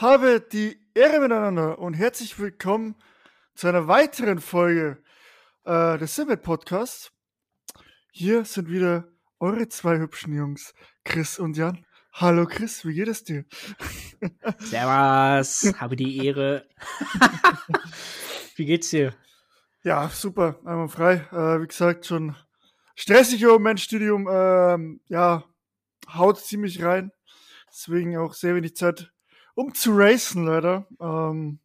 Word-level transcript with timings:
habe 0.00 0.40
die 0.40 0.80
Ehre 0.94 1.20
miteinander 1.20 1.78
und 1.78 1.92
herzlich 1.92 2.38
willkommen 2.38 2.94
zu 3.54 3.68
einer 3.68 3.86
weiteren 3.86 4.40
Folge 4.40 4.96
äh, 5.66 5.98
des 5.98 6.16
Simmet 6.16 6.42
Podcasts. 6.42 7.12
Hier 8.10 8.46
sind 8.46 8.70
wieder 8.70 9.08
eure 9.40 9.68
zwei 9.68 9.98
hübschen 9.98 10.34
Jungs, 10.34 10.72
Chris 11.04 11.38
und 11.38 11.58
Jan. 11.58 11.84
Hallo 12.14 12.46
Chris, 12.46 12.86
wie 12.86 12.94
geht 12.94 13.08
es 13.08 13.24
dir? 13.24 13.44
Servus, 14.58 15.70
habe 15.78 15.96
die 15.96 16.24
Ehre. 16.24 16.66
wie 18.56 18.64
geht's 18.64 18.88
dir? 18.88 19.14
Ja, 19.82 20.08
super, 20.08 20.60
einmal 20.64 20.88
frei. 20.88 21.26
Äh, 21.30 21.60
wie 21.60 21.66
gesagt, 21.66 22.06
schon 22.06 22.34
stressig 22.94 23.42
im 23.42 23.48
Moment 23.48 23.80
Studium. 23.80 24.26
Ähm, 24.32 25.02
ja, 25.08 25.44
haut 26.08 26.40
ziemlich 26.40 26.82
rein. 26.82 27.12
Deswegen 27.68 28.16
auch 28.16 28.32
sehr 28.32 28.54
wenig 28.54 28.76
Zeit, 28.76 29.12
um 29.60 29.74
zu 29.74 29.92
racen, 29.92 30.46
leider. 30.46 30.86
Ähm, 31.00 31.58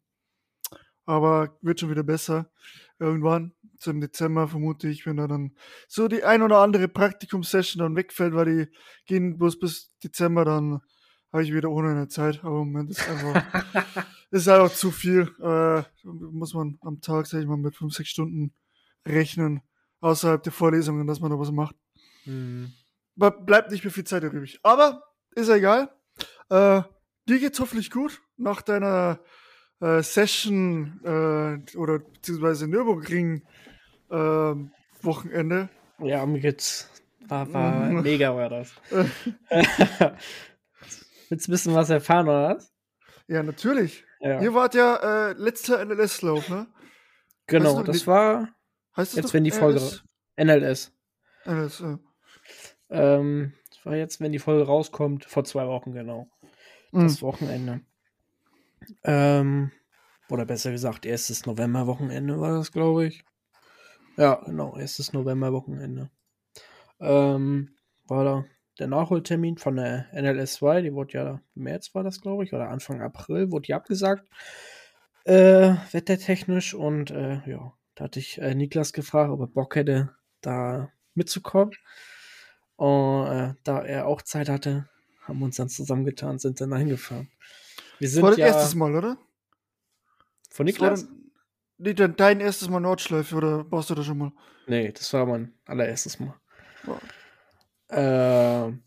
aber 1.06 1.56
wird 1.62 1.80
schon 1.80 1.90
wieder 1.90 2.02
besser. 2.02 2.50
Irgendwann, 2.98 3.52
zum 3.78 4.00
Dezember 4.00 4.48
vermute 4.48 4.88
ich, 4.88 5.06
wenn 5.06 5.16
da 5.16 5.26
dann 5.26 5.56
so 5.88 6.08
die 6.08 6.24
ein 6.24 6.42
oder 6.42 6.58
andere 6.58 6.88
Praktikumssession 6.88 7.82
dann 7.82 7.96
wegfällt, 7.96 8.34
weil 8.34 8.44
die 8.44 8.72
gehen 9.06 9.38
bloß 9.38 9.58
bis 9.58 9.92
Dezember, 10.02 10.44
dann 10.44 10.80
habe 11.32 11.42
ich 11.42 11.54
wieder 11.54 11.70
ohne 11.70 11.90
eine 11.90 12.08
Zeit. 12.08 12.40
Aber 12.44 12.60
im 12.60 12.72
Moment 12.72 12.90
ist 12.90 13.08
einfach, 13.08 13.44
ist 14.30 14.48
einfach 14.48 14.72
zu 14.72 14.90
viel. 14.90 15.32
Äh, 15.40 15.82
muss 16.04 16.52
man 16.52 16.78
am 16.82 17.00
Tag, 17.00 17.26
sag 17.26 17.40
ich 17.40 17.46
mal, 17.46 17.56
mit 17.56 17.76
fünf, 17.76 17.94
sechs 17.94 18.10
Stunden 18.10 18.52
rechnen, 19.06 19.62
außerhalb 20.00 20.42
der 20.42 20.52
Vorlesungen, 20.52 21.06
dass 21.06 21.20
man 21.20 21.30
da 21.30 21.38
was 21.38 21.50
macht. 21.50 21.76
Hm. 22.24 22.72
Bleibt 23.14 23.70
nicht 23.70 23.84
mehr 23.84 23.92
viel 23.92 24.04
Zeit 24.04 24.22
übrig. 24.22 24.58
Aber 24.62 25.02
ist 25.34 25.48
ja 25.48 25.54
egal. 25.54 25.90
Äh, 26.50 26.82
dir 27.28 27.38
geht's 27.38 27.60
hoffentlich 27.60 27.90
gut 27.90 28.20
nach 28.36 28.62
deiner 28.62 29.20
äh, 29.80 30.02
Session 30.02 31.00
äh, 31.04 31.76
oder 31.76 31.98
beziehungsweise 31.98 32.66
Nürburgring 32.68 33.42
äh, 34.10 34.54
Wochenende. 35.02 35.68
Ja, 35.98 36.24
mir 36.26 36.40
geht's. 36.40 36.90
War, 37.28 37.52
war 37.52 37.90
mega, 38.02 38.34
war 38.34 38.48
das. 38.48 38.72
Willst 41.28 41.48
du 41.48 41.52
wissen, 41.52 41.74
was 41.74 41.90
erfahren, 41.90 42.28
oder 42.28 42.56
was? 42.56 42.72
Ja, 43.26 43.42
natürlich. 43.42 44.04
Ja. 44.20 44.40
Ihr 44.40 44.54
wart 44.54 44.74
ja 44.74 45.30
äh, 45.30 45.32
letzter 45.32 45.84
NLS-Lauf, 45.84 46.48
ne? 46.48 46.66
Genau, 47.46 47.70
Weißt 47.76 47.78
du, 47.78 47.82
das 47.92 47.98
die- 48.00 48.06
war 48.06 48.48
Heißt 48.96 49.16
jetzt, 49.16 49.34
wenn 49.34 49.44
die 49.44 49.50
Folge. 49.50 49.78
NLS? 49.78 50.02
NLS. 50.36 50.92
NLS, 51.44 51.78
ja. 51.80 51.98
Ähm, 52.90 53.52
das 53.68 53.84
war 53.84 53.94
jetzt, 53.96 54.20
wenn 54.20 54.32
die 54.32 54.38
Folge 54.38 54.64
rauskommt, 54.64 55.24
vor 55.26 55.44
zwei 55.44 55.66
Wochen, 55.66 55.92
genau. 55.92 56.30
Mhm. 56.96 57.08
Das 57.08 57.22
Wochenende. 57.22 57.80
Ähm, 59.04 59.70
oder 60.30 60.46
besser 60.46 60.70
gesagt, 60.70 61.04
erstes 61.04 61.44
Novemberwochenende 61.44 62.40
war 62.40 62.56
das, 62.56 62.72
glaube 62.72 63.06
ich. 63.06 63.24
Ja, 64.16 64.42
genau, 64.46 64.76
erstes 64.76 65.12
Novemberwochenende. 65.12 66.10
Ähm, 67.00 67.76
war 68.06 68.24
da 68.24 68.44
der 68.78 68.86
Nachholtermin 68.88 69.58
von 69.58 69.76
der 69.76 70.06
NLS 70.12 70.54
2, 70.54 70.82
die 70.82 70.94
wurde 70.94 71.12
ja 71.12 71.40
im 71.54 71.62
März 71.62 71.94
war 71.94 72.02
das, 72.02 72.20
glaube 72.20 72.44
ich, 72.44 72.52
oder 72.52 72.70
Anfang 72.70 73.02
April, 73.02 73.50
wurde 73.50 73.66
die 73.66 73.74
abgesagt. 73.74 74.26
Äh, 75.24 75.74
wettertechnisch 75.92 76.74
und 76.74 77.10
äh, 77.10 77.40
ja, 77.46 77.74
da 77.94 78.04
hatte 78.04 78.20
ich 78.20 78.38
äh, 78.40 78.54
Niklas 78.54 78.92
gefragt, 78.92 79.30
ob 79.30 79.40
er 79.40 79.46
Bock 79.48 79.76
hätte, 79.76 80.14
da 80.40 80.90
mitzukommen. 81.14 81.72
Und 82.76 83.26
äh, 83.26 83.54
da 83.64 83.82
er 83.82 84.06
auch 84.06 84.22
Zeit 84.22 84.48
hatte, 84.48 84.88
haben 85.26 85.38
wir 85.40 85.46
uns 85.46 85.56
dann 85.56 85.68
zusammengetan, 85.68 86.38
sind 86.38 86.60
dann 86.60 86.74
hingefahren. 86.76 87.28
Wir 87.98 88.06
Das 88.08 88.12
sind 88.14 88.22
war 88.22 88.30
dein 88.30 88.40
ja 88.40 88.46
erstes 88.46 88.74
Mal, 88.74 88.94
oder? 88.94 89.18
von 90.50 90.66
Das 90.66 90.80
war 90.80 90.90
Niklas? 90.90 91.06
dein, 91.06 91.30
nee, 91.78 91.94
dein, 91.94 92.16
dein 92.16 92.40
erstes 92.40 92.68
Mal 92.68 92.80
Nordschleife, 92.80 93.34
oder 93.36 93.70
warst 93.70 93.90
du 93.90 93.94
da 93.94 94.02
schon 94.02 94.18
mal? 94.18 94.32
Nee, 94.66 94.92
das 94.92 95.12
war 95.12 95.26
mein 95.26 95.54
allererstes 95.66 96.18
Mal. 96.20 96.34
Ja. 96.86 97.00
Ähm, 98.68 98.82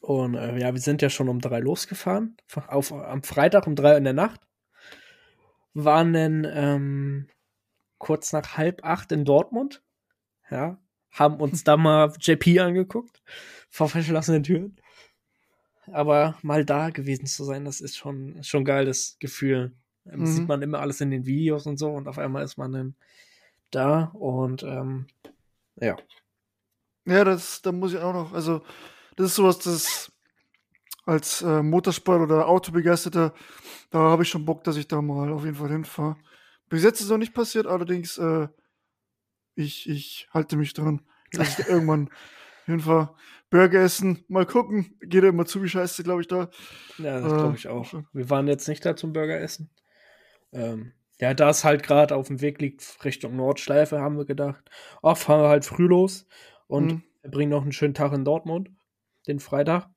und 0.00 0.34
äh, 0.34 0.58
ja, 0.58 0.72
wir 0.72 0.80
sind 0.80 1.02
ja 1.02 1.10
schon 1.10 1.28
um 1.28 1.40
drei 1.40 1.60
losgefahren. 1.60 2.36
Auf, 2.66 2.92
am 2.92 3.22
Freitag 3.22 3.66
um 3.66 3.74
drei 3.74 3.96
in 3.96 4.04
der 4.04 4.12
Nacht. 4.12 4.40
Waren 5.72 6.12
dann 6.12 6.46
ähm, 6.50 7.28
kurz 7.98 8.32
nach 8.32 8.56
halb 8.56 8.84
acht 8.84 9.12
in 9.12 9.24
Dortmund. 9.24 9.82
Ja. 10.50 10.78
Haben 11.10 11.40
uns 11.40 11.64
da 11.64 11.76
mal 11.76 12.12
JP 12.20 12.60
angeguckt. 12.60 13.22
Vor 13.70 13.88
verschlossenen 13.88 14.42
Türen. 14.42 14.76
Aber 15.92 16.36
mal 16.42 16.64
da 16.64 16.90
gewesen 16.90 17.26
zu 17.26 17.44
sein, 17.44 17.64
das 17.64 17.80
ist 17.80 17.96
schon, 17.96 18.42
schon 18.42 18.62
ein 18.62 18.66
geiles 18.66 19.16
Gefühl. 19.20 19.72
Ähm, 20.06 20.20
Mhm. 20.20 20.26
Sieht 20.26 20.48
man 20.48 20.62
immer 20.62 20.80
alles 20.80 21.00
in 21.00 21.10
den 21.10 21.26
Videos 21.26 21.66
und 21.66 21.78
so 21.78 21.90
und 21.90 22.08
auf 22.08 22.18
einmal 22.18 22.44
ist 22.44 22.56
man 22.56 22.72
dann 22.72 22.94
da 23.70 24.04
und 24.14 24.62
ähm, 24.62 25.06
ja. 25.80 25.96
Ja, 27.06 27.24
das, 27.24 27.60
da 27.62 27.72
muss 27.72 27.92
ich 27.92 27.98
auch 27.98 28.14
noch, 28.14 28.32
also, 28.32 28.62
das 29.16 29.26
ist 29.26 29.34
sowas, 29.36 29.58
das 29.58 30.12
als 31.06 31.42
äh, 31.42 31.62
Motorsport- 31.62 32.22
oder 32.22 32.48
Autobegeisterter, 32.48 33.34
da 33.90 33.98
habe 33.98 34.22
ich 34.22 34.30
schon 34.30 34.46
Bock, 34.46 34.64
dass 34.64 34.76
ich 34.76 34.88
da 34.88 35.02
mal 35.02 35.30
auf 35.32 35.44
jeden 35.44 35.56
Fall 35.56 35.70
hinfahre. 35.70 36.16
Bis 36.68 36.82
jetzt 36.82 37.00
ist 37.00 37.06
es 37.06 37.10
noch 37.10 37.18
nicht 37.18 37.34
passiert, 37.34 37.66
allerdings, 37.66 38.16
äh, 38.16 38.48
ich, 39.54 39.88
ich 39.88 40.28
halte 40.32 40.56
mich 40.56 40.72
dran, 40.72 41.02
dass 41.32 41.50
ich 41.50 41.56
da 41.56 41.64
irgendwann 41.72 42.10
hinfahre. 42.66 43.14
Burger 43.50 43.80
essen, 43.82 44.24
mal 44.28 44.46
gucken, 44.46 44.96
geht 45.00 45.22
ja 45.22 45.28
immer 45.28 45.46
zu 45.46 45.62
wie 45.62 45.68
scheiße, 45.68 46.02
glaube 46.02 46.22
ich, 46.22 46.28
da. 46.28 46.48
Ja, 46.98 47.20
das 47.20 47.32
Äh, 47.32 47.36
glaube 47.36 47.56
ich 47.56 47.68
auch. 47.68 47.94
Wir 48.12 48.30
waren 48.30 48.48
jetzt 48.48 48.66
nicht 48.68 48.84
da 48.84 48.96
zum 48.96 49.12
Burger 49.12 49.40
essen. 49.40 49.70
Ähm, 50.52 50.92
ja, 51.20 51.34
da 51.34 51.50
es 51.50 51.62
halt 51.64 51.82
gerade 51.84 52.16
auf 52.16 52.26
dem 52.26 52.40
Weg 52.40 52.60
liegt 52.60 53.04
Richtung 53.04 53.36
Nordschleife, 53.36 54.00
haben 54.00 54.16
wir 54.16 54.24
gedacht, 54.24 54.68
ach, 55.02 55.16
fahren 55.16 55.42
wir 55.42 55.48
halt 55.48 55.64
früh 55.64 55.86
los 55.86 56.26
und 56.66 56.92
Mhm. 56.94 57.02
bringen 57.30 57.50
noch 57.50 57.62
einen 57.62 57.72
schönen 57.72 57.94
Tag 57.94 58.12
in 58.12 58.24
Dortmund, 58.24 58.70
den 59.28 59.38
Freitag. 59.38 59.88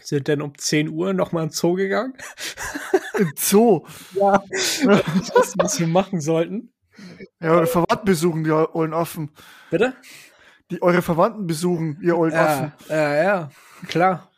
Sind 0.00 0.28
dann 0.28 0.42
um 0.42 0.56
10 0.56 0.88
Uhr 0.88 1.12
nochmal 1.12 1.44
ins 1.44 1.58
Zoo 1.58 1.74
gegangen. 1.74 2.14
Im 3.18 3.32
Zoo. 3.36 3.84
Ja. 4.12 4.42
Wusste, 4.50 5.54
was 5.58 5.80
wir 5.80 5.88
machen 5.88 6.20
sollten. 6.20 6.72
Ja, 7.40 7.50
eure 7.52 7.66
Verwandten 7.66 8.04
besuchen, 8.06 8.44
die 8.44 8.50
ollen 8.50 8.94
Affen. 8.94 9.30
Bitte? 9.70 9.94
Die 10.70 10.82
eure 10.82 11.02
Verwandten 11.02 11.46
besuchen, 11.46 11.98
ihr 12.02 12.16
Affen. 12.16 12.72
Ja, 12.88 12.96
ja, 12.96 13.22
ja, 13.22 13.50
klar. 13.86 14.30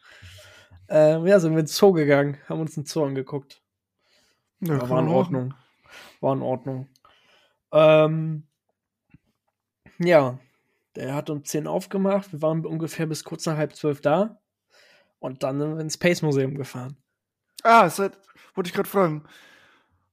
Ähm, 0.88 1.26
ja, 1.26 1.38
sind 1.40 1.52
wir 1.52 1.60
ins 1.60 1.76
Zoo 1.76 1.92
gegangen, 1.92 2.38
haben 2.48 2.60
uns 2.60 2.76
einen 2.76 2.86
Zoo 2.86 3.04
angeguckt. 3.04 3.62
Ja, 4.60 4.78
kann 4.78 4.90
war 4.90 5.00
in. 5.00 5.08
Ordnung. 5.08 5.54
War 6.20 6.34
in 6.34 6.42
Ordnung. 6.42 6.88
Ähm, 7.72 8.46
ja, 9.98 10.38
der 10.96 11.14
hat 11.14 11.30
um 11.30 11.44
10 11.44 11.66
aufgemacht. 11.66 12.32
Wir 12.32 12.42
waren 12.42 12.64
ungefähr 12.66 13.06
bis 13.06 13.24
kurz 13.24 13.46
nach 13.46 13.56
halb 13.56 13.74
zwölf 13.74 14.00
da. 14.00 14.40
Und 15.18 15.42
dann 15.42 15.60
sind 15.60 15.74
wir 15.74 15.80
ins 15.80 15.94
Space 15.94 16.22
Museum 16.22 16.54
gefahren. 16.56 16.96
Ah, 17.62 17.88
seid, 17.88 18.18
wollte 18.54 18.68
ich 18.68 18.74
gerade 18.74 18.88
fragen. 18.88 19.24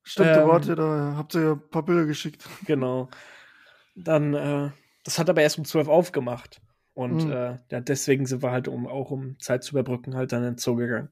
Stimmt, 0.03 0.29
da 0.29 0.41
Ähm. 0.41 0.47
wart 0.47 0.65
ihr 0.67 0.75
da, 0.75 1.13
habt 1.17 1.35
ihr 1.35 1.41
ja 1.41 1.51
ein 1.53 1.69
paar 1.69 1.83
Bilder 1.83 2.05
geschickt. 2.05 2.47
Genau. 2.65 3.09
Dann, 3.95 4.33
äh, 4.33 4.69
das 5.07 5.17
hat 5.19 5.29
aber 5.29 5.41
erst 5.41 5.57
um 5.57 5.63
12 5.63 5.87
aufgemacht. 5.87 6.59
Und 6.93 7.23
Mhm. 7.23 7.31
äh, 7.31 7.57
ja, 7.71 7.79
deswegen 7.79 8.25
sind 8.25 8.43
wir 8.43 8.51
halt, 8.51 8.67
um 8.67 8.87
auch 8.87 9.09
um 9.09 9.39
Zeit 9.39 9.63
zu 9.63 9.71
überbrücken, 9.71 10.15
halt 10.15 10.33
dann 10.33 10.43
ins 10.43 10.63
Zoo 10.63 10.75
gegangen. 10.75 11.09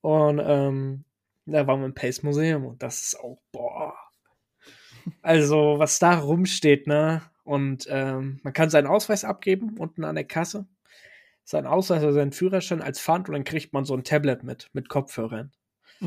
Und 0.00 0.40
ähm, 0.42 1.04
da 1.44 1.66
waren 1.66 1.80
wir 1.80 1.86
im 1.86 1.94
Pace 1.94 2.22
Museum 2.22 2.64
und 2.64 2.82
das 2.82 3.02
ist 3.02 3.20
auch, 3.20 3.38
boah. 3.52 3.94
Also, 5.22 5.74
was 5.78 5.98
da 5.98 6.18
rumsteht, 6.18 6.86
ne? 6.86 7.22
Und 7.44 7.86
ähm, 7.90 8.40
man 8.42 8.52
kann 8.54 8.70
seinen 8.70 8.86
Ausweis 8.86 9.24
abgeben 9.24 9.76
unten 9.78 10.04
an 10.04 10.14
der 10.14 10.24
Kasse. 10.24 10.66
Seinen 11.44 11.66
Ausweis 11.66 12.02
oder 12.02 12.14
seinen 12.14 12.32
Führerschein 12.32 12.82
als 12.82 13.00
Pfand 13.00 13.28
und 13.28 13.34
dann 13.34 13.44
kriegt 13.44 13.72
man 13.74 13.84
so 13.84 13.94
ein 13.94 14.04
Tablet 14.04 14.44
mit, 14.44 14.70
mit 14.72 14.88
Kopfhörern. 14.88 15.52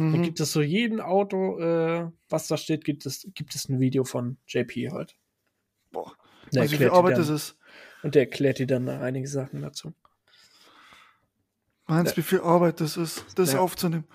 Dann 0.10 0.22
Mhm. 0.22 0.24
gibt 0.24 0.40
es 0.40 0.52
so 0.52 0.62
jedem 0.64 1.00
Auto, 1.02 1.60
äh, 1.60 2.12
was 2.30 2.48
da 2.48 2.58
steht, 2.58 2.86
gibt 2.86 3.06
es, 3.06 3.28
gibt 3.36 3.54
es 3.56 3.70
ein 3.70 3.80
Video 3.80 4.04
von 4.04 4.38
JP 4.48 4.92
halt. 4.92 5.16
Boah, 5.92 6.14
Der 6.54 6.62
also 6.64 6.74
wie 6.74 6.78
viel 6.78 6.90
Arbeit 6.90 7.18
dann, 7.18 7.34
ist. 7.36 7.58
Und 8.04 8.16
der 8.16 8.24
erklärt 8.24 8.60
dir 8.60 8.68
dann 8.68 8.88
einige 8.90 9.28
Sachen 9.28 9.62
dazu. 9.62 9.94
Meinst 11.88 12.14
Ja. 12.14 12.18
wie 12.18 12.28
viel 12.28 12.42
Arbeit 12.42 12.82
das 12.82 12.98
ist, 12.98 13.26
das 13.36 13.54
Ja. 13.54 13.60
aufzunehmen? 13.60 14.06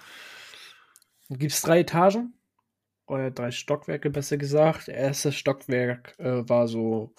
Dann 1.29 1.39
gibt 1.39 1.53
es 1.53 1.63
drei 1.63 1.81
Etagen. 1.81 2.35
Oder 3.07 3.31
drei 3.31 3.51
Stockwerke, 3.51 4.11
besser 4.11 4.37
gesagt. 4.37 4.87
Der 4.89 4.95
erste 4.95 5.33
Stockwerk 5.33 6.15
äh, 6.19 6.49
war 6.49 6.69
so. 6.69 7.13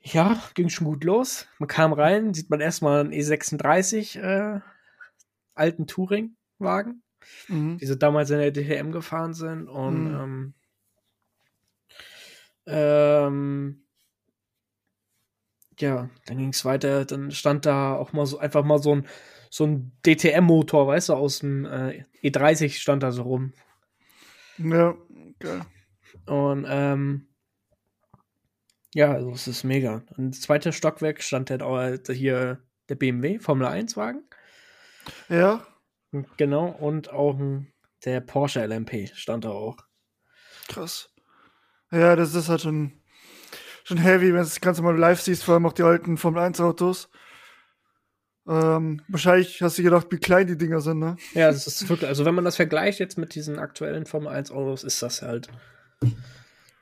Ja, 0.00 0.40
ging 0.54 0.68
schon 0.68 0.86
gut 0.86 1.04
los. 1.04 1.46
Man 1.58 1.68
kam 1.68 1.92
rein, 1.92 2.34
sieht 2.34 2.50
man 2.50 2.60
erstmal 2.60 3.00
einen 3.00 3.12
E36 3.12 4.18
äh, 4.20 4.60
alten 5.54 5.86
Touring-Wagen, 5.86 7.02
Mhm. 7.48 7.78
die 7.78 7.86
so 7.86 7.94
damals 7.94 8.30
in 8.30 8.38
der 8.38 8.52
DTM 8.52 8.90
gefahren 8.92 9.34
sind. 9.34 9.68
Und 9.68 10.04
Mhm. 10.12 10.20
ähm, 10.20 10.54
ähm, 12.66 13.84
ja, 15.78 16.10
dann 16.26 16.38
ging 16.38 16.50
es 16.50 16.64
weiter. 16.64 17.04
Dann 17.04 17.30
stand 17.30 17.66
da 17.66 17.94
auch 17.96 18.12
mal 18.12 18.26
so 18.26 18.38
einfach 18.38 18.64
mal 18.64 18.78
so 18.78 18.94
ein 18.94 19.06
so 19.50 19.66
ein 19.66 19.92
DTM-Motor, 20.06 20.86
weißt 20.86 21.10
du, 21.10 21.14
aus 21.14 21.40
dem 21.40 21.66
äh, 21.66 22.04
E30 22.22 22.78
stand 22.78 23.02
da 23.02 23.12
so 23.12 23.22
rum. 23.22 23.52
Ja, 24.56 24.96
geil. 25.38 25.66
Und 26.26 26.64
ähm, 26.66 27.28
ja, 28.94 29.12
also 29.12 29.32
es 29.32 29.46
ist 29.46 29.64
mega. 29.64 30.04
Und 30.16 30.30
das 30.30 30.40
zweite 30.40 30.72
Stockwerk 30.72 31.22
stand 31.22 31.50
halt 31.50 31.62
auch 31.62 31.76
halt 31.76 32.08
hier 32.08 32.62
der 32.88 32.94
BMW 32.94 33.38
Formel 33.40 33.66
1 33.66 33.96
Wagen. 33.96 34.22
Ja, 35.28 35.66
Genau, 36.36 36.66
und 36.66 37.10
auch 37.10 37.40
der 38.04 38.20
Porsche 38.20 38.64
LMP 38.66 39.10
stand 39.14 39.44
da 39.46 39.50
auch. 39.50 39.78
krass. 40.68 41.11
Ja, 41.92 42.16
das 42.16 42.34
ist 42.34 42.48
halt 42.48 42.62
schon, 42.62 42.92
schon 43.84 43.98
heavy, 43.98 44.28
wenn 44.28 44.36
du 44.36 44.44
das 44.44 44.60
Ganze 44.60 44.82
mal 44.82 44.96
live 44.96 45.20
siehst, 45.20 45.44
vor 45.44 45.54
allem 45.54 45.66
auch 45.66 45.74
die 45.74 45.82
alten 45.82 46.16
Formel 46.16 46.42
1 46.42 46.60
Autos. 46.60 47.10
Ähm, 48.48 49.02
wahrscheinlich 49.06 49.62
hast 49.62 49.78
du 49.78 49.82
gedacht, 49.82 50.08
wie 50.10 50.16
klein 50.16 50.48
die 50.48 50.56
Dinger 50.56 50.80
sind, 50.80 50.98
ne? 50.98 51.16
Ja, 51.34 51.52
das 51.52 51.66
ist 51.66 51.88
wirklich, 51.88 52.08
also 52.08 52.24
wenn 52.24 52.34
man 52.34 52.44
das 52.44 52.56
vergleicht 52.56 52.98
jetzt 52.98 53.18
mit 53.18 53.34
diesen 53.34 53.58
aktuellen 53.58 54.06
Formel 54.06 54.32
1 54.32 54.50
Autos, 54.50 54.82
ist 54.82 55.00
das 55.02 55.22
halt, 55.22 55.48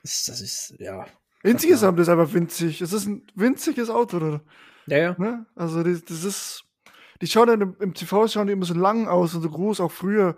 ist, 0.01 0.27
das 0.27 0.41
ist, 0.41 0.75
ja. 0.79 1.05
Insgesamt 1.43 1.99
ist 1.99 2.09
einfach 2.09 2.33
winzig. 2.33 2.81
Es 2.81 2.93
ist 2.93 3.07
ein 3.07 3.23
winziges 3.35 3.89
Auto, 3.89 4.17
oder? 4.17 4.41
Ja, 4.87 4.97
ja. 4.97 5.15
Ne? 5.17 5.45
Also 5.55 5.83
das, 5.83 6.03
das 6.05 6.23
ist. 6.23 6.63
Die 7.21 7.27
schauen 7.27 7.47
dann 7.47 7.61
im, 7.61 7.75
im 7.79 7.93
TV 7.93 8.27
schauen 8.27 8.47
die 8.47 8.53
immer 8.53 8.65
so 8.65 8.73
lang 8.73 9.07
aus 9.07 9.35
und 9.35 9.41
so 9.41 9.49
groß, 9.49 9.79
auch 9.79 9.91
früher. 9.91 10.35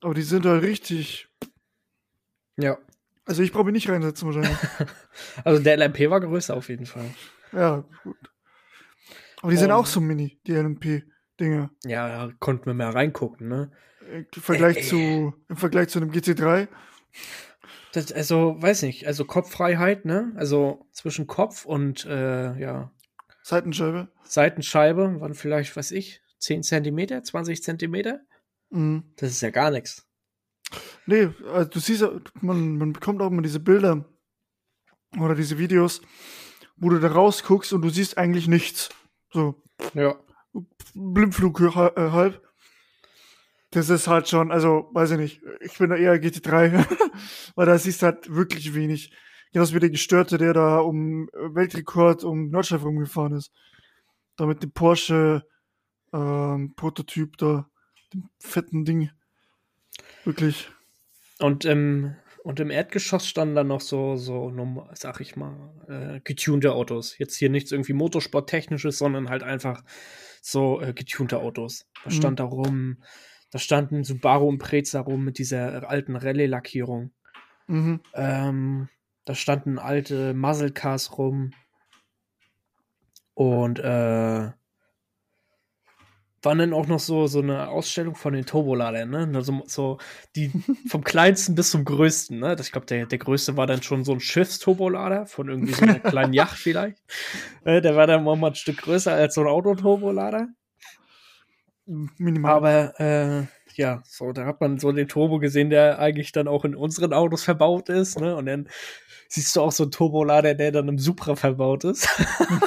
Aber 0.00 0.14
die 0.14 0.22
sind 0.22 0.44
da 0.44 0.54
richtig. 0.54 1.28
Ja. 2.56 2.78
Also 3.30 3.44
ich 3.44 3.52
brauche 3.52 3.66
mich 3.66 3.74
nicht 3.74 3.88
reinsetzen 3.88 4.26
wahrscheinlich. 4.26 4.58
Also 5.44 5.62
der 5.62 5.76
LMP 5.76 6.10
war 6.10 6.20
größer 6.20 6.56
auf 6.56 6.68
jeden 6.68 6.84
Fall. 6.84 7.04
ja, 7.52 7.84
gut. 8.02 8.16
Aber 9.40 9.52
die 9.52 9.56
sind 9.56 9.70
Um. 9.70 9.76
auch 9.76 9.86
so 9.86 10.00
mini, 10.00 10.40
die 10.48 10.52
LMP-Dinge. 10.52 11.70
Ja, 11.84 12.26
da 12.26 12.32
konnten 12.40 12.66
wir 12.66 12.74
mehr 12.74 12.88
reingucken, 12.92 13.46
ne? 13.46 13.70
Im 14.12 14.26
Vergleich 14.32 14.78
ey. 14.78 14.82
zu 14.82 15.32
im 15.48 15.56
Vergleich 15.56 15.90
zu 15.90 16.00
einem 16.00 16.10
GT3. 16.10 16.66
Das, 17.92 18.10
also, 18.10 18.56
weiß 18.60 18.82
nicht, 18.82 19.06
also 19.06 19.24
Kopffreiheit, 19.24 20.04
ne? 20.04 20.32
Also 20.34 20.88
zwischen 20.90 21.28
Kopf 21.28 21.64
und, 21.64 22.04
äh, 22.06 22.58
ja, 22.58 22.90
Seitenscheibe. 23.44 24.08
Seitenscheibe 24.24 25.20
waren 25.20 25.34
vielleicht, 25.34 25.76
weiß 25.76 25.92
ich, 25.92 26.20
10 26.40 26.64
Zentimeter, 26.64 27.22
20 27.22 27.62
Zentimeter. 27.62 28.22
Mhm. 28.70 29.04
Das 29.18 29.30
ist 29.30 29.40
ja 29.40 29.50
gar 29.50 29.70
nichts. 29.70 30.09
Nee, 31.06 31.30
also 31.52 31.70
du 31.70 31.80
siehst, 31.80 32.02
ja, 32.02 32.10
man, 32.40 32.78
man 32.78 32.92
bekommt 32.92 33.20
auch 33.20 33.28
immer 33.28 33.42
diese 33.42 33.60
Bilder 33.60 34.04
oder 35.18 35.34
diese 35.34 35.58
Videos, 35.58 36.00
wo 36.76 36.88
du 36.88 37.00
da 37.00 37.08
rausguckst 37.08 37.72
und 37.72 37.82
du 37.82 37.90
siehst 37.90 38.18
eigentlich 38.18 38.48
nichts. 38.48 38.90
So, 39.32 39.62
Ja. 39.94 40.16
Blindflug 40.94 41.60
äh, 41.60 42.10
halb. 42.10 42.42
Das 43.70 43.88
ist 43.88 44.08
halt 44.08 44.28
schon, 44.28 44.50
also, 44.50 44.90
weiß 44.92 45.12
ich 45.12 45.18
nicht, 45.18 45.42
ich 45.60 45.78
bin 45.78 45.90
da 45.90 45.96
eher 45.96 46.20
GT3, 46.20 46.84
weil 47.54 47.66
da 47.66 47.78
siehst 47.78 48.02
du 48.02 48.06
halt 48.06 48.34
wirklich 48.34 48.74
wenig. 48.74 49.12
Genauso 49.52 49.74
wie 49.74 49.80
der 49.80 49.90
Gestörte, 49.90 50.38
der 50.38 50.52
da 50.52 50.78
um 50.78 51.28
äh, 51.28 51.54
Weltrekord 51.54 52.24
um 52.24 52.50
Nordschleife 52.50 52.84
rumgefahren 52.84 53.34
ist. 53.34 53.52
Da 54.36 54.46
mit 54.46 54.62
dem 54.62 54.72
Porsche 54.72 55.44
ähm, 56.12 56.72
Prototyp 56.76 57.36
da, 57.36 57.68
dem 58.12 58.28
fetten 58.38 58.84
Ding. 58.84 59.10
Wirklich. 60.24 60.70
Und 61.38 61.64
im, 61.64 62.14
und 62.42 62.60
im 62.60 62.70
Erdgeschoss 62.70 63.26
standen 63.26 63.54
dann 63.54 63.68
noch 63.68 63.80
so, 63.80 64.16
so, 64.16 64.52
sag 64.94 65.20
ich 65.20 65.36
mal, 65.36 65.72
äh, 65.88 66.20
getunte 66.22 66.72
Autos. 66.74 67.18
Jetzt 67.18 67.36
hier 67.36 67.50
nichts 67.50 67.72
irgendwie 67.72 67.92
Motorsporttechnisches, 67.92 68.98
sondern 68.98 69.28
halt 69.30 69.42
einfach 69.42 69.82
so 70.42 70.80
äh, 70.80 70.92
getunte 70.92 71.38
Autos. 71.38 71.86
Da 72.04 72.10
Mhm. 72.10 72.14
stand 72.14 72.40
da 72.40 72.44
rum, 72.44 73.02
da 73.50 73.58
standen 73.58 74.04
Subaru 74.04 74.48
und 74.48 74.58
Preza 74.58 75.00
rum 75.00 75.24
mit 75.24 75.38
dieser 75.38 75.88
alten 75.88 76.16
Rallye-Lackierung. 76.16 77.12
Mhm. 77.66 78.00
Ähm, 78.14 78.88
da 79.24 79.34
standen 79.34 79.78
alte 79.78 80.34
Muscle 80.34 80.72
Cars 80.72 81.18
rum. 81.18 81.52
Und 83.34 83.78
äh, 83.78 84.50
waren 86.42 86.58
dann 86.58 86.72
auch 86.72 86.86
noch 86.86 87.00
so, 87.00 87.26
so 87.26 87.40
eine 87.40 87.68
Ausstellung 87.68 88.14
von 88.14 88.32
den 88.32 88.46
Turboladern, 88.46 89.10
ne? 89.10 89.30
Also 89.34 89.62
so 89.66 89.98
die 90.36 90.50
vom 90.88 91.04
kleinsten 91.04 91.54
bis 91.54 91.70
zum 91.70 91.84
größten, 91.84 92.38
ne? 92.38 92.56
Ich 92.60 92.72
glaube, 92.72 92.86
der, 92.86 93.06
der 93.06 93.18
größte 93.18 93.56
war 93.56 93.66
dann 93.66 93.82
schon 93.82 94.04
so 94.04 94.12
ein 94.12 94.20
Schiffsturbolader 94.20 95.26
von 95.26 95.48
irgendwie 95.48 95.74
so 95.74 95.82
einer 95.82 95.98
kleinen 96.00 96.32
Yacht 96.32 96.56
vielleicht. 96.56 97.02
Äh, 97.64 97.80
der 97.80 97.96
war 97.96 98.06
dann 98.06 98.24
mal 98.24 98.42
ein 98.42 98.54
Stück 98.54 98.78
größer 98.78 99.12
als 99.12 99.34
so 99.34 99.42
ein 99.42 99.46
Autoturbolader. 99.46 100.48
Minimal. 101.86 102.52
Aber 102.52 103.00
äh, 103.00 103.46
ja, 103.74 104.02
so, 104.04 104.32
da 104.32 104.46
hat 104.46 104.60
man 104.60 104.78
so 104.78 104.92
den 104.92 105.08
Turbo 105.08 105.38
gesehen, 105.38 105.70
der 105.70 105.98
eigentlich 105.98 106.32
dann 106.32 106.48
auch 106.48 106.64
in 106.64 106.74
unseren 106.74 107.12
Autos 107.12 107.44
verbaut 107.44 107.88
ist, 107.88 108.20
ne? 108.20 108.36
Und 108.36 108.46
dann 108.46 108.68
siehst 109.28 109.54
du 109.54 109.60
auch 109.60 109.72
so 109.72 109.84
einen 109.84 109.92
Turbolader, 109.92 110.54
der 110.54 110.72
dann 110.72 110.88
im 110.88 110.98
Supra 110.98 111.36
verbaut 111.36 111.84
ist. 111.84 112.08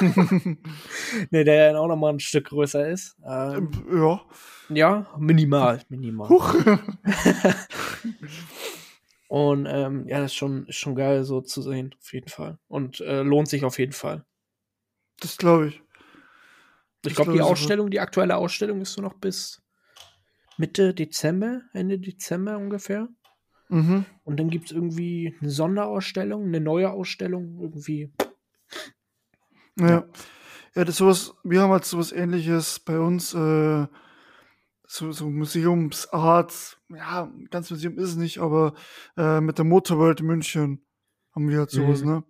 ne, 1.30 1.44
der 1.44 1.72
dann 1.72 1.76
auch 1.76 1.88
nochmal 1.88 2.14
ein 2.14 2.20
Stück 2.20 2.46
größer 2.46 2.88
ist. 2.88 3.16
Ähm, 3.24 3.70
ja. 3.92 4.22
ja, 4.70 5.06
minimal, 5.18 5.80
minimal. 5.88 6.28
Huch. 6.30 6.54
Und 9.28 9.66
ähm, 9.66 10.06
ja, 10.08 10.20
das 10.20 10.32
ist 10.32 10.36
schon, 10.36 10.66
ist 10.66 10.76
schon 10.76 10.94
geil 10.94 11.24
so 11.24 11.40
zu 11.40 11.60
sehen, 11.60 11.94
auf 12.00 12.12
jeden 12.12 12.28
Fall. 12.28 12.58
Und 12.68 13.00
äh, 13.00 13.22
lohnt 13.22 13.48
sich 13.48 13.64
auf 13.64 13.78
jeden 13.78 13.92
Fall. 13.92 14.24
Das 15.20 15.36
glaube 15.36 15.68
ich. 15.68 15.82
Ich 17.06 17.14
glaube, 17.14 17.32
glaub, 17.32 17.46
die 17.46 17.52
Ausstellung, 17.52 17.90
die 17.90 18.00
aktuelle 18.00 18.36
Ausstellung 18.36 18.80
ist 18.80 18.94
so 18.94 19.02
noch 19.02 19.14
bis 19.14 19.63
Mitte 20.56 20.94
Dezember, 20.94 21.62
Ende 21.72 21.98
Dezember 21.98 22.56
ungefähr. 22.58 23.08
Mhm. 23.68 24.04
Und 24.24 24.38
dann 24.38 24.50
gibt 24.50 24.66
es 24.66 24.72
irgendwie 24.72 25.34
eine 25.40 25.50
Sonderausstellung, 25.50 26.44
eine 26.44 26.60
neue 26.60 26.90
Ausstellung, 26.90 27.58
irgendwie. 27.60 28.12
Ja. 29.78 30.04
Ja, 30.76 30.84
das 30.84 30.96
sowas, 30.96 31.34
wir 31.44 31.60
haben 31.60 31.70
halt 31.70 31.84
sowas 31.84 32.10
ähnliches 32.10 32.80
bei 32.80 32.98
uns, 32.98 33.32
äh, 33.32 33.86
so, 34.86 35.12
so 35.12 35.30
Museumsart, 35.30 36.80
ja, 36.88 37.32
ganz 37.50 37.70
Museum 37.70 37.96
ist 37.96 38.10
es 38.10 38.16
nicht, 38.16 38.38
aber 38.38 38.74
äh, 39.16 39.40
mit 39.40 39.58
der 39.58 39.64
Motorworld 39.64 40.22
München 40.22 40.84
haben 41.32 41.48
wir 41.48 41.58
halt 41.58 41.70
sowas, 41.70 42.02
Mhm. 42.02 42.10
ne? 42.10 42.24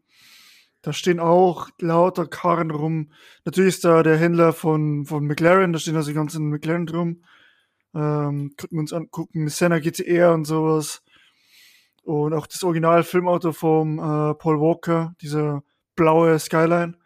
Da 0.83 0.93
stehen 0.93 1.21
auch 1.21 1.71
lauter 1.81 2.27
Karren 2.27 2.71
rum. 2.71 3.13
Natürlich 3.47 3.77
ist 3.77 3.85
da 3.87 4.03
der 4.03 4.19
Händler 4.19 4.53
von, 4.53 5.07
von 5.07 5.27
McLaren, 5.27 5.73
da 5.73 5.79
stehen 5.79 5.97
also 5.97 6.11
die 6.11 6.15
ganzen 6.15 6.51
McLaren 6.51 6.85
drum. 6.85 7.25
Ähm, 7.95 8.55
könnten 8.57 8.77
wir 8.77 8.81
uns 8.81 8.93
angucken, 8.93 9.49
Senna 9.49 9.79
GTR 9.79 10.33
und 10.35 10.45
sowas. 10.47 11.03
Und 12.03 12.35
auch 12.35 12.47
das 12.47 12.63
Original-Filmauto 12.65 13.53
vom 13.53 13.99
äh, 13.99 14.35
Paul 14.35 14.61
Walker, 14.61 15.15
dieser 15.23 15.63
blaue 15.97 16.39
Skyline. 16.39 16.97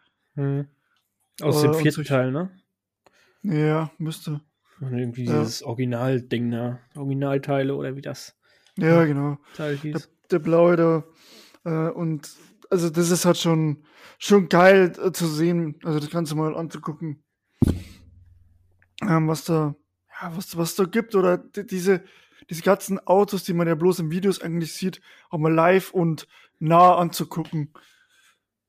Aus 1.41 1.63
Äh, 1.63 1.67
dem 1.67 1.73
vierten 1.75 1.91
solche- 1.91 2.03
Teil, 2.09 2.31
ne? 2.31 2.51
Ja, 3.43 3.91
müsste. 3.97 4.41
Und 4.81 4.97
irgendwie 4.97 5.25
Ja. 5.25 5.39
dieses 5.39 5.63
Originalding, 5.63 6.49
ne? 6.49 6.79
Originalteile 6.95 7.75
oder 7.75 7.95
wie 7.95 8.01
das 8.01 8.35
Ja, 8.77 9.05
genau. 9.05 9.37
Teil 9.55 9.77
Der, 9.77 9.93
hieß. 9.93 10.09
der 10.31 10.39
blaue 10.39 10.75
da. 10.75 11.03
Äh, 11.65 11.91
und 11.91 12.29
also 12.69 12.89
das 12.89 13.09
ist 13.09 13.25
halt 13.25 13.37
schon, 13.37 13.83
schon 14.17 14.47
geil 14.49 14.93
äh, 15.03 15.11
zu 15.11 15.27
sehen, 15.27 15.75
also 15.83 15.99
das 15.99 16.09
Ganze 16.09 16.35
mal 16.35 16.55
anzugucken. 16.55 17.23
Ähm, 19.01 19.27
was 19.27 19.45
da, 19.45 19.75
ja, 20.21 20.35
was, 20.35 20.57
was 20.57 20.75
da 20.75 20.85
gibt 20.85 21.15
oder 21.15 21.37
die, 21.37 21.65
diese, 21.65 22.03
diese 22.49 22.61
ganzen 22.61 22.99
Autos, 22.99 23.43
die 23.43 23.53
man 23.53 23.67
ja 23.67 23.75
bloß 23.75 23.99
in 23.99 24.11
Videos 24.11 24.41
eigentlich 24.41 24.73
sieht, 24.73 25.01
auch 25.29 25.37
mal 25.37 25.53
live 25.53 25.91
und 25.91 26.27
nah 26.59 26.95
anzugucken. 26.95 27.73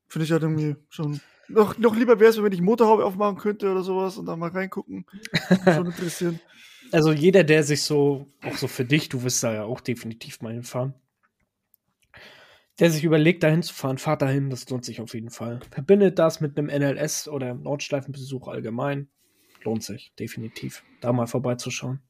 Finde 0.07 0.25
ich 0.25 0.31
halt 0.31 0.43
irgendwie 0.43 0.75
schon. 0.89 1.21
Noch, 1.47 1.77
noch 1.77 1.95
lieber 1.95 2.19
wäre 2.19 2.29
es, 2.29 2.41
wenn 2.41 2.53
ich 2.53 2.61
Motorhaube 2.61 3.05
aufmachen 3.05 3.37
könnte 3.37 3.69
oder 3.69 3.83
sowas 3.83 4.17
und 4.17 4.25
da 4.25 4.35
mal 4.35 4.49
reingucken. 4.49 5.05
schon 5.65 5.85
interessieren. 5.87 6.39
Also 6.91 7.11
jeder, 7.11 7.43
der 7.43 7.63
sich 7.63 7.83
so, 7.83 8.27
auch 8.43 8.57
so 8.57 8.67
für 8.67 8.85
dich, 8.85 9.09
du 9.09 9.23
wirst 9.23 9.43
da 9.43 9.53
ja 9.53 9.63
auch 9.63 9.79
definitiv 9.79 10.41
mal 10.41 10.53
hinfahren, 10.53 10.93
der 12.79 12.89
sich 12.91 13.03
überlegt, 13.03 13.43
dahin 13.43 13.63
zu 13.63 13.73
fahren, 13.73 13.97
fahrt 13.97 14.21
dahin, 14.21 14.49
das 14.49 14.69
lohnt 14.69 14.83
sich 14.83 14.99
auf 14.99 15.13
jeden 15.13 15.29
Fall. 15.29 15.61
Verbindet 15.71 16.19
das 16.19 16.41
mit 16.41 16.57
einem 16.57 16.67
NLS 16.67 17.27
oder 17.27 17.53
Nordschleifenbesuch 17.53 18.47
allgemein. 18.47 19.09
Lohnt 19.63 19.83
sich, 19.83 20.13
definitiv, 20.17 20.83
da 21.01 21.13
mal 21.13 21.27
vorbeizuschauen. 21.27 22.01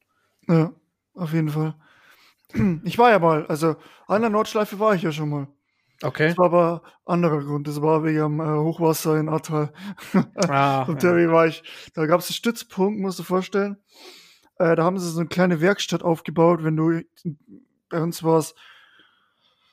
Ja, 0.48 0.72
auf 1.14 1.32
jeden 1.32 1.48
Fall. 1.50 1.74
Ich 2.84 2.98
war 2.98 3.10
ja 3.10 3.18
mal, 3.18 3.46
also 3.46 3.76
an 4.06 4.20
der 4.20 4.30
Nordschleife 4.30 4.78
war 4.78 4.94
ich 4.94 5.02
ja 5.02 5.10
schon 5.10 5.30
mal. 5.30 5.48
Okay. 6.02 6.28
Das 6.28 6.38
war 6.38 6.46
aber 6.46 6.82
anderer 7.06 7.42
Grund. 7.42 7.66
Das 7.66 7.80
war 7.80 8.04
wegen 8.04 8.18
dem 8.18 8.40
äh, 8.40 8.44
Hochwasser 8.44 9.18
in 9.18 9.28
Ahrtal. 9.28 9.72
Ah, 10.48 10.82
Und 10.82 10.94
ja. 11.02 11.10
Terry 11.10 11.30
war 11.30 11.46
ich. 11.46 11.62
Da 11.94 12.06
gab 12.06 12.20
es 12.20 12.28
einen 12.28 12.34
Stützpunkt, 12.34 13.00
musst 13.00 13.18
du 13.18 13.22
dir 13.22 13.26
vorstellen. 13.28 13.76
Äh, 14.58 14.76
da 14.76 14.84
haben 14.84 14.98
sie 14.98 15.08
so 15.08 15.20
eine 15.20 15.28
kleine 15.28 15.60
Werkstatt 15.60 16.02
aufgebaut, 16.02 16.62
wenn 16.64 16.76
du 16.76 17.02
bei 17.88 18.02
uns 18.02 18.22
warst. 18.22 18.54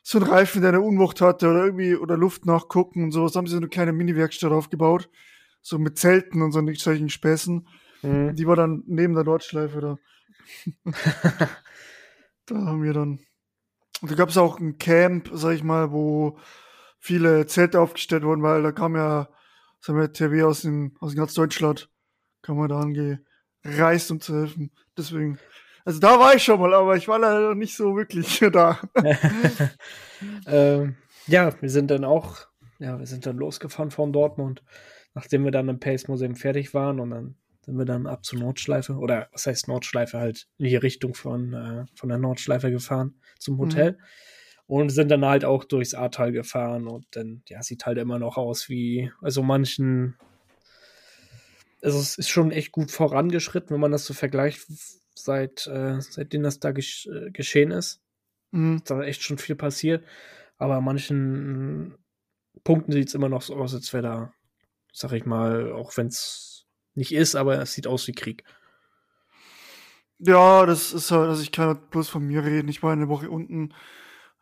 So 0.03 0.19
ein 0.19 0.23
Reifen, 0.23 0.61
der 0.61 0.69
eine 0.69 0.81
Unwucht 0.81 1.19
hatte 1.19 1.49
oder 1.49 1.65
irgendwie 1.65 1.95
oder 1.95 2.15
Luft 2.15 2.45
nachgucken 2.45 3.03
und 3.03 3.11
sowas, 3.11 3.35
haben 3.35 3.47
sie 3.47 3.51
so 3.51 3.57
eine 3.57 3.67
kleine 3.67 3.91
Mini-Werkstatt 3.91 4.51
aufgebaut. 4.51 5.09
So 5.61 5.77
mit 5.77 5.97
Zelten 5.97 6.41
und 6.41 6.51
so 6.51 6.61
solchen 6.75 7.09
Späßen. 7.09 7.67
Mhm. 8.01 8.35
Die 8.35 8.47
war 8.47 8.55
dann 8.55 8.83
neben 8.87 9.13
der 9.13 9.23
Nordschleife 9.23 9.81
da. 9.81 9.97
da 12.45 12.55
haben 12.55 12.83
wir 12.83 12.93
dann. 12.93 13.19
Und 14.01 14.11
da 14.11 14.15
gab 14.15 14.29
es 14.29 14.37
auch 14.37 14.59
ein 14.59 14.77
Camp, 14.77 15.29
sag 15.33 15.53
ich 15.55 15.63
mal, 15.63 15.91
wo 15.91 16.37
viele 16.99 17.45
Zelte 17.47 17.79
aufgestellt 17.79 18.23
wurden, 18.23 18.43
weil 18.43 18.63
da 18.63 18.71
kam 18.71 18.95
ja, 18.95 19.29
sagen 19.79 19.99
wir, 19.99 20.11
TV 20.13 20.47
aus, 20.47 20.61
den, 20.61 20.95
aus 20.99 21.15
ganz 21.15 21.33
Deutschland, 21.33 21.89
kam 22.41 22.57
man 22.57 22.69
da 22.69 22.79
angereist, 22.79 24.11
um 24.11 24.21
zu 24.21 24.35
helfen. 24.35 24.71
Deswegen, 24.97 25.39
also 25.85 25.99
da 25.99 26.19
war 26.19 26.35
ich 26.35 26.43
schon 26.43 26.59
mal, 26.59 26.73
aber 26.73 26.95
ich 26.95 27.07
war 27.07 27.19
leider 27.19 27.55
nicht 27.55 27.75
so 27.75 27.95
wirklich 27.95 28.39
da. 28.51 28.79
ähm, 30.45 30.95
ja, 31.27 31.61
wir 31.61 31.69
sind 31.69 31.91
dann 31.91 32.05
auch, 32.05 32.37
ja, 32.79 32.99
wir 32.99 33.05
sind 33.05 33.25
dann 33.25 33.37
losgefahren 33.37 33.91
von 33.91 34.13
Dortmund, 34.13 34.63
nachdem 35.13 35.43
wir 35.43 35.51
dann 35.51 35.69
im 35.69 35.79
Pace 35.79 36.07
Museum 36.07 36.35
fertig 36.35 36.73
waren 36.73 36.99
und 36.99 37.09
dann 37.11 37.35
sind 37.61 37.77
wir 37.77 37.85
dann 37.85 38.07
ab 38.07 38.25
zur 38.25 38.39
Nordschleife 38.39 38.93
oder 38.93 39.29
was 39.31 39.45
heißt 39.45 39.67
Nordschleife 39.67 40.17
halt 40.17 40.47
in 40.57 40.65
die 40.65 40.75
Richtung 40.75 41.13
von, 41.13 41.53
äh, 41.53 41.85
von 41.95 42.09
der 42.09 42.17
Nordschleife 42.17 42.71
gefahren 42.71 43.19
zum 43.37 43.55
mhm. 43.55 43.59
Hotel. 43.59 43.91
Mhm. 43.91 43.97
Und 44.65 44.89
sind 44.91 45.09
dann 45.09 45.25
halt 45.25 45.45
auch 45.45 45.63
durchs 45.63 45.95
Ahrtal 45.95 46.31
gefahren 46.31 46.87
und 46.87 47.07
dann, 47.11 47.41
ja, 47.47 47.63
sieht 47.63 47.87
halt 47.87 47.97
immer 47.97 48.19
noch 48.19 48.37
aus 48.37 48.69
wie, 48.69 49.11
also 49.19 49.41
manchen, 49.41 50.15
also 51.81 51.99
es 51.99 52.19
ist 52.19 52.29
schon 52.29 52.51
echt 52.51 52.71
gut 52.71 52.91
vorangeschritten, 52.91 53.73
wenn 53.73 53.81
man 53.81 53.91
das 53.91 54.05
so 54.05 54.13
vergleicht, 54.13 54.67
seit, 55.15 55.65
äh, 55.65 55.99
seitdem 56.01 56.43
das 56.43 56.59
da 56.59 56.71
gesch 56.71 57.07
äh, 57.07 57.31
geschehen 57.31 57.71
ist. 57.71 58.01
Mhm. 58.51 58.77
Ist 58.77 58.91
da 58.91 59.01
echt 59.01 59.23
schon 59.23 59.39
viel 59.39 59.55
passiert. 59.55 60.05
Aber 60.57 60.75
an 60.75 60.83
manchen 60.83 61.95
Punkten 62.63 62.91
sieht 62.91 63.07
es 63.07 63.15
immer 63.15 63.29
noch 63.29 63.41
so 63.41 63.55
aus, 63.55 63.73
als 63.73 63.91
wäre 63.93 64.03
da, 64.03 64.33
sag 64.91 65.11
ich 65.13 65.25
mal, 65.25 65.71
auch 65.73 65.95
wenn 65.97 66.07
es 66.07 66.65
nicht 66.95 67.13
ist, 67.13 67.35
aber 67.35 67.59
es 67.59 67.73
sieht 67.73 67.87
aus 67.87 68.07
wie 68.07 68.13
Krieg. 68.13 68.43
Ja, 70.19 70.65
das 70.65 70.91
ist 70.91 71.11
halt, 71.11 71.29
also 71.29 71.41
ich 71.41 71.51
kann 71.51 71.67
halt 71.67 71.89
bloß 71.91 72.09
von 72.09 72.25
mir 72.25 72.43
reden. 72.43 72.67
Ich 72.67 72.83
war 72.83 72.91
eine 72.91 73.07
Woche 73.07 73.29
unten, 73.29 73.73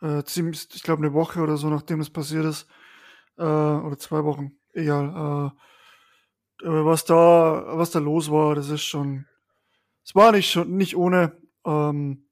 äh, 0.01 0.24
ziemlich, 0.24 0.68
ich 0.74 0.84
glaube 0.84 1.04
eine 1.04 1.13
Woche 1.13 1.39
oder 1.39 1.58
so, 1.58 1.70
nachdem 1.70 2.00
das 2.00 2.10
passiert 2.10 2.46
ist. 2.46 2.68
Äh, 3.38 3.44
oder 3.44 3.98
zwei 4.00 4.24
Wochen, 4.24 4.58
egal. 4.74 5.54
Äh, 6.63 6.68
was 6.68 7.06
da, 7.06 7.77
was 7.77 7.92
da 7.92 8.00
los 8.00 8.32
war, 8.32 8.56
das 8.56 8.70
ist 8.70 8.84
schon, 8.84 9.27
es 10.04 10.16
war 10.16 10.32
nicht 10.32 10.50
schon, 10.50 10.75
nicht 10.75 10.96
ohne, 10.96 11.39
ähm, 11.66 12.27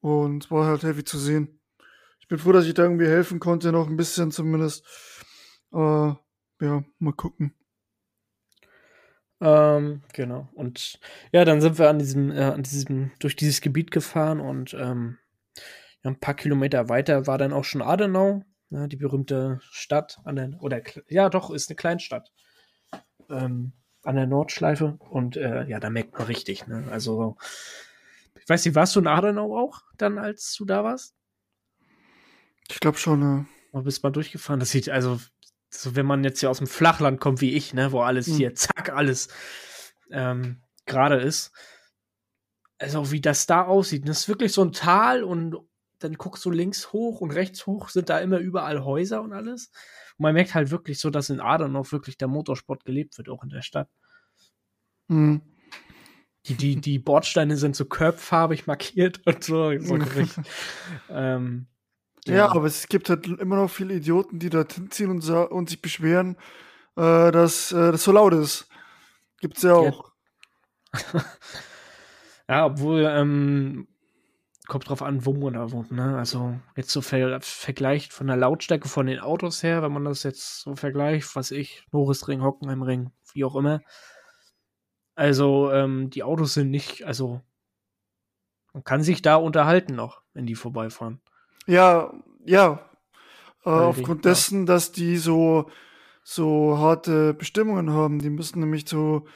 und 0.00 0.48
war 0.52 0.66
halt 0.66 0.84
heavy 0.84 1.02
zu 1.02 1.18
sehen 1.18 1.58
ich 2.28 2.30
bin 2.30 2.40
froh, 2.40 2.52
dass 2.52 2.66
ich 2.66 2.74
da 2.74 2.82
irgendwie 2.82 3.06
helfen 3.06 3.40
konnte, 3.40 3.72
noch 3.72 3.88
ein 3.88 3.96
bisschen 3.96 4.30
zumindest. 4.30 4.84
Äh, 5.72 6.12
ja, 6.60 6.84
mal 6.98 7.12
gucken. 7.12 7.54
Ähm, 9.40 10.02
genau. 10.12 10.48
Und 10.54 10.98
ja, 11.32 11.44
dann 11.44 11.60
sind 11.60 11.78
wir 11.78 11.88
an 11.88 11.98
diesem, 11.98 12.30
äh, 12.30 12.42
an 12.42 12.62
diesem, 12.62 13.12
durch 13.20 13.36
dieses 13.36 13.60
Gebiet 13.60 13.90
gefahren 13.90 14.40
und 14.40 14.74
ähm, 14.74 15.18
ja, 16.02 16.10
ein 16.10 16.20
paar 16.20 16.34
Kilometer 16.34 16.88
weiter 16.88 17.26
war 17.26 17.38
dann 17.38 17.52
auch 17.52 17.64
schon 17.64 17.82
Adenau, 17.82 18.44
ja, 18.70 18.86
die 18.86 18.96
berühmte 18.96 19.60
Stadt 19.62 20.18
an 20.24 20.36
der, 20.36 20.50
oder 20.60 20.82
ja, 21.08 21.28
doch, 21.28 21.50
ist 21.50 21.70
eine 21.70 21.76
Kleinstadt. 21.76 22.32
Ähm, 23.30 23.72
an 24.08 24.16
der 24.16 24.26
Nordschleife. 24.26 24.98
Und 25.10 25.36
äh, 25.36 25.66
ja, 25.66 25.80
da 25.80 25.90
merkt 25.90 26.12
man 26.14 26.22
richtig, 26.22 26.66
ne? 26.66 26.84
Also, 26.90 27.36
ich 28.40 28.48
weiß 28.48 28.64
nicht, 28.64 28.74
warst 28.74 28.96
du 28.96 29.00
in 29.00 29.06
Adenau 29.06 29.56
auch 29.56 29.82
dann, 29.96 30.18
als 30.18 30.54
du 30.54 30.64
da 30.64 30.82
warst? 30.84 31.14
Ich 32.70 32.80
glaube 32.80 32.98
schon, 32.98 33.20
ja. 33.20 33.46
Mal 33.72 33.82
bist 33.82 34.02
mal 34.02 34.10
durchgefahren. 34.10 34.60
Das 34.60 34.70
sieht 34.70 34.88
also, 34.88 35.20
so 35.70 35.96
wenn 35.96 36.06
man 36.06 36.24
jetzt 36.24 36.40
hier 36.40 36.50
aus 36.50 36.58
dem 36.58 36.66
Flachland 36.66 37.20
kommt 37.20 37.40
wie 37.40 37.54
ich, 37.54 37.74
ne, 37.74 37.92
wo 37.92 38.00
alles 38.00 38.28
mhm. 38.28 38.36
hier, 38.36 38.54
zack, 38.54 38.90
alles 38.90 39.28
ähm, 40.10 40.62
gerade 40.86 41.16
ist. 41.16 41.52
Also 42.78 43.10
wie 43.10 43.20
das 43.20 43.46
da 43.46 43.64
aussieht. 43.64 44.08
Das 44.08 44.20
ist 44.20 44.28
wirklich 44.28 44.52
so 44.52 44.64
ein 44.64 44.72
Tal 44.72 45.24
und 45.24 45.56
dann 45.98 46.14
guckst 46.14 46.44
du 46.44 46.50
links 46.50 46.92
hoch 46.92 47.20
und 47.20 47.32
rechts 47.32 47.66
hoch, 47.66 47.88
sind 47.88 48.08
da 48.08 48.18
immer 48.18 48.38
überall 48.38 48.84
Häuser 48.84 49.20
und 49.20 49.32
alles. 49.32 49.70
Und 50.16 50.22
man 50.22 50.34
merkt 50.34 50.54
halt 50.54 50.70
wirklich 50.70 51.00
so, 51.00 51.10
dass 51.10 51.30
in 51.30 51.40
Adern 51.40 51.74
wirklich 51.74 52.16
der 52.16 52.28
Motorsport 52.28 52.84
gelebt 52.84 53.18
wird, 53.18 53.28
auch 53.28 53.42
in 53.42 53.50
der 53.50 53.62
Stadt. 53.62 53.88
Mhm. 55.08 55.42
Die, 56.46 56.54
die, 56.54 56.76
die 56.76 56.98
Bordsteine 56.98 57.56
sind 57.56 57.76
so 57.76 57.84
körbfarbig 57.84 58.66
markiert 58.66 59.20
und 59.26 59.42
so. 59.42 59.76
so 59.80 59.98
ähm, 61.10 61.66
ja. 62.28 62.36
ja, 62.36 62.48
aber 62.50 62.66
es 62.66 62.88
gibt 62.88 63.08
halt 63.10 63.26
immer 63.26 63.56
noch 63.56 63.70
viele 63.70 63.94
Idioten, 63.94 64.38
die 64.38 64.50
da 64.50 64.64
hinziehen 64.66 65.10
und, 65.10 65.28
und 65.28 65.68
sich 65.68 65.82
beschweren, 65.82 66.36
äh, 66.96 67.30
dass 67.30 67.72
äh, 67.72 67.92
das 67.92 68.04
so 68.04 68.12
laut 68.12 68.34
ist. 68.34 68.68
Gibt's 69.40 69.62
ja 69.62 69.74
auch. 69.74 70.12
Ja, 70.94 71.24
ja 72.48 72.66
obwohl, 72.66 73.04
ähm, 73.08 73.88
kommt 74.68 74.88
drauf 74.88 75.02
an, 75.02 75.24
wo 75.24 75.32
man 75.32 75.54
da 75.54 75.72
wohnt, 75.72 75.90
ne? 75.90 76.16
Also, 76.18 76.58
jetzt 76.76 76.90
so 76.90 77.00
ver 77.00 77.40
vergleicht 77.40 78.12
von 78.12 78.26
der 78.26 78.36
Lautstärke 78.36 78.88
von 78.88 79.06
den 79.06 79.18
Autos 79.18 79.62
her, 79.62 79.82
wenn 79.82 79.92
man 79.92 80.04
das 80.04 80.22
jetzt 80.22 80.60
so 80.60 80.76
vergleicht, 80.76 81.34
was 81.34 81.50
ich, 81.50 81.84
Norrisring, 81.90 82.42
Hockenheimring, 82.42 83.10
wie 83.32 83.44
auch 83.44 83.56
immer. 83.56 83.80
Also, 85.14 85.72
ähm, 85.72 86.10
die 86.10 86.22
Autos 86.22 86.54
sind 86.54 86.70
nicht, 86.70 87.04
also, 87.04 87.40
man 88.72 88.84
kann 88.84 89.02
sich 89.02 89.22
da 89.22 89.36
unterhalten 89.36 89.94
noch, 89.94 90.22
wenn 90.34 90.46
die 90.46 90.54
vorbeifahren. 90.54 91.20
Ja, 91.68 92.12
ja. 92.46 92.80
Äh, 93.64 93.68
aufgrund 93.70 94.24
dessen, 94.24 94.64
dass 94.64 94.90
die 94.90 95.18
so, 95.18 95.70
so 96.24 96.78
harte 96.78 97.34
Bestimmungen 97.34 97.92
haben. 97.92 98.18
Die 98.20 98.30
müssen 98.30 98.60
nämlich 98.60 98.88
so, 98.88 99.26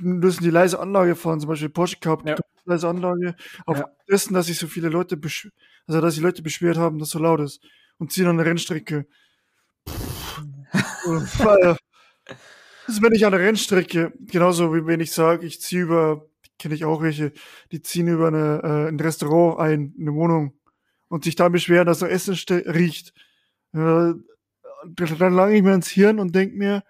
die 0.00 0.06
müssen 0.06 0.42
die 0.42 0.50
leise 0.50 0.80
Anlage 0.80 1.14
fahren, 1.14 1.38
zum 1.38 1.48
Beispiel 1.48 1.68
Porsche 1.68 1.98
Cup, 2.00 2.28
ja. 2.28 2.36
leise 2.64 2.88
Anlage. 2.88 3.36
Aufgrund 3.64 3.94
ja. 3.96 4.04
dessen, 4.10 4.34
dass 4.34 4.46
sich 4.46 4.58
so 4.58 4.66
viele 4.66 4.88
Leute, 4.88 5.18
also 5.86 6.00
dass 6.00 6.16
die 6.16 6.20
Leute 6.20 6.42
beschwert 6.42 6.76
haben, 6.76 6.98
dass 6.98 7.10
so 7.10 7.20
laut 7.20 7.40
ist. 7.40 7.60
Und 7.98 8.12
ziehen 8.12 8.26
an 8.26 8.36
der 8.38 8.46
Rennstrecke. 8.46 9.06
das 11.04 11.78
ist, 12.88 13.02
wenn 13.02 13.12
ich 13.12 13.24
an 13.24 13.32
der 13.32 13.40
Rennstrecke, 13.40 14.12
genauso 14.18 14.74
wie 14.74 14.84
wenn 14.84 15.00
ich 15.00 15.12
sage, 15.12 15.46
ich 15.46 15.60
ziehe 15.60 15.82
über, 15.82 16.26
kenne 16.58 16.74
ich 16.74 16.84
auch 16.84 17.02
welche, 17.02 17.32
die 17.70 17.82
ziehen 17.82 18.08
über 18.08 18.28
eine, 18.28 18.60
äh, 18.64 18.88
ein 18.88 18.98
Restaurant 18.98 19.60
ein, 19.60 19.94
eine 19.98 20.14
Wohnung 20.14 20.57
und 21.08 21.24
sich 21.24 21.36
dann 21.36 21.52
beschweren, 21.52 21.86
dass 21.86 22.02
er 22.02 22.10
Essen 22.10 22.34
riecht. 22.48 23.12
Äh, 23.72 24.14
dann 24.94 25.34
lange 25.34 25.56
ich 25.56 25.62
mir 25.62 25.74
ins 25.74 25.88
Hirn 25.88 26.20
und 26.20 26.34
denke 26.34 26.56
mir, 26.56 26.84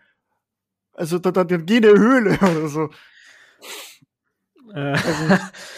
also 0.92 1.18
da, 1.18 1.30
da, 1.30 1.44
dann 1.44 1.64
geh 1.64 1.76
in 1.76 1.82
der 1.82 1.96
Höhle 1.96 2.38
oder 2.40 2.68
so. 2.68 2.90
Äh. 4.74 4.80
Also, 4.80 5.28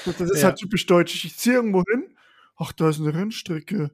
das, 0.06 0.20
ist 0.30 0.42
ja. 0.42 0.48
halt 0.48 0.58
typisch 0.58 0.86
deutsch. 0.86 1.24
Ich 1.24 1.36
ziehe 1.36 1.56
irgendwo 1.56 1.84
hin, 1.90 2.14
ach, 2.56 2.72
da 2.72 2.88
ist 2.88 3.00
eine 3.00 3.14
Rennstrecke. 3.14 3.90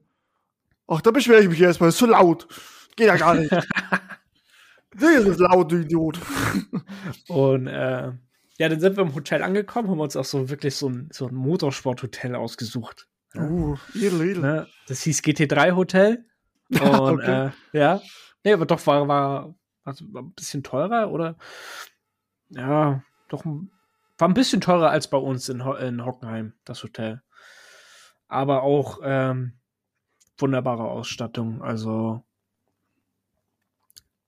Ach, 0.87 1.01
da 1.01 1.11
beschwere 1.11 1.41
ich 1.41 1.49
mich 1.49 1.61
erstmal, 1.61 1.89
ist 1.89 1.97
so 1.97 2.05
laut. 2.05 2.47
Geht 2.95 3.07
ja 3.07 3.17
gar 3.17 3.35
nicht. 3.35 3.51
das 4.95 5.25
ist 5.25 5.39
laut, 5.39 5.71
du 5.71 5.81
Idiot. 5.81 6.19
Und 7.27 7.67
äh, 7.67 8.13
ja, 8.57 8.69
dann 8.69 8.79
sind 8.79 8.95
wir 8.95 9.03
im 9.03 9.13
Hotel 9.13 9.43
angekommen, 9.43 9.89
haben 9.89 9.99
uns 9.99 10.15
auch 10.15 10.25
so 10.25 10.49
wirklich 10.49 10.75
so 10.75 10.89
ein, 10.89 11.09
so 11.11 11.27
ein 11.27 11.35
Motorsporthotel 11.35 12.35
ausgesucht. 12.35 13.07
Uh, 13.39 13.77
edel, 13.95 14.21
edel. 14.21 14.41
Ne? 14.41 14.67
Das 14.87 15.01
hieß 15.03 15.21
GT3 15.21 15.75
Hotel. 15.75 16.25
Und 16.69 16.81
okay. 16.81 17.51
äh, 17.73 17.77
ja. 17.77 18.01
Nee, 18.43 18.53
aber 18.53 18.65
doch 18.65 18.85
war, 18.87 19.07
war, 19.07 19.55
also 19.83 20.05
war 20.13 20.23
ein 20.23 20.33
bisschen 20.33 20.63
teurer, 20.63 21.11
oder? 21.11 21.35
Ja, 22.49 23.03
doch 23.29 23.45
war 23.45 24.27
ein 24.27 24.33
bisschen 24.33 24.61
teurer 24.61 24.89
als 24.89 25.09
bei 25.09 25.17
uns 25.17 25.49
in, 25.49 25.63
Ho 25.65 25.73
in 25.73 26.05
Hockenheim, 26.05 26.53
das 26.65 26.83
Hotel. 26.83 27.21
Aber 28.27 28.63
auch 28.63 28.99
ähm, 29.03 29.53
wunderbare 30.37 30.83
Ausstattung, 30.83 31.61
also 31.61 32.23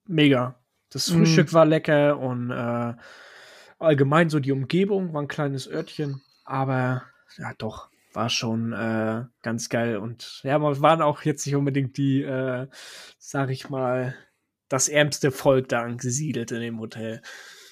mega. 0.06 0.60
Das 0.89 1.10
mhm. 1.10 1.18
Frühstück 1.18 1.51
mm. 1.51 1.54
war 1.54 1.66
lecker 1.66 2.18
und 2.18 2.51
äh, 2.51 2.94
allgemein 3.78 4.30
so 4.30 4.39
die 4.39 4.51
Umgebung 4.51 5.13
war 5.13 5.22
ein 5.22 5.28
kleines 5.28 5.68
Örtchen, 5.68 6.22
aber 6.46 7.04
ja 7.38 7.54
doch, 7.58 7.89
war 8.13 8.30
schon 8.30 8.74
äh, 8.74 9.25
ganz 9.42 9.70
geil. 9.70 9.98
Und 9.98 10.42
ja, 10.44 10.60
wir 10.60 10.82
waren 10.82 11.01
auch 11.01 11.24
jetzt 11.24 11.46
nicht 11.46 11.56
unbedingt 11.56 11.98
die, 11.98 12.22
äh, 12.24 12.68
sag 13.18 13.50
ich 13.50 13.70
mal, 13.70 14.16
das 14.68 14.88
ärmste 14.88 15.32
Volk 15.32 15.70
da 15.70 15.82
angesiedelt 15.82 16.51
in 16.51 16.62
dem 16.62 16.80
Hotel. 16.80 17.22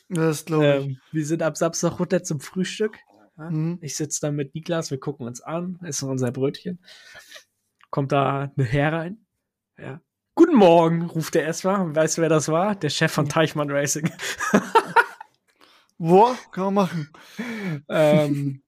Das 0.09 0.45
glaube 0.45 0.77
ich. 0.79 0.85
Ähm, 0.85 1.01
wir 1.11 1.25
sind 1.25 1.43
ab 1.43 1.57
Samstag 1.57 1.99
runter 1.99 2.23
zum 2.23 2.39
Frühstück. 2.39 2.97
Ja? 3.37 3.49
Mhm. 3.49 3.79
Ich 3.81 3.95
sitze 3.95 4.21
da 4.21 4.31
mit 4.31 4.55
Niklas, 4.55 4.91
wir 4.91 4.99
gucken 4.99 5.27
uns 5.27 5.41
an, 5.41 5.79
essen 5.83 6.09
unser 6.09 6.31
Brötchen. 6.31 6.79
Kommt 7.89 8.11
da 8.11 8.51
eine 8.55 8.65
Herr 8.65 8.93
rein. 8.93 9.25
Ja. 9.77 10.01
Guten 10.35 10.55
Morgen, 10.55 11.03
ruft 11.03 11.35
er 11.35 11.43
erstmal. 11.43 11.95
Weißt 11.95 12.17
du, 12.17 12.21
wer 12.21 12.29
das 12.29 12.49
war? 12.49 12.75
Der 12.75 12.89
Chef 12.89 13.11
von 13.11 13.27
Teichmann 13.27 13.71
Racing. 13.71 14.11
Boah, 15.97 16.37
kann 16.51 16.65
man 16.65 16.73
machen. 16.75 17.09
ähm, 17.89 18.61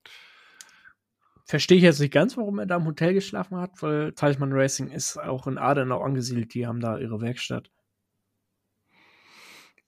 Verstehe 1.50 1.78
ich 1.78 1.84
jetzt 1.84 2.00
nicht 2.00 2.14
ganz, 2.14 2.38
warum 2.38 2.60
er 2.60 2.68
da 2.68 2.76
im 2.76 2.86
Hotel 2.86 3.16
geschlafen 3.16 3.58
hat, 3.58 3.82
weil 3.82 4.14
Teichmann 4.14 4.54
Racing 4.54 4.92
ist 4.92 5.18
auch 5.18 5.48
in 5.48 5.58
Adenau 5.58 6.00
angesiedelt. 6.00 6.54
Die 6.54 6.68
haben 6.68 6.80
da 6.80 7.00
ihre 7.00 7.22
Werkstatt. 7.22 7.72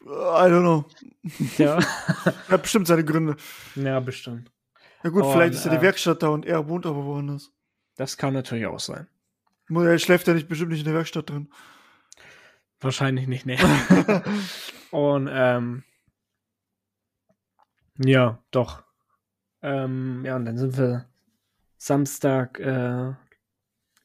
I 0.02 0.08
don't 0.08 0.62
know. 0.62 0.86
Ja, 1.60 1.78
Hat 2.50 2.64
bestimmt 2.64 2.88
seine 2.88 3.06
Gründe. 3.06 3.36
ja 3.76 4.00
bestimmt. 4.00 4.52
Ja 5.04 5.12
gut, 5.12 5.22
Und, 5.22 5.34
vielleicht 5.34 5.54
ist 5.54 5.66
ja 5.66 5.72
äh, 5.72 5.76
die 5.76 5.84
Werkstatt 5.84 6.24
da 6.24 6.30
und 6.30 6.48
er 6.48 6.68
wohnt 6.68 6.88
aber 6.88 7.06
woanders. 7.06 7.52
Das 7.96 8.18
kann 8.18 8.34
natürlich 8.34 8.66
auch 8.66 8.80
sein. 8.80 9.08
Er 9.70 10.00
schläft 10.00 10.28
ja 10.28 10.34
nicht 10.34 10.48
bestimmt 10.48 10.72
nicht 10.72 10.80
in 10.80 10.86
der 10.86 10.96
Werkstatt 10.96 11.30
drin. 11.30 11.54
Wahrscheinlich 12.80 13.28
nicht, 13.28 13.46
ne. 13.46 13.58
Und 14.90 15.30
ähm, 15.32 15.84
ja, 18.00 18.40
doch. 18.50 18.82
Ähm, 19.62 20.24
ja, 20.26 20.36
und 20.38 20.46
dann 20.46 20.58
sind 20.58 20.76
wir 20.76 21.11
Samstag 21.84 22.60
äh, 22.60 23.14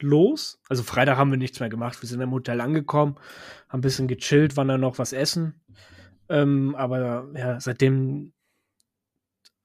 los. 0.00 0.58
Also 0.68 0.82
Freitag 0.82 1.18
haben 1.18 1.30
wir 1.30 1.36
nichts 1.36 1.60
mehr 1.60 1.68
gemacht. 1.68 2.00
Wir 2.00 2.08
sind 2.08 2.22
im 2.22 2.30
Hotel 2.30 2.62
angekommen, 2.62 3.16
haben 3.68 3.78
ein 3.78 3.82
bisschen 3.82 4.08
gechillt, 4.08 4.56
waren 4.56 4.68
dann 4.68 4.80
noch 4.80 4.98
was 4.98 5.12
essen. 5.12 5.60
Ähm, 6.30 6.74
aber 6.74 7.28
ja, 7.34 7.60
seitdem, 7.60 8.32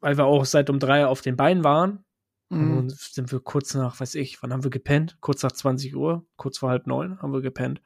weil 0.01 0.17
wir 0.17 0.25
auch 0.25 0.43
seit 0.43 0.69
um 0.69 0.77
drei 0.79 1.05
auf 1.05 1.21
den 1.21 1.37
Beinen 1.37 1.63
waren, 1.63 2.03
Mhm. 2.49 2.89
sind 2.89 3.31
wir 3.31 3.39
kurz 3.39 3.75
nach, 3.75 4.01
weiß 4.01 4.15
ich, 4.15 4.43
wann 4.43 4.51
haben 4.51 4.65
wir 4.65 4.71
gepennt? 4.71 5.15
Kurz 5.21 5.41
nach 5.41 5.53
20 5.53 5.95
Uhr, 5.95 6.25
kurz 6.35 6.57
vor 6.57 6.69
halb 6.69 6.85
neun 6.85 7.21
haben 7.21 7.31
wir 7.31 7.39
gepennt. 7.39 7.81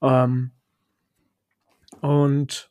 Ähm, 0.00 0.52
und 2.00 2.70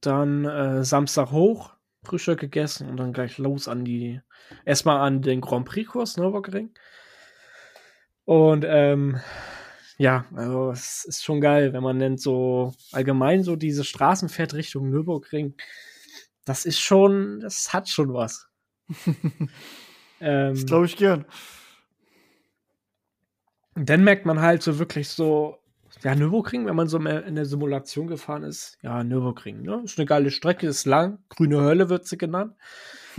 dann 0.00 0.46
äh, 0.46 0.84
Samstag 0.84 1.32
hoch, 1.32 1.75
Frühstück 2.06 2.40
gegessen 2.40 2.88
und 2.88 2.96
dann 2.96 3.12
gleich 3.12 3.38
los 3.38 3.68
an 3.68 3.84
die, 3.84 4.20
erstmal 4.64 4.98
an 5.00 5.22
den 5.22 5.40
Grand 5.40 5.66
Prix-Kurs 5.66 6.16
Nürburgring. 6.16 6.70
Und 8.24 8.64
ähm, 8.66 9.20
ja, 9.98 10.26
also 10.34 10.70
es 10.70 11.04
ist 11.04 11.24
schon 11.24 11.40
geil, 11.40 11.72
wenn 11.72 11.82
man 11.82 11.96
nennt 11.96 12.20
so 12.20 12.74
allgemein 12.92 13.42
so 13.42 13.56
diese 13.56 13.84
Straßen 13.84 14.28
fährt 14.28 14.54
Richtung 14.54 14.90
Nürburgring. 14.90 15.54
Das 16.44 16.64
ist 16.64 16.80
schon, 16.80 17.40
das 17.40 17.72
hat 17.72 17.88
schon 17.88 18.12
was. 18.12 18.48
ähm, 20.20 20.54
Das 20.54 20.66
glaube 20.66 20.86
ich 20.86 20.96
gern. 20.96 21.24
dann 23.74 24.04
merkt 24.04 24.26
man 24.26 24.40
halt 24.40 24.62
so 24.62 24.78
wirklich 24.78 25.08
so, 25.08 25.58
ja, 26.02 26.14
Nürburgring, 26.14 26.66
wenn 26.66 26.76
man 26.76 26.88
so 26.88 26.98
in 26.98 27.34
der 27.34 27.46
Simulation 27.46 28.06
gefahren 28.06 28.42
ist, 28.42 28.78
ja, 28.82 29.02
Nürburgring, 29.02 29.62
ne? 29.62 29.80
Ist 29.84 29.98
eine 29.98 30.06
geile 30.06 30.30
Strecke, 30.30 30.66
ist 30.66 30.84
lang, 30.84 31.18
grüne 31.28 31.60
Hölle 31.62 31.88
wird 31.88 32.06
sie 32.06 32.18
genannt. 32.18 32.54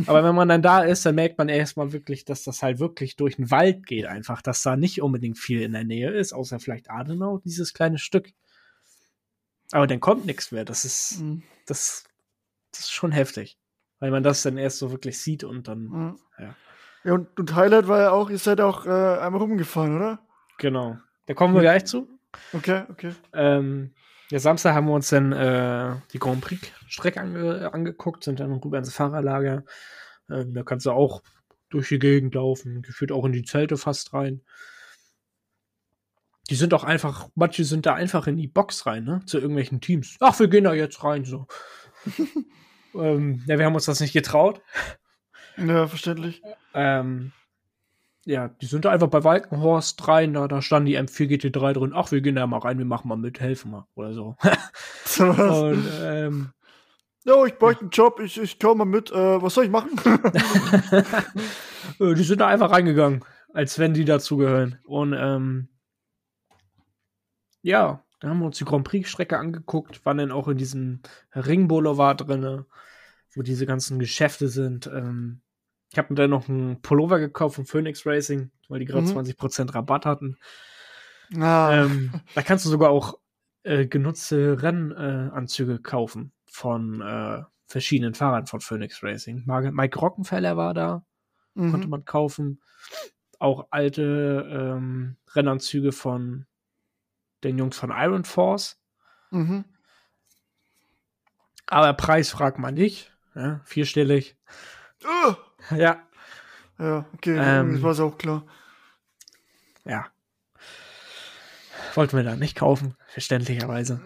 Aber 0.06 0.24
wenn 0.24 0.36
man 0.36 0.48
dann 0.48 0.62
da 0.62 0.82
ist, 0.84 1.04
dann 1.08 1.16
merkt 1.16 1.40
man 1.40 1.50
erstmal 1.50 1.92
wirklich, 1.92 2.24
dass 2.24 2.44
das 2.44 2.62
halt 2.62 2.78
wirklich 2.78 3.16
durch 3.16 3.38
den 3.38 3.50
Wald 3.50 3.88
geht, 3.88 4.06
einfach, 4.06 4.44
dass 4.44 4.62
da 4.62 4.76
nicht 4.78 5.02
unbedingt 5.02 5.40
viel 5.40 5.62
in 5.62 5.72
der 5.74 5.84
Nähe 5.86 6.12
ist, 6.12 6.34
außer 6.34 6.60
vielleicht 6.60 6.92
Adenau, 6.92 7.40
dieses 7.44 7.74
kleine 7.74 7.98
Stück. 7.98 8.30
Aber 9.72 9.88
dann 9.88 10.00
kommt 10.00 10.26
nichts 10.26 10.52
mehr. 10.52 10.66
Das 10.66 10.86
ist, 10.86 11.20
Mhm. 11.22 11.42
das, 11.66 12.04
das 12.72 12.82
ist 12.82 12.92
schon 12.92 13.12
heftig. 13.12 13.58
Weil 14.00 14.12
man 14.12 14.22
das 14.22 14.44
dann 14.44 14.58
erst 14.58 14.78
so 14.78 14.92
wirklich 14.92 15.20
sieht 15.20 15.44
und 15.44 15.68
dann, 15.68 16.16
Ja. 16.38 16.46
Ja. 16.46 16.56
Ja, 17.04 17.14
und, 17.14 17.40
und 17.40 17.56
Highlight 17.56 17.88
war 17.88 18.02
ja 18.02 18.12
auch, 18.12 18.30
ihr 18.30 18.38
seid 18.38 18.60
auch 18.62 18.86
äh, 18.86 18.90
einmal 18.90 19.42
rumgefahren, 19.42 19.96
oder? 19.96 20.20
genau. 20.58 20.98
Da 21.26 21.34
kommen 21.34 21.54
wir 21.56 21.62
gleich 21.62 21.86
zu. 21.86 22.08
Okay, 22.54 22.84
okay. 22.90 23.14
Ähm, 23.34 23.94
ja, 24.30 24.40
Samstag 24.40 24.74
haben 24.74 24.88
wir 24.88 24.94
uns 24.94 25.10
dann 25.10 25.32
äh, 25.32 25.96
die 26.14 26.20
Grand 26.20 26.42
Prix-Strecke 26.42 27.22
ange 27.22 27.74
angeguckt, 27.74 28.24
sind 28.24 28.40
dann 28.40 28.52
rüber 28.52 28.78
ins 28.78 28.94
Fahrerlager. 28.94 29.64
Ähm, 30.30 30.54
da 30.54 30.64
kannst 30.64 30.86
du 30.86 30.92
auch 30.92 31.22
durch 31.70 31.90
die 31.90 32.00
Gegend 32.00 32.36
laufen, 32.36 32.82
gefühlt 32.82 33.12
auch 33.12 33.26
in 33.26 33.32
die 33.32 33.44
Zelte 33.44 33.78
fast 33.78 34.14
rein. 34.14 34.42
Die 36.50 36.56
sind 36.56 36.74
auch 36.74 36.84
einfach, 36.84 37.30
manche 37.36 37.64
sind 37.66 37.86
da 37.86 37.94
einfach 37.94 38.28
in 38.28 38.38
die 38.38 38.48
Box 38.48 38.86
rein, 38.86 39.04
ne? 39.04 39.22
Zu 39.26 39.38
irgendwelchen 39.38 39.82
Teams. 39.82 40.16
Ach, 40.20 40.40
wir 40.40 40.48
gehen 40.48 40.64
da 40.64 40.74
jetzt 40.74 41.04
rein, 41.04 41.26
so. 41.26 41.48
ähm, 42.96 43.44
ja, 43.48 43.58
wir 43.58 43.66
haben 43.66 43.76
uns 43.76 43.86
das 43.86 44.00
nicht 44.00 44.14
getraut. 44.14 44.62
Ja, 45.58 45.88
verständlich. 45.88 46.42
Ähm, 46.74 47.34
ja, 48.28 48.50
die 48.50 48.66
sind 48.66 48.84
da 48.84 48.92
einfach 48.92 49.08
bei 49.08 49.24
Walkenhorst 49.24 50.06
rein, 50.06 50.34
da, 50.34 50.50
da 50.50 50.62
stand 50.62 50.86
die 50.86 51.00
M4 51.00 51.30
GT3 51.30 51.72
drin. 51.72 51.94
Ach, 51.96 52.12
wir 52.12 52.20
gehen 52.20 52.36
da 52.36 52.46
mal 52.46 52.58
rein, 52.58 52.78
wir 52.78 52.86
machen 52.86 53.08
mal 53.08 53.16
mit, 53.16 53.40
helfen 53.40 53.72
mal 53.72 53.88
oder 53.96 54.14
so. 54.14 54.36
Und 55.20 55.88
ähm, 56.02 56.50
Ja, 57.24 57.46
ich 57.46 57.58
bräuchte 57.58 57.82
einen 57.82 57.90
Job, 57.92 58.20
ich, 58.20 58.38
ich 58.38 58.60
komme 58.60 58.80
mal 58.80 58.86
mit. 58.86 59.12
Äh, 59.12 59.42
was 59.42 59.54
soll 59.54 59.64
ich 59.64 59.72
machen? 59.72 59.92
äh, 62.02 62.14
die 62.16 62.24
sind 62.24 62.42
da 62.42 62.48
einfach 62.48 62.72
reingegangen, 62.72 63.24
als 63.54 63.80
wenn 63.80 63.94
die 63.94 64.04
dazugehören. 64.04 64.78
Und 64.84 65.16
ähm, 65.18 65.70
ja, 67.62 68.04
da 68.20 68.28
haben 68.28 68.40
wir 68.40 68.48
uns 68.48 68.58
die 68.58 68.66
Grand 68.66 68.84
Prix-Strecke 68.84 69.38
angeguckt, 69.38 70.06
waren 70.06 70.18
dann 70.18 70.32
auch 70.34 70.50
in 70.50 70.58
diesem 70.58 71.02
Ringboulevard 71.34 72.28
drinne, 72.28 72.66
wo 73.34 73.42
diese 73.42 73.66
ganzen 73.66 74.00
Geschäfte 74.00 74.50
sind. 74.50 74.88
Ähm, 74.88 75.40
ich 75.92 75.98
habe 75.98 76.14
mir 76.14 76.16
dann 76.16 76.30
noch 76.30 76.50
einen 76.50 76.82
Pullover 76.82 77.20
gekauft 77.20 77.56
von 77.56 77.66
Phoenix 77.66 78.06
Racing, 78.06 78.52
weil 78.70 78.80
die 78.80 78.86
gerade 78.86 79.08
Mhm. 79.08 79.18
20% 79.18 79.74
Rabatt 79.74 80.06
hatten. 80.06 80.38
ah, 81.40 81.72
Ähm, 81.74 82.12
da 82.36 82.42
kannst 82.42 82.66
du 82.66 82.70
sogar 82.70 82.90
auch 82.90 83.18
äh, 83.64 83.86
genutzte 83.86 84.62
Rennanzüge 84.62 85.76
äh, 85.76 85.80
kaufen 85.80 86.32
von 86.46 87.02
äh, 87.02 87.44
verschiedenen 87.68 88.14
Fahrern 88.14 88.48
von 88.48 88.62
Phoenix 88.62 89.04
Racing. 89.04 89.44
Mike 89.46 90.00
Rockenfeller 90.00 90.56
war 90.58 90.74
da, 90.74 91.06
mhm. 91.54 91.72
konnte 91.72 91.88
man 91.88 92.06
kaufen. 92.06 92.62
Auch 93.40 93.68
alte 93.70 94.48
ähm, 94.50 95.18
Rennanzüge 95.36 95.92
von 95.92 96.48
den 97.44 97.58
Jungs 97.58 97.78
von 97.78 97.92
Iron 97.92 98.24
Force. 98.24 98.80
Mhm. 99.32 99.66
Aber 101.68 101.94
Preis 101.94 102.32
fragt 102.32 102.58
man 102.58 102.74
nicht. 102.74 103.12
Ja, 103.36 103.62
vierstellig. 103.66 104.38
Uh, 105.04 105.36
Ja, 105.76 106.02
ja, 106.80 107.06
okay, 107.14 107.38
Ähm. 107.38 107.82
das 107.82 107.98
war 108.00 108.06
auch 108.06 108.18
klar. 108.18 108.44
ja. 109.86 110.06
Wollten 111.96 112.16
wir 112.18 112.24
da 112.24 112.36
nicht 112.36 112.56
kaufen, 112.56 112.96
verständlicherweise. 113.08 114.00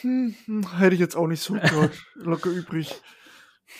Hm, 0.00 0.34
hm, 0.44 0.78
hätte 0.78 0.94
ich 0.94 1.00
jetzt 1.00 1.16
auch 1.16 1.26
nicht 1.26 1.42
so 1.42 1.56
locker 2.14 2.50
übrig. 2.50 3.02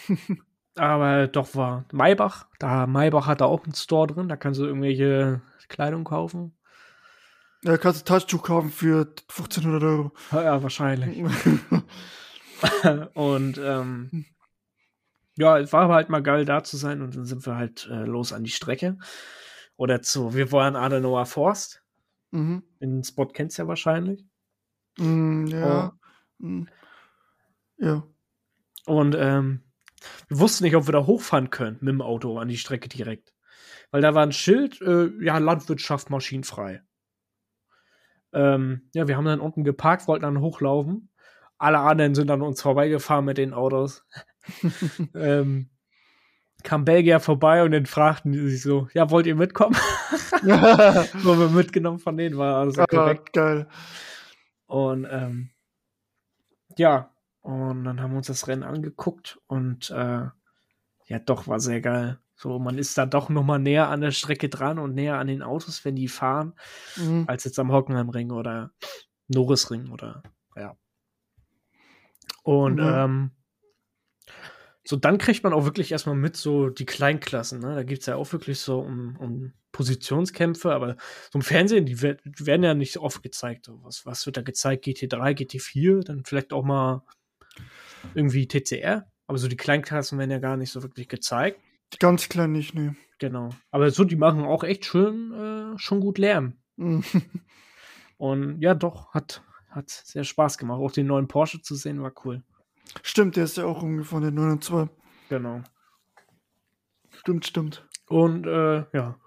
Aber 0.75 1.29
doch 1.29 1.55
war 1.55 1.85
Maybach. 1.93 2.47
Da 2.59 2.87
Maybach 2.87 3.27
hat 3.27 3.41
da 3.41 3.45
auch 3.45 3.63
einen 3.65 3.75
Store 3.75 4.07
drin. 4.07 4.29
Da 4.29 4.37
kannst 4.37 4.59
du 4.59 4.65
irgendwelche 4.65 5.43
Kleidung 5.69 6.05
kaufen. 6.05 6.57
Ja, 7.63 7.77
kannst 7.77 8.01
du 8.01 8.05
Taschentuch 8.05 8.43
kaufen 8.43 8.71
für 8.71 9.07
1500 9.29 9.83
Euro. 9.85 10.13
Ja, 10.33 10.63
wahrscheinlich. 10.63 11.23
Und 13.15 13.59
ähm, 13.63 14.25
ja, 15.37 15.59
es 15.59 15.73
war 15.73 15.83
aber 15.83 15.95
halt 15.95 16.09
mal 16.09 16.23
geil 16.23 16.45
da 16.45 16.63
zu 16.63 16.77
sein 16.77 17.03
und 17.03 17.17
dann 17.17 17.25
sind 17.25 17.47
wir 17.47 17.57
halt 17.57 17.89
äh, 17.91 18.05
los 18.05 18.33
an 18.33 18.45
die 18.45 18.51
Strecke. 18.51 18.99
Oder 19.77 20.03
zu, 20.03 20.35
wir 20.35 20.53
waren 20.53 20.77
Adenauer 20.77 21.27
Forst. 21.27 21.83
mhm. 22.31 22.63
Den 22.81 23.03
Spot 23.05 23.27
kennst 23.27 23.59
du 23.59 23.63
ja 23.63 23.69
wahrscheinlich. 23.69 24.25
Mm, 24.99 25.47
ja. 25.47 25.93
Mm. 26.39 26.65
Ja. 27.79 28.05
Und 28.85 29.17
ähm, 29.19 29.63
wir 30.29 30.39
wussten 30.39 30.65
nicht, 30.65 30.77
ob 30.77 30.87
wir 30.87 30.93
da 30.93 31.07
hochfahren 31.07 31.51
können 31.51 31.79
mit 31.81 31.93
dem 31.93 32.03
Auto 32.03 32.39
an 32.39 32.49
die 32.49 32.59
Strecke 32.59 32.89
direkt. 32.89 33.33
Weil 33.91 34.03
da 34.03 34.15
war 34.15 34.23
ein 34.23 34.33
Schild, 34.33 34.81
äh, 34.83 35.11
ja, 35.21 35.39
Landwirtschaft 35.39 36.11
maschinenfrei. 36.11 36.83
Ähm, 38.33 38.89
ja, 38.95 39.09
wir 39.09 39.17
haben 39.17 39.25
dann 39.25 39.41
unten 39.41 39.65
geparkt, 39.65 40.09
wollten 40.09 40.23
dann 40.23 40.41
hochlaufen. 40.41 41.11
Alle 41.59 41.79
anderen 41.79 42.15
sind 42.15 42.31
an 42.31 42.43
uns 42.43 42.61
vorbeigefahren 42.63 43.25
mit 43.25 43.39
den 43.39 43.55
Autos. 43.55 44.05
ähm, 45.15 45.71
kam 46.63 46.85
Belgier 46.85 47.21
vorbei 47.21 47.63
und 47.65 47.73
dann 47.73 47.87
fragten 47.87 48.33
die 48.33 48.49
sich 48.49 48.63
so, 48.63 48.89
ja, 48.95 49.11
wollt 49.11 49.27
ihr 49.27 49.35
mitkommen? 49.35 49.75
Wo 50.43 51.39
wir 51.39 51.49
mitgenommen 51.49 51.99
von 51.99 52.17
denen 52.17 52.37
war 52.39 52.57
also 52.57 52.83
ah, 52.83 53.15
geil. 53.33 53.69
Und 54.67 55.07
ähm, 55.11 55.51
ja, 56.79 57.11
und 57.41 57.85
dann 57.85 58.01
haben 58.01 58.13
wir 58.13 58.19
uns 58.19 58.29
das 58.29 58.47
Rennen 58.49 58.63
angeguckt 58.63 59.39
und 59.47 59.91
äh, 59.91 60.27
ja, 61.07 61.19
doch, 61.27 61.49
war 61.49 61.61
sehr 61.61 61.81
geil. 61.81 62.19
So, 62.35 62.59
man 62.59 62.79
ist 62.79 62.97
da 62.97 63.07
doch 63.07 63.29
noch 63.29 63.45
mal 63.45 63.59
näher 63.59 63.89
an 63.89 64.01
der 64.01 64.11
Strecke 64.11 64.49
dran 64.49 64.79
und 64.79 64.95
näher 64.95 65.19
an 65.19 65.27
den 65.27 65.43
Autos, 65.43 65.85
wenn 65.85 65.97
die 65.97 66.09
fahren, 66.09 66.55
Mhm. 66.97 67.25
als 67.27 67.45
jetzt 67.45 67.59
am 67.59 67.73
Hockenheimring 67.73 68.31
oder 68.31 68.73
Norrisring 69.29 69.91
oder 69.91 70.23
ja. 70.57 70.77
Und 72.43 72.79
Ja. 72.79 73.05
ähm, 73.05 73.31
so 74.85 74.97
dann 74.97 75.19
kriegt 75.19 75.45
man 75.45 75.53
auch 75.53 75.65
wirklich 75.65 75.93
erstmal 75.93 76.17
mit 76.17 76.37
so 76.37 76.69
die 76.69 76.85
Kleinklassen. 76.87 77.61
Ne? 77.61 77.75
Da 77.77 77.83
geht's 77.85 78.07
ja 78.07 78.17
auch 78.17 78.33
wirklich 78.33 78.59
so 78.61 78.81
um, 78.81 79.17
um 79.19 79.53
Positionskämpfe, 79.71 80.73
aber 80.73 80.97
so 81.31 81.39
im 81.39 81.43
Fernsehen, 81.43 81.87
die, 81.87 82.03
wer- 82.03 82.19
die 82.25 82.47
werden 82.47 82.63
ja 82.65 82.75
nicht 82.75 82.99
oft 82.99 83.23
gezeigt. 83.23 83.67
So, 83.67 83.83
Was, 83.85 84.05
was 84.07 84.27
wird 84.27 84.37
da 84.37 84.43
gezeigt? 84.43 84.85
GT3, 84.85 85.33
GT4, 85.39 86.05
dann 86.05 86.25
vielleicht 86.25 86.53
auch 86.53 86.65
mal 86.65 87.03
irgendwie 88.15 88.47
TCR. 88.49 89.07
Aber 89.27 89.39
so 89.39 89.49
die 89.49 89.57
Kleinklassen 89.57 90.19
werden 90.19 90.31
ja 90.31 90.39
gar 90.39 90.57
nicht 90.57 90.71
so 90.73 90.83
wirklich 90.83 91.09
gezeigt. 91.09 91.61
Die 91.93 91.99
ganz 91.99 92.29
kleinen 92.29 92.53
nicht, 92.53 92.75
ne. 92.75 92.97
Genau. 93.19 93.51
Aber 93.71 93.91
so, 93.91 94.05
die 94.05 94.17
machen 94.17 94.43
auch 94.45 94.65
echt 94.65 94.85
schön, 94.85 95.33
äh, 95.75 95.79
schon 95.79 96.01
gut 96.01 96.19
Lärm. 96.19 96.57
Mhm. 96.77 97.05
Und 98.19 98.61
ja, 98.61 98.75
doch, 98.75 99.13
hat, 99.15 99.43
hat 99.71 99.91
sehr 99.91 100.25
Spaß 100.25 100.59
gemacht. 100.59 100.81
Auch 100.81 100.93
den 100.93 101.07
neuen 101.07 101.29
Porsche 101.29 101.61
zu 101.63 101.75
sehen 101.75 102.03
war 102.03 102.13
cool. 102.25 102.43
Stimmt, 103.03 103.37
der 103.37 103.45
ist 103.45 103.57
ja 103.57 103.65
auch 103.65 103.83
umgefahren, 103.83 104.23
der 104.23 104.33
902. 104.33 104.89
Genau. 105.29 105.63
Stimmt, 107.11 107.47
stimmt. 107.47 107.89
Und 108.07 108.47
äh, 108.47 108.85
ja, 108.93 109.19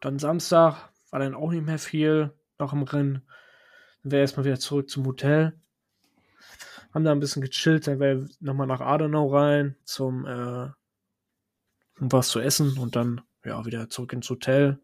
dann 0.00 0.18
Samstag 0.18 0.90
war 1.10 1.20
dann 1.20 1.34
auch 1.34 1.50
nicht 1.50 1.64
mehr 1.64 1.78
viel 1.78 2.32
noch 2.58 2.72
im 2.72 2.82
Rennen. 2.82 3.26
Dann 4.02 4.12
wäre 4.12 4.22
erstmal 4.22 4.46
wieder 4.46 4.58
zurück 4.58 4.88
zum 4.88 5.06
Hotel. 5.06 5.58
Haben 6.94 7.04
da 7.04 7.12
ein 7.12 7.20
bisschen 7.20 7.42
gechillt, 7.42 7.86
dann 7.86 8.00
wäre 8.00 8.26
nochmal 8.40 8.66
nach 8.66 8.80
Adenau 8.80 9.28
rein 9.34 9.76
zum 9.84 10.24
äh, 10.24 10.70
um 12.00 12.12
was 12.12 12.28
zu 12.28 12.40
essen 12.40 12.78
und 12.78 12.96
dann 12.96 13.22
ja 13.44 13.64
wieder 13.64 13.88
zurück 13.88 14.12
ins 14.12 14.28
Hotel. 14.30 14.80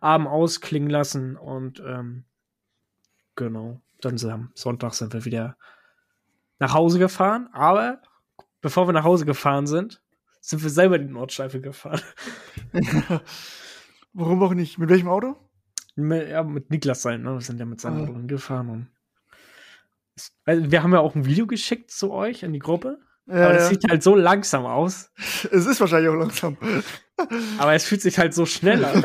Abend 0.00 0.28
ausklingen 0.28 0.90
lassen 0.90 1.36
und 1.36 1.80
ähm, 1.80 2.24
genau, 3.34 3.80
dann 4.00 4.18
am 4.30 4.52
Sonntag 4.54 4.94
sind 4.94 5.12
wir 5.12 5.24
wieder 5.24 5.56
nach 6.60 6.74
Hause 6.74 7.00
gefahren. 7.00 7.48
Aber 7.52 8.00
bevor 8.60 8.86
wir 8.86 8.92
nach 8.92 9.04
Hause 9.04 9.26
gefahren 9.26 9.66
sind, 9.66 10.00
sind 10.40 10.62
wir 10.62 10.70
selber 10.70 10.98
die 10.98 11.06
Nordschleife 11.06 11.60
gefahren. 11.60 12.00
Warum 14.12 14.42
auch 14.42 14.54
nicht? 14.54 14.78
Mit 14.78 14.88
welchem 14.88 15.08
Auto? 15.08 15.36
Mit, 15.96 16.28
ja, 16.28 16.44
mit 16.44 16.70
Niklas 16.70 17.02
sein, 17.02 17.22
ne? 17.22 17.34
Wir 17.34 17.40
sind 17.40 17.58
ja 17.58 17.66
mit 17.66 17.80
seinem 17.80 18.02
Auto 18.02 18.12
hingefahren 18.14 18.70
und 18.70 18.88
also 20.44 20.70
wir 20.70 20.82
haben 20.82 20.92
ja 20.92 21.00
auch 21.00 21.14
ein 21.14 21.24
Video 21.24 21.46
geschickt 21.46 21.90
zu 21.90 22.12
euch 22.12 22.42
in 22.42 22.52
die 22.52 22.58
Gruppe. 22.58 22.98
Ja, 23.26 23.44
aber 23.44 23.54
das 23.54 23.64
ja. 23.64 23.68
sieht 23.70 23.90
halt 23.90 24.02
so 24.02 24.16
langsam 24.16 24.66
aus. 24.66 25.10
Es 25.50 25.66
ist 25.66 25.80
wahrscheinlich 25.80 26.10
auch 26.10 26.16
langsam. 26.16 26.56
Aber 27.58 27.74
es 27.74 27.84
fühlt 27.84 28.00
sich 28.00 28.18
halt 28.18 28.32
so 28.32 28.46
schnell 28.46 28.82
an. 28.84 29.04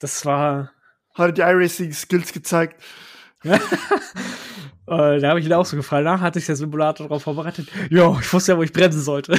das 0.00 0.24
war. 0.24 0.72
Hat 1.14 1.38
die 1.38 1.42
iRacing-Skills 1.42 2.32
gezeigt. 2.32 2.82
Äh, 4.90 5.20
da 5.20 5.28
habe 5.28 5.38
ich 5.38 5.44
ihn 5.44 5.52
auch 5.52 5.66
so 5.66 5.76
gefallen. 5.76 6.04
Nach 6.04 6.22
hatte 6.22 6.38
ich 6.38 6.46
der 6.46 6.56
Simulator 6.56 7.06
darauf 7.06 7.22
vorbereitet. 7.22 7.68
Ja, 7.90 8.18
ich 8.18 8.32
wusste 8.32 8.52
ja, 8.52 8.58
wo 8.58 8.62
ich 8.62 8.72
bremsen 8.72 9.02
sollte. 9.02 9.38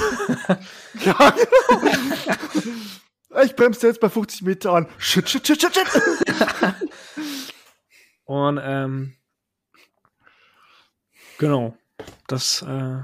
ja, 1.04 1.34
Ich 3.44 3.56
bremse 3.56 3.88
jetzt 3.88 4.00
bei 4.00 4.10
50 4.10 4.44
Meter 4.44 4.74
an. 4.74 4.88
Shit, 4.98 5.30
shit, 5.30 5.46
shit, 5.46 5.62
shit, 5.62 5.74
shit. 5.74 5.88
Und, 8.26 8.60
ähm, 8.62 9.14
genau. 11.38 11.76
Das 12.28 12.62
äh, 12.62 13.02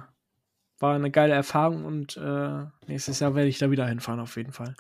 war 0.80 0.96
eine 0.96 1.12
geile 1.12 1.34
Erfahrung 1.34 1.84
und 1.84 2.16
äh, 2.18 2.66
nächstes 2.86 3.20
Jahr 3.20 3.34
werde 3.34 3.50
ich 3.50 3.58
da 3.58 3.72
wieder 3.72 3.88
hinfahren, 3.88 4.20
auf 4.20 4.38
jeden 4.38 4.52
Fall. 4.52 4.76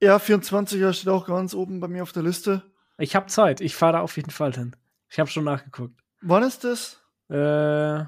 Ja, 0.00 0.16
24er 0.16 0.92
steht 0.92 1.08
auch 1.08 1.26
ganz 1.26 1.54
oben 1.54 1.78
bei 1.78 1.88
mir 1.88 2.02
auf 2.02 2.12
der 2.12 2.24
Liste. 2.24 2.62
Ich 2.98 3.14
habe 3.14 3.26
Zeit. 3.26 3.60
Ich 3.60 3.76
fahre 3.76 3.94
da 3.94 4.00
auf 4.00 4.16
jeden 4.16 4.30
Fall 4.30 4.52
hin. 4.52 4.74
Ich 5.10 5.18
habe 5.18 5.30
schon 5.30 5.44
nachgeguckt. 5.44 5.98
Wann 6.20 6.42
ist 6.42 6.64
das? 6.64 7.00
Äh, 7.28 8.00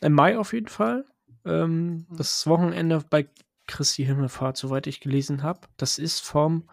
Im 0.00 0.12
Mai 0.12 0.38
auf 0.38 0.52
jeden 0.52 0.68
Fall. 0.68 1.04
Ähm, 1.44 2.06
hm. 2.08 2.16
das 2.16 2.46
Wochenende 2.46 3.04
bei 3.08 3.28
Christi 3.66 4.04
Himmelfahrt, 4.04 4.56
soweit 4.56 4.86
ich 4.86 5.00
gelesen 5.00 5.42
habe. 5.42 5.66
Das 5.76 5.98
ist 5.98 6.20
vom. 6.20 6.68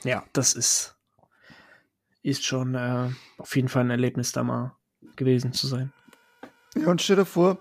ja, 0.03 0.23
das 0.33 0.53
ist 0.53 0.98
ist 2.21 2.45
schon 2.45 2.75
äh, 2.75 3.09
auf 3.37 3.55
jeden 3.55 3.69
Fall 3.69 3.83
ein 3.83 3.91
Erlebnis, 3.91 4.31
da 4.31 4.43
mal 4.43 4.75
gewesen 5.15 5.53
zu 5.53 5.67
sein. 5.67 5.91
Ja, 6.75 6.87
und 6.87 7.01
stell 7.01 7.15
dir 7.15 7.25
vor, 7.25 7.57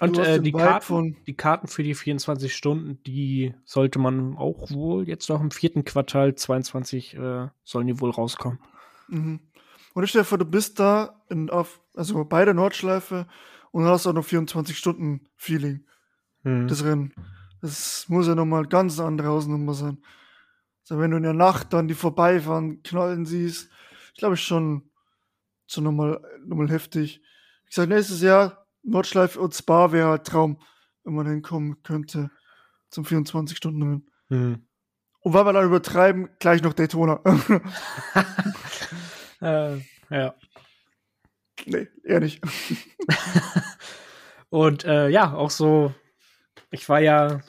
und 0.00 0.18
äh, 0.18 0.40
die, 0.40 0.50
Karten, 0.50 1.16
die 1.26 1.36
Karten 1.36 1.68
für 1.68 1.84
die 1.84 1.94
24 1.94 2.54
Stunden, 2.54 3.00
die 3.04 3.54
sollte 3.64 4.00
man 4.00 4.36
auch 4.36 4.70
wohl 4.72 5.08
jetzt 5.08 5.28
noch 5.28 5.40
im 5.40 5.52
vierten 5.52 5.84
Quartal 5.84 6.34
22 6.34 7.14
äh, 7.14 7.48
sollen 7.62 7.86
die 7.86 8.00
wohl 8.00 8.10
rauskommen. 8.10 8.58
Mhm. 9.08 9.40
Und 9.94 10.02
ich 10.02 10.10
stell 10.10 10.22
dir 10.22 10.26
vor, 10.26 10.38
du 10.38 10.44
bist 10.44 10.80
da 10.80 11.22
in, 11.28 11.48
auf, 11.48 11.80
also 11.94 12.24
bei 12.24 12.44
der 12.44 12.54
Nordschleife 12.54 13.28
und 13.70 13.84
hast 13.84 14.08
auch 14.08 14.12
noch 14.12 14.24
24 14.24 14.76
Stunden 14.76 15.28
Feeling. 15.36 15.84
Mhm. 16.42 16.66
Das 16.66 16.84
Rennen. 16.84 17.14
Das 17.62 18.08
muss 18.08 18.26
ja 18.26 18.34
nochmal 18.34 18.66
ganz 18.66 18.98
andere 18.98 19.28
Hausnummer 19.28 19.74
sein. 19.74 19.98
So, 20.84 20.98
wenn 20.98 21.10
du 21.10 21.16
in 21.16 21.22
der 21.22 21.32
Nacht 21.32 21.72
dann 21.72 21.88
die 21.88 21.94
vorbeifahren, 21.94 22.82
knallen 22.82 23.24
siehst, 23.24 23.70
ich 24.12 24.18
glaube 24.18 24.36
schon, 24.36 24.90
schon 25.66 25.84
nochmal, 25.84 26.20
nochmal 26.44 26.70
heftig. 26.70 27.22
Ich 27.68 27.74
sage, 27.74 27.92
nächstes 27.92 28.20
Jahr 28.20 28.66
Nordschleife 28.82 29.40
und 29.40 29.54
Spa 29.54 29.92
wäre 29.92 30.08
halt 30.10 30.26
Traum, 30.26 30.60
wenn 31.02 31.14
man 31.14 31.26
hinkommen 31.26 31.82
könnte 31.82 32.30
zum 32.90 33.04
24-Stunden-Rennen. 33.04 34.10
Mhm. 34.28 34.66
Und 35.20 35.32
weil 35.32 35.46
wir 35.46 35.54
dann 35.54 35.64
übertreiben, 35.64 36.28
gleich 36.38 36.62
noch 36.62 36.74
Daytona. 36.74 37.20
äh, 39.40 39.78
ja. 40.10 40.34
Nee, 41.64 41.88
eher 42.04 42.20
nicht. 42.20 42.42
und 44.50 44.84
äh, 44.84 45.08
ja, 45.08 45.32
auch 45.32 45.50
so, 45.50 45.94
ich 46.70 46.86
war 46.90 47.00
ja 47.00 47.40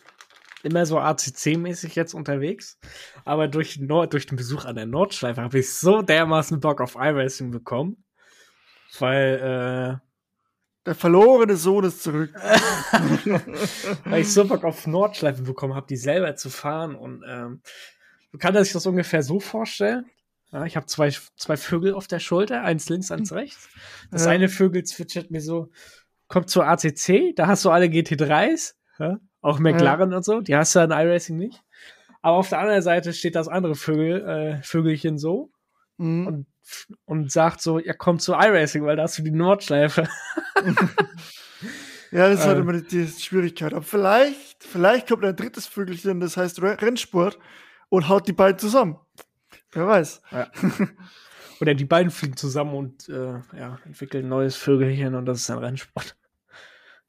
immer 0.65 0.85
so 0.85 0.99
ACC-mäßig 0.99 1.95
jetzt 1.95 2.13
unterwegs. 2.13 2.79
Aber 3.23 3.47
durch, 3.47 3.79
Nord 3.79 4.13
durch 4.13 4.25
den 4.25 4.35
Besuch 4.35 4.65
an 4.65 4.75
der 4.75 4.85
Nordschleife 4.85 5.41
habe 5.41 5.59
ich 5.59 5.73
so 5.73 6.01
dermaßen 6.01 6.59
Bock 6.59 6.81
auf 6.81 6.95
iRacing 6.95 7.51
bekommen. 7.51 8.03
Weil, 8.99 9.99
äh, 10.01 10.05
der 10.85 10.95
verlorene 10.95 11.57
Sohn 11.57 11.83
ist 11.83 12.03
zurück. 12.03 12.33
weil 14.05 14.21
ich 14.21 14.31
so 14.31 14.45
Bock 14.45 14.63
auf 14.63 14.85
Nordschleife 14.85 15.41
bekommen 15.41 15.73
habe, 15.73 15.87
die 15.87 15.97
selber 15.97 16.35
zu 16.35 16.49
fahren. 16.49 16.95
Und 16.95 17.23
ähm, 17.27 17.61
du 18.31 18.37
kannst 18.37 18.63
sich 18.63 18.73
das 18.73 18.85
ungefähr 18.85 19.23
so 19.23 19.39
vorstellen. 19.39 20.05
Ja, 20.51 20.63
ich 20.65 20.75
habe 20.75 20.85
zwei, 20.85 21.09
zwei 21.37 21.57
Vögel 21.57 21.93
auf 21.95 22.07
der 22.07 22.19
Schulter, 22.19 22.61
eins 22.61 22.87
links, 22.87 23.11
eins 23.11 23.33
rechts. 23.33 23.67
Das 24.11 24.25
ja. 24.25 24.31
eine 24.31 24.47
Vögel 24.47 24.83
zwitschert 24.83 25.31
mir 25.31 25.41
so, 25.41 25.71
kommt 26.27 26.49
zur 26.49 26.67
ACC, 26.67 27.35
da 27.35 27.47
hast 27.47 27.65
du 27.65 27.71
alle 27.71 27.87
GT3s. 27.87 28.75
Ja? 28.99 29.19
Auch 29.45 29.59
McLaren 29.59 30.09
ja. 30.09 30.17
und 30.17 30.25
so, 30.25 30.41
die 30.41 30.55
hast 30.55 30.73
du 30.73 30.79
an 30.79 30.89
iRacing 30.89 31.37
nicht. 31.37 31.61
Aber 32.23 32.37
auf 32.37 32.49
der 32.49 32.57
anderen 32.57 32.81
Seite 32.81 33.13
steht 33.13 33.35
das 33.35 33.47
andere 33.47 33.75
Vögel, 33.75 34.27
äh, 34.27 34.63
Vögelchen 34.63 35.19
so 35.19 35.51
mhm. 35.97 36.25
und, 36.25 36.47
und 37.05 37.31
sagt 37.31 37.61
so, 37.61 37.77
ja, 37.77 37.93
komm 37.93 38.17
zu 38.17 38.33
iRacing, 38.33 38.83
weil 38.85 38.95
da 38.95 39.03
hast 39.03 39.19
du 39.19 39.21
die 39.21 39.29
Nordschleife. 39.29 40.09
ja, 42.11 42.27
das 42.29 42.39
ist 42.39 42.47
halt 42.47 42.57
äh. 42.57 42.61
immer 42.61 42.73
die, 42.73 42.87
die, 42.87 43.07
Schwierigkeit. 43.07 43.75
Aber 43.75 43.83
vielleicht, 43.83 44.63
vielleicht 44.63 45.07
kommt 45.07 45.23
ein 45.23 45.35
drittes 45.35 45.67
Vögelchen, 45.67 46.19
das 46.19 46.37
heißt 46.37 46.63
Rennsport, 46.63 47.37
und 47.89 48.09
haut 48.09 48.27
die 48.27 48.33
beiden 48.33 48.57
zusammen. 48.57 48.97
Wer 49.73 49.85
weiß. 49.85 50.23
Ja. 50.31 50.47
Oder 51.61 51.75
die 51.75 51.85
beiden 51.85 52.09
fliegen 52.09 52.35
zusammen 52.35 52.73
und 52.73 53.09
äh, 53.09 53.41
ja, 53.55 53.77
entwickeln 53.85 54.25
ein 54.25 54.29
neues 54.29 54.55
Vögelchen 54.55 55.13
und 55.13 55.27
das 55.27 55.41
ist 55.41 55.51
ein 55.51 55.59
Rennsport. 55.59 56.15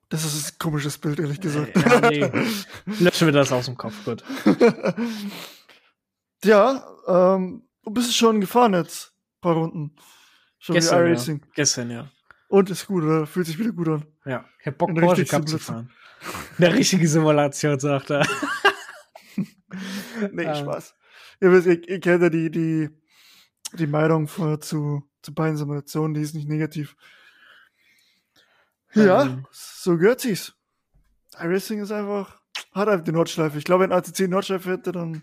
Das 0.08 0.24
ist 0.24 0.52
ein 0.52 0.58
komisches 0.58 0.98
Bild, 0.98 1.18
ehrlich 1.18 1.40
gesagt. 1.40 1.76
Ja, 1.76 2.10
nee. 2.10 2.30
Löschen 3.00 3.26
wir 3.26 3.32
das 3.32 3.50
aus 3.50 3.66
dem 3.66 3.76
Kopf, 3.76 4.04
gut. 4.04 4.22
ja, 6.44 6.86
ähm, 7.08 7.66
du 7.82 7.90
bist 7.90 8.16
schon 8.16 8.40
gefahren 8.40 8.74
jetzt. 8.74 9.12
Ein 9.16 9.40
paar 9.40 9.54
Runden. 9.54 9.96
Schon 10.58 10.74
Gestern, 10.74 11.12
ja. 11.12 11.38
Gestern, 11.54 11.90
ja. 11.90 12.10
Und 12.48 12.70
ist 12.70 12.86
gut, 12.86 13.02
oder? 13.02 13.26
Fühlt 13.26 13.46
sich 13.46 13.58
wieder 13.58 13.72
gut 13.72 13.88
an. 13.88 14.06
Ja, 14.24 14.44
ich 14.60 14.66
hab 14.66 14.78
Bock, 14.78 14.94
Porsche 14.94 15.24
Cup 15.24 15.48
zu 15.48 15.58
fahren. 15.58 15.90
Eine 16.58 16.72
richtige 16.74 17.08
Simulation, 17.08 17.78
sagt 17.78 18.10
er. 18.10 18.26
nee, 20.32 20.46
ah. 20.46 20.54
Spaß. 20.54 20.94
Ihr, 21.40 21.52
wisst, 21.52 21.66
ihr 21.66 22.00
kennt 22.00 22.22
ja 22.22 22.30
die, 22.30 22.50
die, 22.50 22.88
die 23.72 23.86
Meinung 23.86 24.28
vor, 24.28 24.60
zu, 24.60 25.02
zu 25.22 25.34
beiden 25.34 25.56
Simulationen, 25.56 26.14
die 26.14 26.20
ist 26.20 26.34
nicht 26.34 26.48
negativ. 26.48 26.96
Ja, 29.04 29.22
ähm, 29.22 29.46
so 29.50 29.96
gehört 29.96 30.20
sich's. 30.20 30.54
iRacing 31.38 31.80
ist 31.80 31.92
einfach, 31.92 32.40
hat 32.72 32.88
einfach 32.88 33.04
die 33.04 33.12
Nordschleife. 33.12 33.58
Ich 33.58 33.64
glaube, 33.64 33.84
wenn 33.84 33.92
ATC 33.92 34.28
Nordschleife 34.28 34.70
hätte, 34.70 34.92
dann 34.92 35.22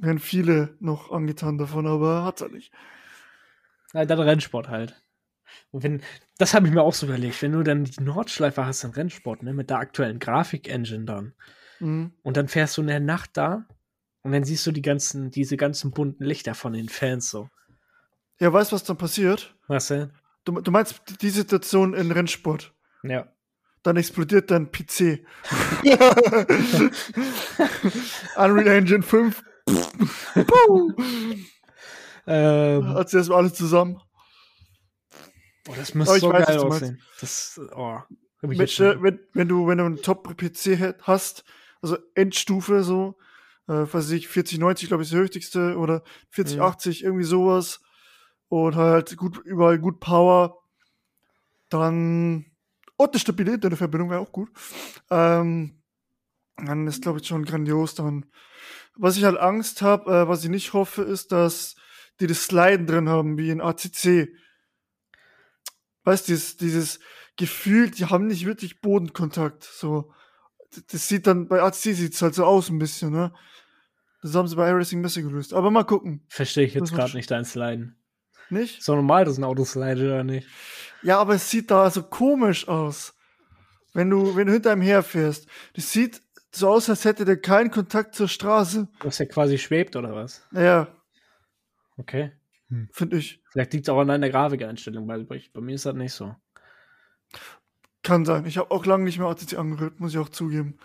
wären 0.00 0.18
viele 0.18 0.76
noch 0.80 1.10
angetan 1.10 1.58
davon, 1.58 1.86
aber 1.86 2.24
hat's 2.24 2.42
halt 2.42 2.52
nicht. 2.52 2.72
Ja, 3.92 4.04
dann 4.04 4.20
Rennsport 4.20 4.68
halt. 4.68 5.00
Und 5.70 5.82
wenn, 5.82 6.02
das 6.38 6.54
habe 6.54 6.66
ich 6.66 6.72
mir 6.72 6.82
auch 6.82 6.94
so 6.94 7.06
überlegt, 7.06 7.40
wenn 7.42 7.52
du 7.52 7.62
dann 7.62 7.84
die 7.84 8.02
Nordschleife 8.02 8.66
hast 8.66 8.84
im 8.84 8.90
Rennsport, 8.90 9.42
ne, 9.42 9.54
mit 9.54 9.70
der 9.70 9.78
aktuellen 9.78 10.18
Grafik-Engine 10.18 11.04
dann, 11.04 11.34
mhm. 11.80 12.12
und 12.22 12.36
dann 12.36 12.48
fährst 12.48 12.76
du 12.76 12.82
in 12.82 12.88
der 12.88 13.00
Nacht 13.00 13.30
da 13.34 13.66
und 14.22 14.32
dann 14.32 14.44
siehst 14.44 14.66
du 14.66 14.72
die 14.72 14.82
ganzen, 14.82 15.30
diese 15.30 15.56
ganzen 15.56 15.92
bunten 15.92 16.24
Lichter 16.24 16.54
von 16.54 16.72
den 16.72 16.88
Fans 16.88 17.30
so. 17.30 17.48
Ja, 18.38 18.52
weißt 18.52 18.72
du, 18.72 18.74
was 18.74 18.84
dann 18.84 18.98
passiert? 18.98 19.56
Was 19.66 19.88
denn? 19.88 20.12
Du, 20.46 20.58
du 20.60 20.70
meinst 20.70 21.02
die 21.20 21.30
Situation 21.30 21.92
in 21.92 22.12
Rennsport? 22.12 22.72
Ja. 23.02 23.26
Dann 23.82 23.96
explodiert 23.96 24.50
dein 24.50 24.70
PC. 24.70 25.26
Unreal 28.36 28.68
Engine 28.68 29.02
5. 29.02 29.42
ähm, 32.26 32.96
Als 32.96 33.12
erstmal 33.12 33.38
alle 33.38 33.52
zusammen. 33.52 34.00
oh, 35.68 35.74
das 35.76 35.94
müsste 35.94 36.20
so 36.20 36.32
weiß, 36.32 36.46
geil 36.46 36.58
aussehen. 36.58 37.02
Das, 37.20 37.60
oh, 37.74 37.98
hab 38.42 38.52
ich 38.52 38.78
Wenn, 38.78 39.18
wenn, 39.32 39.48
du, 39.48 39.66
wenn 39.66 39.78
du 39.78 39.84
einen 39.84 40.00
Top-PC 40.00 40.94
hast, 41.02 41.44
also 41.82 41.98
Endstufe 42.14 42.84
so, 42.84 43.18
äh, 43.66 43.92
weiß 43.92 44.10
ich, 44.10 44.28
4090, 44.28 44.86
glaube 44.88 45.02
ich, 45.02 45.08
ist 45.08 45.12
der 45.12 45.20
höchste 45.20 45.76
oder 45.76 46.04
4080, 46.30 47.02
irgendwie 47.02 47.24
sowas. 47.24 47.80
Und 48.48 48.76
halt 48.76 49.16
gut, 49.16 49.38
überall 49.38 49.78
gut 49.78 50.00
Power. 50.00 50.62
Dann. 51.68 52.46
Und 52.96 53.10
eine 53.10 53.20
stabile 53.20 53.54
Internetverbindung 53.54 54.10
wäre 54.10 54.20
auch 54.20 54.32
gut. 54.32 54.48
Ähm, 55.10 55.82
dann 56.56 56.86
ist, 56.86 57.02
glaube 57.02 57.20
ich, 57.20 57.26
schon 57.26 57.44
grandios. 57.44 57.94
Dann. 57.94 58.26
Was 58.94 59.16
ich 59.16 59.24
halt 59.24 59.38
Angst 59.38 59.82
habe, 59.82 60.10
äh, 60.10 60.28
was 60.28 60.44
ich 60.44 60.50
nicht 60.50 60.72
hoffe, 60.72 61.02
ist, 61.02 61.32
dass 61.32 61.76
die 62.20 62.26
das 62.26 62.44
Sliden 62.44 62.86
drin 62.86 63.08
haben, 63.08 63.36
wie 63.36 63.50
in 63.50 63.60
ACC. 63.60 64.28
Weißt 66.04 66.28
du, 66.28 66.32
dieses, 66.32 66.56
dieses 66.56 67.00
Gefühl, 67.36 67.90
die 67.90 68.06
haben 68.06 68.26
nicht 68.26 68.46
wirklich 68.46 68.80
Bodenkontakt. 68.80 69.64
So. 69.64 70.12
Das 70.90 71.08
sieht 71.08 71.26
dann, 71.26 71.48
bei 71.48 71.62
ACC 71.62 71.94
sieht 71.94 72.14
es 72.14 72.22
halt 72.22 72.34
so 72.34 72.44
aus 72.44 72.70
ein 72.70 72.78
bisschen, 72.78 73.12
ne? 73.12 73.34
Das 74.22 74.34
haben 74.34 74.48
sie 74.48 74.56
bei 74.56 74.68
iRacing 74.68 75.02
besser 75.02 75.22
gelöst. 75.22 75.52
Aber 75.52 75.70
mal 75.70 75.84
gucken. 75.84 76.24
Verstehe 76.28 76.64
ich 76.64 76.74
jetzt 76.74 76.92
gerade 76.92 77.14
nicht 77.14 77.30
dein 77.30 77.44
Sliden. 77.44 77.96
Nicht? 78.50 78.78
Ist 78.78 78.88
doch 78.88 78.94
normal, 78.94 79.24
dass 79.24 79.38
ein 79.38 79.44
Auto 79.44 79.64
slidet 79.64 80.04
oder 80.04 80.24
nicht? 80.24 80.48
Ja, 81.02 81.18
aber 81.18 81.34
es 81.34 81.50
sieht 81.50 81.70
da 81.70 81.90
so 81.90 82.02
komisch 82.02 82.68
aus. 82.68 83.14
Wenn 83.92 84.10
du, 84.10 84.36
wenn 84.36 84.46
du 84.46 84.52
hinter 84.52 84.72
ihm 84.72 84.82
herfährst. 84.82 85.48
Das 85.74 85.90
sieht 85.90 86.22
so 86.52 86.68
aus, 86.68 86.88
als 86.88 87.04
hätte 87.04 87.24
der 87.24 87.40
keinen 87.40 87.70
Kontakt 87.70 88.14
zur 88.14 88.28
Straße. 88.28 88.88
Dass 89.00 89.20
er 89.20 89.26
quasi 89.26 89.58
schwebt 89.58 89.96
oder 89.96 90.14
was? 90.14 90.46
Naja, 90.50 90.88
Okay. 91.98 92.32
finde 92.92 93.16
ich. 93.18 93.42
Vielleicht 93.50 93.72
liegt 93.72 93.86
es 93.86 93.88
auch 93.88 94.00
an 94.00 94.08
deiner 94.08 94.28
Grafikeinstellung, 94.28 95.08
weil 95.08 95.24
bei, 95.24 95.42
bei 95.52 95.60
mir 95.62 95.74
ist 95.76 95.86
das 95.86 95.94
nicht 95.94 96.12
so. 96.12 96.34
Kann 98.02 98.24
sein. 98.24 98.44
Ich 98.46 98.58
habe 98.58 98.70
auch 98.70 98.84
lange 98.86 99.04
nicht 99.04 99.18
mehr 99.18 99.28
ACC 99.28 99.54
angerührt, 99.58 99.98
muss 99.98 100.12
ich 100.12 100.18
auch 100.18 100.28
zugeben. 100.28 100.78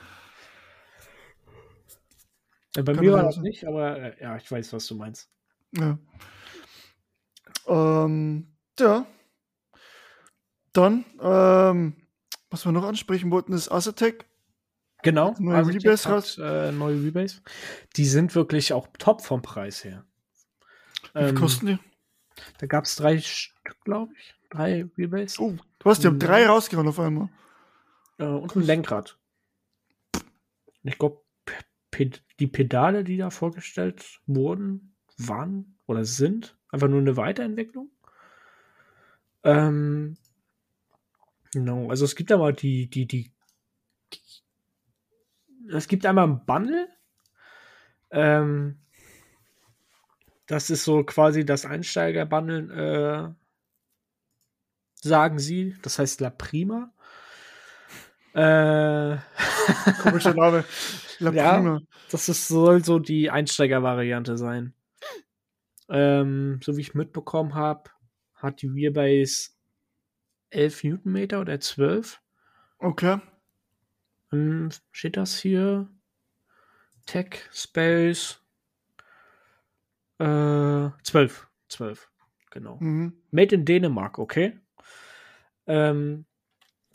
Äh, 2.76 2.84
Bei 2.84 2.94
Kann 2.94 3.04
mir 3.04 3.12
war 3.14 3.24
das 3.24 3.38
nicht, 3.38 3.66
aber 3.66 3.98
äh, 3.98 4.22
ja, 4.22 4.38
ich 4.38 4.50
weiß, 4.50 4.72
was 4.74 4.88
du 4.88 4.96
meinst. 4.96 5.30
Ja. 5.74 5.98
Ähm, 7.68 8.48
ja. 8.80 9.06
Dann, 10.74 11.06
ähm, 11.20 11.96
was 12.50 12.66
wir 12.66 12.72
noch 12.72 12.86
ansprechen 12.86 13.32
wollten, 13.32 13.54
ist 13.54 13.70
Assetec. 13.72 14.26
Genau. 15.04 15.36
Neue 15.40 15.68
Rebase 15.68 16.10
hat. 16.10 16.38
Äh, 16.38 16.72
neue 16.72 17.04
Rebase. 17.04 17.42
Die 17.96 18.06
sind 18.06 18.36
wirklich 18.36 18.72
auch 18.74 18.88
top 19.00 19.22
vom 19.22 19.42
Preis 19.42 19.84
her. 19.84 20.06
Wie 21.14 21.20
Ähm, 21.20 21.36
kosten 21.36 21.66
die? 21.66 21.80
Da 22.60 22.68
gab 22.68 22.86
es 22.86 22.96
drei 22.96 23.18
Stück, 23.20 23.78
glaube 23.84 24.14
ich. 24.18 24.36
Drei 24.50 24.86
Rebase. 24.98 25.42
Oh, 25.42 25.56
du 25.80 25.90
hast, 25.90 26.04
die 26.04 26.08
haben 26.08 26.16
Mhm. 26.16 26.20
drei 26.20 26.46
rausgehauen 26.48 26.88
auf 26.88 27.00
einmal. 27.00 27.30
Äh, 28.18 28.26
und 28.26 28.56
ein 28.56 28.62
Lenkrad. 28.62 29.18
Ich 30.84 30.98
glaube, 30.98 31.22
die 32.40 32.48
Pedale, 32.48 33.04
die 33.04 33.18
da 33.18 33.30
vorgestellt 33.30 34.22
wurden, 34.26 34.96
waren 35.18 35.78
oder 35.86 36.06
sind 36.06 36.58
einfach 36.72 36.88
nur 36.88 37.00
eine 37.00 37.18
Weiterentwicklung. 37.18 37.90
Ähm, 39.44 40.18
genau, 41.52 41.90
also 41.90 42.06
es 42.06 42.16
gibt 42.16 42.32
aber 42.32 42.54
die, 42.54 42.90
die, 42.90 43.06
die, 43.08 43.32
die 44.14 44.20
es 45.74 45.88
gibt 45.88 46.06
einmal 46.06 46.28
ein 46.28 46.46
Bundle. 46.46 46.88
Ähm, 48.12 48.80
das 50.48 50.70
ist 50.70 50.84
so 50.84 51.04
quasi 51.04 51.46
das 51.46 51.66
Einsteiger-Bundle, 51.66 53.34
äh, 53.34 53.34
sagen 54.96 55.40
sie. 55.40 55.76
Das 55.82 55.98
heißt 55.98 56.20
La 56.22 56.30
Prima. 56.30 56.92
Äh, 58.34 59.18
Komischer 60.02 60.34
Name. 60.34 60.66
La 61.20 61.32
Ja. 61.34 61.56
Prima. 61.56 61.82
das 62.10 62.30
ist, 62.30 62.48
soll 62.48 62.84
so 62.84 63.00
die 63.00 63.30
Einsteiger-Variante 63.30 64.38
sein. 64.38 64.74
Ähm, 65.92 66.60
so 66.64 66.78
wie 66.78 66.82
ich 66.82 66.96
mitbekommen 66.96 67.54
habe, 67.54 67.92
hat 68.36 68.62
die 68.62 68.74
Wheelbase 68.74 69.50
11 70.50 70.84
Newtonmeter 70.84 71.42
oder 71.42 71.60
12. 71.60 72.20
Okay. 72.80 73.20
Ähm, 74.32 74.70
steht 74.92 75.18
das 75.18 75.38
hier? 75.38 75.90
Tech 77.06 77.50
Space. 77.52 78.40
Äh, 80.20 80.90
12. 81.04 81.48
12. 81.68 82.10
Genau. 82.52 82.78
Mhm. 82.80 83.14
Made 83.32 83.56
in 83.56 83.66
Dänemark, 83.66 84.18
okay. 84.20 84.60
Ähm, 85.68 86.26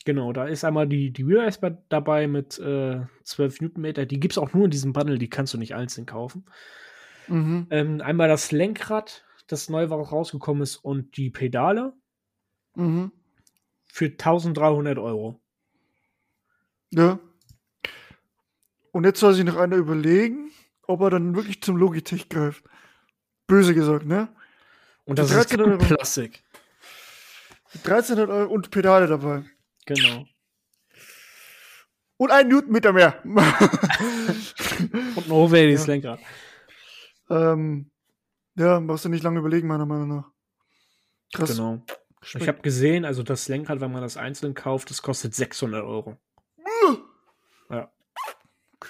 genau, 0.04 0.32
da 0.32 0.46
ist 0.46 0.64
einmal 0.64 0.86
die, 0.88 1.12
die 1.12 1.26
Wheelbase 1.26 1.60
bei- 1.60 1.78
dabei 1.88 2.26
mit 2.28 2.58
äh, 2.58 3.00
12 3.24 3.60
Newtonmeter. 3.60 4.06
Die 4.06 4.20
gibt 4.20 4.32
es 4.32 4.38
auch 4.38 4.52
nur 4.52 4.64
in 4.64 4.70
diesem 4.70 4.92
Bundle, 4.92 5.18
die 5.18 5.30
kannst 5.30 5.54
du 5.54 5.58
nicht 5.58 5.74
einzeln 5.74 6.06
kaufen. 6.06 6.46
Mhm. 7.28 7.66
Ähm, 7.70 8.00
einmal 8.00 8.28
das 8.28 8.52
Lenkrad, 8.52 9.24
das 9.46 9.68
neu 9.68 9.84
rausgekommen 9.84 10.62
ist, 10.62 10.76
und 10.76 11.16
die 11.16 11.30
Pedale 11.30 11.92
Mhm. 12.74 13.10
für 13.86 14.06
1300 14.06 14.98
Euro. 14.98 15.40
Ja. 16.90 17.18
Und 18.92 19.04
jetzt 19.04 19.20
soll 19.20 19.34
sich 19.34 19.44
noch 19.44 19.56
einer 19.56 19.76
überlegen, 19.76 20.50
ob 20.86 21.00
er 21.02 21.10
dann 21.10 21.34
wirklich 21.34 21.62
zum 21.62 21.76
Logitech 21.76 22.28
greift. 22.28 22.64
Böse 23.46 23.74
gesagt, 23.74 24.06
ne? 24.06 24.28
Und 25.04 25.18
das 25.18 25.30
ist 25.30 25.36
13 25.36 25.60
Euro. 25.60 25.78
Plastik. 25.78 26.42
1300 27.84 28.30
Euro 28.30 28.52
und 28.52 28.70
Pedale 28.70 29.06
dabei. 29.06 29.44
Genau. 29.86 30.26
Und 32.16 32.30
ein 32.30 32.48
Newtonmeter 32.48 32.92
mehr. 32.92 33.20
Und 33.24 33.38
ein 35.26 35.30
hochwertiges 35.30 35.86
Ja. 35.86 35.92
Lenkrad. 35.92 36.20
Ähm, 37.30 37.90
ja, 38.56 38.80
brauchst 38.80 39.04
du 39.04 39.08
nicht 39.08 39.22
lange 39.22 39.38
überlegen, 39.40 39.68
meiner 39.68 39.86
Meinung 39.86 40.08
nach. 40.08 40.30
Krass. 41.34 41.50
Genau. 41.50 41.82
Respekt. 42.22 42.42
Ich 42.42 42.48
habe 42.48 42.62
gesehen, 42.62 43.04
also 43.04 43.22
das 43.22 43.48
Lenkrad, 43.48 43.80
wenn 43.80 43.92
man 43.92 44.02
das 44.02 44.16
einzeln 44.16 44.54
kauft, 44.54 44.90
das 44.90 45.02
kostet 45.02 45.34
600 45.34 45.84
Euro. 45.84 46.16
Ja. 47.70 47.90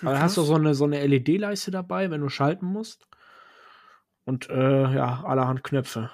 Aber 0.02 0.12
dann 0.12 0.20
hast 0.20 0.36
du 0.36 0.42
so 0.42 0.54
eine, 0.54 0.74
so 0.74 0.84
eine 0.84 1.04
LED-Leiste 1.06 1.70
dabei, 1.70 2.10
wenn 2.10 2.20
du 2.20 2.28
schalten 2.28 2.66
musst. 2.66 3.08
Und 4.24 4.48
äh, 4.50 4.94
ja, 4.94 5.22
allerhand 5.24 5.64
Knöpfe. 5.64 6.10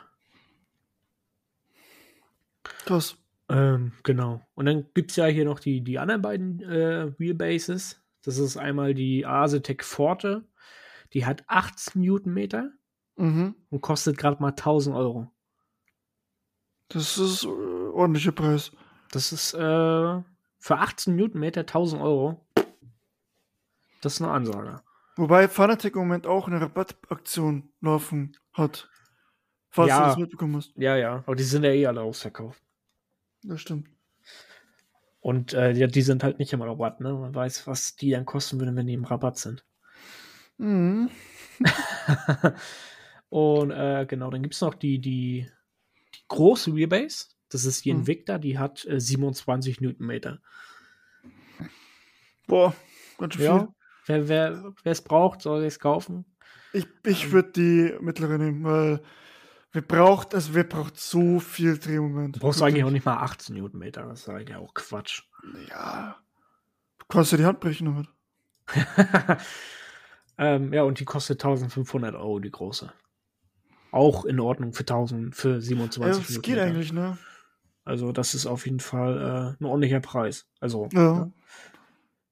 krass. 2.85 3.17
Ähm, 3.49 3.93
genau. 4.03 4.41
Und 4.55 4.67
dann 4.67 4.87
gibt 4.95 5.11
es 5.11 5.17
ja 5.17 5.27
hier 5.27 5.45
noch 5.45 5.61
die, 5.61 5.83
die 5.83 5.99
anderen 5.99 6.23
beiden 6.23 6.63
äh, 6.63 7.19
Wheelbases. 7.19 8.01
Das 8.23 8.39
ist 8.39 8.57
einmal 8.57 8.95
die 8.95 9.27
Asetec 9.27 9.85
Forte. 9.85 10.45
Die 11.15 11.27
hat 11.27 11.45
18 11.49 12.01
Newtonmeter 12.03 12.71
Mhm. 13.17 13.55
und 13.71 13.81
kostet 13.83 14.17
gerade 14.17 14.41
mal 14.43 14.53
1000 14.55 14.97
Euro. 14.97 15.31
Das 16.89 17.19
ist 17.19 17.45
äh, 17.45 17.49
ordentlicher 17.49 18.33
Preis. 18.33 18.73
Das 19.11 19.33
ist 19.33 19.53
äh, 19.55 19.59
für 19.59 20.79
18 20.79 21.15
Newtonmeter 21.17 21.61
1000 21.61 22.01
Euro. 22.03 22.45
Das 24.01 24.15
ist 24.15 24.23
eine 24.23 24.33
Ansage. 24.33 24.83
Wobei 25.17 25.47
Fanatec 25.49 25.95
im 25.95 26.01
Moment 26.03 26.27
auch 26.27 26.49
eine 26.49 26.61
Rabattaktion 26.61 27.69
laufen 27.83 28.37
hat. 28.55 28.89
Falls 29.69 29.89
Ja. 29.91 30.01
du 30.01 30.07
das 30.07 30.17
mitbekommen 30.19 30.57
hast. 30.57 30.73
Ja, 30.77 30.97
ja. 30.97 31.17
Aber 31.27 31.37
die 31.37 31.43
sind 31.45 31.65
ja 31.65 31.71
eh 31.71 31.87
alle 31.87 32.01
ausverkauft. 32.03 32.63
Das 33.43 33.61
stimmt. 33.61 33.89
Und 35.21 35.53
äh, 35.53 35.73
ja, 35.73 35.87
die 35.87 36.03
sind 36.03 36.25
halt 36.25 36.39
nicht 36.39 36.53
im 36.53 36.63
Rabatt, 36.63 37.01
ne? 37.01 37.13
Man 37.13 37.35
weiß, 37.35 37.67
was 37.67 37.95
die 37.97 38.11
dann 38.11 38.25
kosten 38.25 38.59
würden, 38.59 38.75
wenn 38.77 38.87
die 38.87 38.95
im 38.95 39.05
Rabatt 39.05 39.39
sind. 39.39 39.65
Mhm. 40.63 41.11
Und 43.29 43.71
äh, 43.71 44.07
genau, 44.09 44.31
dann 44.31 44.43
gibt 44.43 44.55
es 44.55 44.61
noch 44.61 44.75
die, 44.75 44.99
die, 44.99 45.47
die 46.15 46.21
große 46.29 46.75
Wheelbase. 46.75 47.27
Das 47.49 47.65
ist 47.65 47.85
die 47.85 47.93
Mhm. 47.93 48.01
Invicta, 48.01 48.39
die 48.39 48.59
hat 48.59 48.85
äh, 48.87 49.01
27 49.01 49.81
Newtonmeter. 49.81 50.41
Boah, 52.47 52.75
ganz 53.19 53.35
schön 53.35 53.45
Ja. 53.45 53.69
Wer, 54.07 54.29
wer 54.29 54.75
es 54.85 55.03
braucht, 55.03 55.43
soll 55.43 55.63
es 55.65 55.79
kaufen. 55.79 56.25
viel. 56.73 56.81
Ich, 56.83 56.87
ich 57.07 57.25
Ähm. 57.27 57.33
würde 57.33 57.53
die 57.53 57.95
mittlere 58.01 58.39
nehmen, 58.39 58.65
weil 58.65 59.03
wir 59.71 59.83
braucht, 59.83 60.35
also 60.35 60.55
wir 60.55 60.65
braucht 60.65 60.99
so 60.99 61.39
viel 61.41 61.79
Drehmoment. 61.79 62.37
Du 62.37 62.41
brauchst 62.41 62.61
eigentlich 62.63 62.85
auch 62.85 62.91
nicht 62.91 63.07
mal 63.07 63.17
18 63.19 63.55
Newtonmeter. 63.57 64.03
Das 64.07 64.21
ist 64.21 64.29
eigentlich 64.29 64.57
auch 64.57 64.75
Quatsch. 64.75 65.23
Ja. 65.69 66.17
Du 66.99 67.07
kannst 67.09 67.33
dir 67.33 67.39
die 67.39 67.45
Hand 67.47 67.61
brechen 67.61 67.87
damit. 67.87 68.09
ähm, 70.39 70.73
ja, 70.73 70.83
und 70.83 71.01
die 71.01 71.05
kostet 71.05 71.43
1500 71.45 72.15
Euro, 72.15 72.39
die 72.39 72.51
große. 72.51 72.93
Auch 73.91 74.25
in 74.25 74.41
Ordnung 74.41 74.73
für 74.73 74.83
1000, 74.83 75.35
für 75.35 75.55
Ja, 75.55 75.61
27 75.61 76.27
das 76.27 76.43
geht 76.43 76.59
eigentlich, 76.59 76.93
ne? 76.93 77.19
Also, 77.85 78.13
das 78.13 78.35
ist 78.35 78.47
auf 78.47 78.65
jeden 78.67 78.81
Fall 78.81 79.57
äh, 79.59 79.63
ein 79.63 79.65
ordentlicher 79.67 80.01
Preis. 80.01 80.47
Also, 80.61 80.89
Ja. 80.93 81.15
ne? 81.15 81.33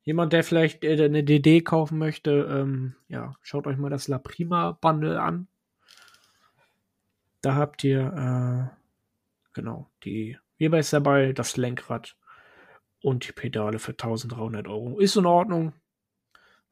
jemand, 0.02 0.32
der 0.32 0.42
vielleicht 0.44 0.84
äh, 0.84 1.04
eine 1.04 1.22
DD 1.24 1.60
kaufen 1.62 1.98
möchte, 1.98 2.48
ähm, 2.50 2.94
ja, 3.08 3.34
schaut 3.42 3.66
euch 3.66 3.76
mal 3.76 3.90
das 3.90 4.08
La 4.08 4.18
Prima 4.18 4.72
Bundle 4.80 5.20
an. 5.20 5.48
Da 7.42 7.54
habt 7.54 7.84
ihr, 7.84 8.70
äh, 8.72 8.76
genau, 9.54 9.90
die 10.04 10.38
Wheelbase 10.58 10.96
dabei, 10.96 11.32
das 11.32 11.56
Lenkrad 11.56 12.16
und 13.02 13.26
die 13.26 13.32
Pedale 13.32 13.78
für 13.78 13.92
1300 13.92 14.68
Euro. 14.68 14.98
Ist 14.98 15.16
in 15.16 15.26
Ordnung. 15.26 15.72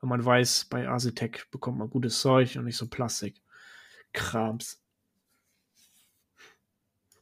Wenn 0.01 0.09
man 0.09 0.25
weiß, 0.25 0.67
bei 0.67 0.89
Asitec 0.89 1.51
bekommt 1.51 1.79
man 1.79 1.91
gutes 1.91 2.21
Zeug 2.21 2.57
und 2.57 2.65
nicht 2.65 2.77
so 2.77 2.89
Plastik-Krams. 2.89 4.81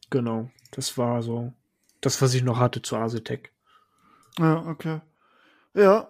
Genau, 0.09 0.49
das 0.71 0.97
war 0.97 1.21
so 1.21 1.53
das, 2.01 2.21
was 2.21 2.33
ich 2.33 2.43
noch 2.43 2.59
hatte 2.59 2.81
zu 2.81 2.95
Asitec. 2.95 3.51
Ja, 4.37 4.65
okay. 4.67 5.01
Ja, 5.73 6.07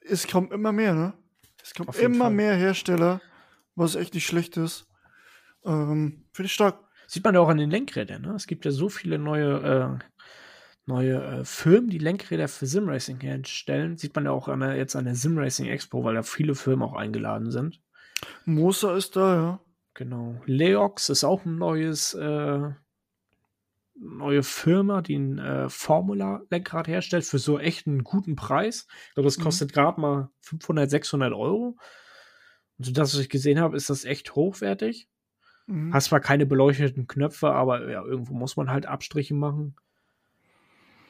es 0.00 0.26
kommt 0.28 0.52
immer 0.52 0.72
mehr, 0.72 0.94
ne? 0.94 1.14
Es 1.62 1.74
kommt 1.74 1.94
immer 1.96 2.26
Fall. 2.26 2.34
mehr 2.34 2.54
Hersteller, 2.54 3.20
was 3.74 3.94
echt 3.94 4.14
nicht 4.14 4.26
schlecht 4.26 4.56
ist. 4.56 4.86
Ähm, 5.64 6.24
Finde 6.32 6.46
ich 6.46 6.52
stark. 6.52 6.78
Sieht 7.06 7.24
man 7.24 7.34
ja 7.34 7.40
auch 7.40 7.48
an 7.48 7.58
den 7.58 7.70
Lenkrädern, 7.70 8.22
ne? 8.22 8.34
Es 8.34 8.46
gibt 8.46 8.64
ja 8.64 8.70
so 8.70 8.88
viele 8.88 9.18
neue, 9.18 10.00
äh, 10.00 10.04
neue 10.86 11.22
äh, 11.22 11.44
Firmen, 11.44 11.90
die 11.90 11.98
Lenkräder 11.98 12.48
für 12.48 12.66
Simracing 12.66 13.20
herstellen. 13.20 13.96
Sieht 13.96 14.14
man 14.14 14.24
ja 14.24 14.30
auch 14.30 14.48
an 14.48 14.60
der, 14.60 14.76
jetzt 14.76 14.96
an 14.96 15.04
der 15.04 15.14
Simracing 15.14 15.66
Expo, 15.66 16.04
weil 16.04 16.14
da 16.14 16.22
viele 16.22 16.54
Firmen 16.54 16.86
auch 16.86 16.94
eingeladen 16.94 17.50
sind. 17.50 17.80
Moser 18.44 18.96
ist 18.96 19.16
da, 19.16 19.34
ja. 19.34 19.60
Genau. 19.94 20.40
Leox 20.46 21.08
ist 21.08 21.24
auch 21.24 21.44
ein 21.44 21.56
neues, 21.56 22.14
äh, 22.14 22.70
neue 23.94 24.42
Firma, 24.42 25.02
die 25.02 25.16
ein 25.16 25.38
äh, 25.38 25.68
Formula-Lenkrad 25.68 26.88
herstellt 26.88 27.24
für 27.24 27.38
so 27.38 27.58
echt 27.58 27.86
einen 27.86 28.02
guten 28.02 28.34
Preis. 28.34 28.88
Ich 29.08 29.14
glaube, 29.14 29.28
das 29.28 29.38
mhm. 29.38 29.42
kostet 29.42 29.70
mhm. 29.70 29.74
gerade 29.74 30.00
mal 30.00 30.30
500, 30.40 30.90
600 30.90 31.32
Euro. 31.32 31.76
Und 32.76 32.84
so 32.84 32.92
das, 32.92 33.14
was 33.14 33.20
ich 33.20 33.28
gesehen 33.28 33.60
habe, 33.60 33.76
ist 33.76 33.88
das 33.88 34.04
echt 34.04 34.34
hochwertig. 34.34 35.08
Mhm. 35.66 35.94
Hast 35.94 36.06
zwar 36.06 36.20
keine 36.20 36.44
beleuchteten 36.44 37.06
Knöpfe, 37.06 37.52
aber 37.52 37.88
ja, 37.88 38.02
irgendwo 38.04 38.34
muss 38.34 38.56
man 38.56 38.70
halt 38.70 38.86
Abstriche 38.86 39.34
machen. 39.34 39.76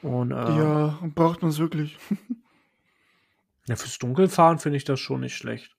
Und, 0.01 0.31
äh, 0.31 0.35
ja, 0.35 0.99
braucht 1.15 1.41
man 1.41 1.51
es 1.51 1.59
wirklich. 1.59 1.97
ja, 3.67 3.75
fürs 3.75 3.97
Dunkelfahren 3.97 4.59
finde 4.59 4.77
ich 4.77 4.83
das 4.83 4.99
schon 4.99 5.21
nicht 5.21 5.35
schlecht. 5.35 5.75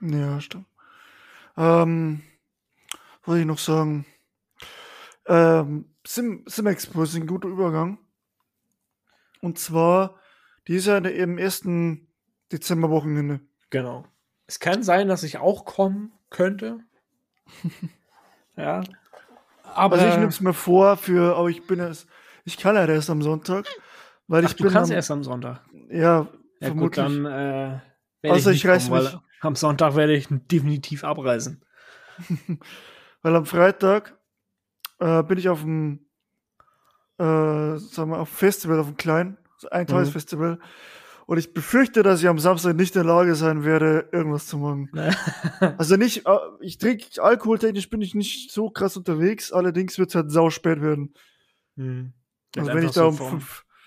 Ja, 0.00 0.40
stimmt. 0.40 0.66
Ähm, 1.56 2.22
wollte 3.24 3.40
ich 3.40 3.46
noch 3.46 3.58
sagen, 3.58 4.04
ähm, 5.26 5.86
Sim, 6.06 6.44
Sim 6.46 6.66
Expo 6.66 7.02
ist 7.02 7.14
ein 7.14 7.26
guter 7.26 7.48
Übergang. 7.48 7.98
Und 9.40 9.58
zwar, 9.58 10.18
die 10.68 10.76
ist 10.76 10.86
ja 10.86 10.98
im 10.98 11.38
ersten 11.38 12.08
Dezemberwochenende. 12.52 13.40
Genau. 13.70 14.04
Es 14.46 14.60
kann 14.60 14.82
sein, 14.82 15.08
dass 15.08 15.22
ich 15.22 15.38
auch 15.38 15.64
kommen 15.64 16.12
könnte. 16.30 16.80
ja. 18.56 18.84
Aber 19.62 19.96
also 19.96 20.06
ich 20.06 20.14
nehme 20.14 20.28
es 20.28 20.40
mir 20.40 20.54
vor 20.54 20.96
für, 20.96 21.36
aber 21.36 21.48
ich 21.48 21.66
bin 21.66 21.80
es, 21.80 22.06
ich 22.44 22.56
kann 22.56 22.74
ja 22.76 22.86
erst 22.86 23.10
am 23.10 23.22
Sonntag, 23.22 23.66
weil 24.26 24.44
Ach, 24.44 24.50
ich 24.50 24.56
du 24.56 24.70
kannst 24.70 24.90
am, 24.90 24.96
erst 24.96 25.10
am 25.10 25.24
Sonntag. 25.24 25.60
Ja, 25.90 25.98
ja 25.98 26.28
vermutlich. 26.60 27.06
Gut, 27.06 27.24
dann 27.24 27.26
äh, 27.26 27.80
also 28.30 28.50
ich, 28.50 28.58
ich 28.58 28.66
reiß 28.66 28.88
kommen, 28.88 29.02
mich. 29.02 29.18
Am 29.40 29.56
Sonntag 29.56 29.96
werde 29.96 30.14
ich 30.14 30.28
definitiv 30.30 31.04
abreisen. 31.04 31.64
weil 33.22 33.36
am 33.36 33.46
Freitag 33.46 34.16
äh, 35.00 35.22
bin 35.22 35.38
ich 35.38 35.48
auf 35.48 35.62
dem, 35.62 36.06
äh, 37.18 37.76
sagen 37.76 38.10
wir, 38.10 38.18
auf 38.18 38.28
Festival, 38.28 38.78
auf 38.78 38.86
dem 38.86 38.96
kleinen, 38.96 39.36
ein 39.70 39.86
Tagesfestival. 39.86 40.56
Mhm. 40.56 40.62
Und 41.26 41.38
ich 41.38 41.54
befürchte, 41.54 42.02
dass 42.02 42.20
ich 42.20 42.28
am 42.28 42.38
Samstag 42.38 42.76
nicht 42.76 42.94
in 42.94 43.02
der 43.02 43.14
Lage 43.14 43.34
sein 43.34 43.64
werde, 43.64 44.08
irgendwas 44.12 44.46
zu 44.46 44.58
machen. 44.58 44.90
also 45.78 45.96
nicht, 45.96 46.26
äh, 46.26 46.38
ich 46.60 46.76
trinke 46.78 47.22
alkoholtechnisch 47.22 47.88
bin 47.88 48.02
ich 48.02 48.14
nicht 48.14 48.52
so 48.52 48.70
krass 48.70 48.96
unterwegs, 48.96 49.50
allerdings 49.50 49.98
wird 49.98 50.10
es 50.10 50.14
halt 50.14 50.30
sau 50.30 50.50
spät 50.50 50.82
werden. 50.82 51.14
Mhm. 51.76 52.12
Also 52.56 52.72
wenn 52.72 52.86
ich 52.86 52.92
da 52.92 53.04
um 53.04 53.16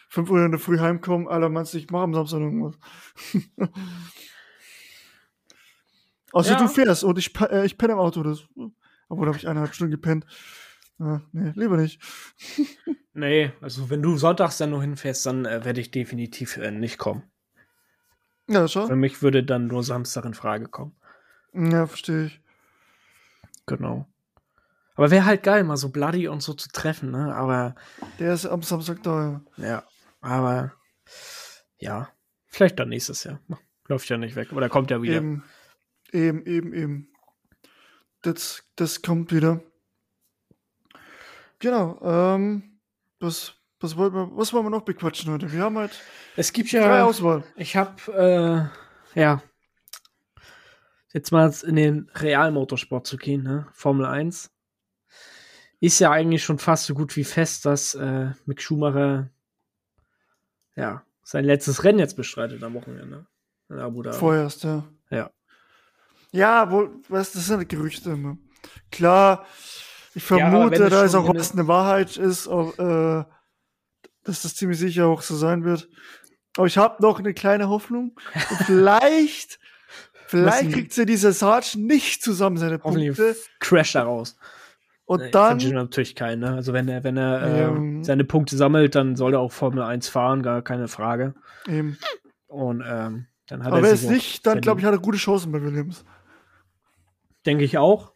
5 0.10 0.30
Uhr 0.30 0.46
in 0.46 0.52
der 0.52 0.60
Früh 0.60 0.80
heimkomme, 0.80 1.50
meinst 1.50 1.74
du, 1.74 1.78
ich 1.78 1.90
mache 1.90 2.04
am 2.04 2.14
Samstag 2.14 2.40
irgendwas. 2.40 2.76
also 6.34 6.52
ja. 6.52 6.58
du 6.58 6.68
fährst 6.68 7.04
und 7.04 7.18
ich, 7.18 7.40
äh, 7.40 7.66
ich 7.66 7.78
penne 7.78 7.94
im 7.94 8.00
Auto. 8.00 8.24
Das, 8.24 8.48
obwohl, 9.10 9.26
da 9.26 9.28
habe 9.28 9.38
ich 9.38 9.48
eineinhalb 9.48 9.74
Stunden 9.74 9.92
gepennt. 9.92 10.26
Ja, 11.00 11.22
nee, 11.32 11.52
lieber 11.56 11.78
nicht. 11.78 12.02
nee, 13.14 13.52
also 13.62 13.90
wenn 13.90 14.02
du 14.02 14.18
sonntags 14.18 14.58
dann 14.58 14.72
nur 14.72 14.82
hinfährst, 14.82 15.26
dann 15.26 15.46
äh, 15.46 15.64
werde 15.64 15.80
ich 15.80 15.92
definitiv 15.92 16.58
äh, 16.58 16.72
nicht 16.72 16.98
kommen. 16.98 17.24
Ja, 18.50 18.68
schon. 18.68 18.88
Für 18.88 18.96
mich 18.96 19.22
würde 19.22 19.44
dann 19.44 19.68
nur 19.68 19.84
Samstag 19.84 20.26
in 20.26 20.34
Frage 20.34 20.68
kommen. 20.68 20.96
Ja, 21.54 21.86
verstehe 21.86 22.28
ich. 22.28 22.42
Genau. 23.66 24.08
Aber 24.98 25.12
wäre 25.12 25.26
halt 25.26 25.44
geil, 25.44 25.64
mal 25.64 25.78
so 25.78 25.90
Bloody 25.90 26.28
und 26.28 26.42
so 26.42 26.54
zu 26.54 26.70
treffen, 26.70 27.12
ne? 27.12 27.34
Aber. 27.36 27.76
Der 28.20 28.34
ist 28.34 28.48
am 28.48 28.64
Samstag 28.64 29.04
da, 29.04 29.42
ja. 29.58 29.84
Aber. 30.22 30.74
Ja. 31.78 32.10
Vielleicht 32.48 32.80
dann 32.80 32.90
nächstes 32.90 33.24
Jahr. 33.24 33.40
Läuft 33.88 34.10
ja 34.10 34.18
nicht 34.18 34.36
weg. 34.36 34.52
Oder 34.52 34.70
kommt 34.70 34.90
ja 34.90 35.02
wieder. 35.02 35.18
Eben, 35.18 35.44
eben, 36.12 36.46
eben, 36.46 36.74
eben. 36.74 37.10
Das, 38.24 38.64
das 38.76 39.04
kommt 39.04 39.32
wieder. 39.32 39.62
Genau. 41.60 42.00
Ähm, 42.02 42.80
was, 43.20 43.54
was, 43.80 43.96
wollen 43.96 44.14
wir, 44.14 44.36
was 44.36 44.52
wollen 44.52 44.66
wir 44.66 44.72
noch 44.72 44.84
bequatschen 44.86 45.32
heute? 45.32 45.52
Wir 45.52 45.62
haben 45.62 45.78
halt 45.78 46.02
es 46.36 46.54
gibt 46.54 46.72
ja 46.72 46.88
drei 46.88 47.04
Auswahl. 47.04 47.44
Ich 47.56 47.76
habe 47.76 48.72
äh, 49.16 49.20
ja 49.20 49.42
jetzt 51.14 51.32
mal 51.32 51.54
in 51.66 51.76
den 51.76 52.12
Realmotorsport 52.16 53.06
zu 53.08 53.18
gehen, 53.18 53.44
ne? 53.44 53.68
Formel 53.74 54.06
1 54.06 54.52
ist 55.80 56.00
ja 56.00 56.12
eigentlich 56.12 56.44
schon 56.44 56.60
fast 56.60 56.86
so 56.86 56.94
gut 56.94 57.16
wie 57.16 57.24
fest, 57.24 57.66
dass 57.66 57.96
äh, 57.96 58.32
Mick 58.46 58.62
Schumacher 58.62 59.30
ja 60.76 61.04
sein 61.24 61.46
letztes 61.46 61.84
Rennen 61.84 62.00
jetzt 62.00 62.16
bestreitet 62.16 62.64
am 62.64 62.74
Wochenende 62.74 63.28
in 63.70 63.80
Abu 63.80 64.02
Dhabi. 64.02 64.18
Vorerst, 64.18 64.64
ja. 64.64 64.86
Ja. 65.10 65.32
Ja, 66.32 66.72
wohl, 66.72 66.92
was 67.10 67.34
das 67.34 67.48
sind 67.48 67.68
Gerüchte 67.70 68.12
immer. 68.12 68.38
Klar, 68.92 69.46
ich 70.14 70.24
vermute, 70.24 70.84
ja, 70.84 70.90
da 70.90 71.04
ist 71.04 71.16
auch 71.16 71.34
was 71.34 71.52
eine 71.52 71.68
Wahrheit 71.68 72.18
ist, 72.18 72.48
auch, 72.48 72.78
äh, 72.80 73.26
dass 74.24 74.42
das 74.42 74.56
ziemlich 74.56 74.80
sicher 74.80 75.08
auch 75.08 75.22
so 75.22 75.36
sein 75.36 75.64
wird. 75.64 75.90
Aber 76.58 76.66
ich 76.66 76.78
habe 76.78 77.02
noch 77.02 77.20
eine 77.20 77.34
kleine 77.34 77.70
Hoffnung. 77.70 78.20
Vielleicht, 78.66 79.60
vielleicht 80.28 80.72
kriegt 80.72 80.94
sie 80.94 81.06
dieser 81.06 81.32
Sarge 81.32 81.78
nicht 81.78 82.24
zusammen 82.24 82.58
seine 82.58 82.80
Punkte. 82.80 83.36
Crash 83.60 83.94
da 83.94 84.04
raus. 84.04 84.38
Und 85.08 85.22
nee, 85.22 85.32
dann. 85.32 85.58
natürlich 85.58 86.16
keinen, 86.16 86.42
ne? 86.42 86.54
Also 86.56 86.74
wenn 86.74 86.90
er, 86.90 87.06
wenn 87.06 87.16
er 87.16 87.42
ähm, 87.42 88.02
äh, 88.02 88.04
seine 88.04 88.26
Punkte 88.26 88.58
sammelt, 88.58 88.94
dann 88.94 89.16
soll 89.16 89.36
er 89.36 89.40
auch 89.40 89.54
Formel 89.54 89.82
1 89.82 90.10
fahren, 90.10 90.44
gar 90.44 90.62
keine 90.62 90.90
Frage. 90.90 91.34
Eben. 91.66 91.98
Und 92.48 92.84
ähm, 92.86 93.28
dann 93.48 93.64
hat 93.64 93.68
Aber 93.68 93.78
er. 93.78 93.80
Aber 93.80 93.84
wenn 93.84 93.94
es 93.94 94.04
nicht, 94.04 94.46
dann 94.46 94.60
glaube 94.60 94.82
ich, 94.82 94.86
hat 94.86 94.94
er 94.94 95.00
gute 95.00 95.18
Chancen 95.18 95.54
bei 95.54 95.62
Williams. 95.62 96.04
Denke 97.46 97.64
ich 97.64 97.78
auch. 97.78 98.12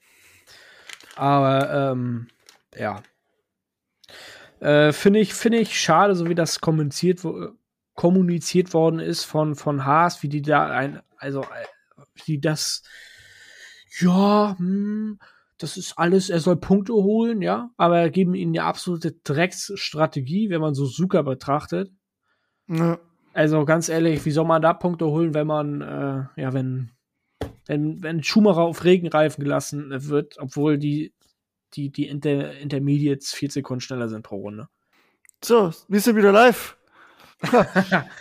Aber 1.15 1.93
ähm, 1.93 2.27
ja. 2.75 3.01
Äh, 4.60 4.91
Finde 4.91 5.21
ich, 5.21 5.34
find 5.34 5.56
ich 5.56 5.80
schade, 5.80 6.13
so 6.13 6.27
wie 6.27 6.36
das 6.36 6.60
kommuniziert, 6.60 7.25
kommuniziert 7.95 8.73
worden 8.73 8.99
ist 8.99 9.23
von, 9.23 9.56
von 9.56 9.86
Haas, 9.86 10.23
wie 10.23 10.30
die 10.30 10.41
da 10.41 10.67
ein, 10.67 11.01
also 11.15 11.43
äh, 11.43 12.04
wie 12.25 12.41
das, 12.41 12.84
ja, 14.01 14.56
hm, 14.58 15.19
das 15.62 15.78
ist 15.78 15.97
alles, 15.97 16.30
er 16.30 16.39
soll 16.39 16.58
Punkte 16.58 16.93
holen, 16.93 17.41
ja, 17.41 17.69
aber 17.78 18.10
geben 18.10 18.36
ihnen 18.36 18.56
eine 18.58 18.65
absolute 18.65 19.12
Drecksstrategie, 19.24 20.50
wenn 20.50 20.62
man 20.62 20.74
so 20.74 20.86
Suka 20.86 21.21
betrachtet. 21.21 21.91
Ja. 22.67 23.00
Also 23.34 23.63
ganz 23.65 23.88
ehrlich, 23.88 24.26
wie 24.26 24.32
soll 24.32 24.45
man 24.45 24.62
da 24.62 24.74
Punkte 24.74 25.06
holen, 25.06 25.34
wenn 25.34 25.47
man, 25.47 25.82
äh, 25.82 26.41
ja, 26.41 26.54
wenn 26.54 26.91
wenn, 27.67 28.02
wenn 28.04 28.24
Schumacher 28.24 28.62
auf 28.62 28.84
Regenreifen 28.84 29.43
gelassen 29.43 29.88
wird, 30.10 30.38
obwohl 30.39 30.78
die, 30.78 31.14
die, 31.74 31.89
die 31.89 32.07
Inter 32.07 32.53
Intermediates 32.57 33.34
vier 33.34 33.49
Sekunden 33.49 33.82
schneller 33.82 34.09
sind 34.09 34.24
pro 34.24 34.38
Runde. 34.38 34.68
So, 35.43 35.72
wir 35.88 36.01
sind 36.01 36.16
wieder 36.16 36.32
live. 36.32 36.78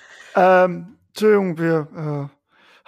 ähm, 0.36 0.99
Entschuldigung, 1.09 1.59
wir 1.59 2.30
äh, 2.30 2.39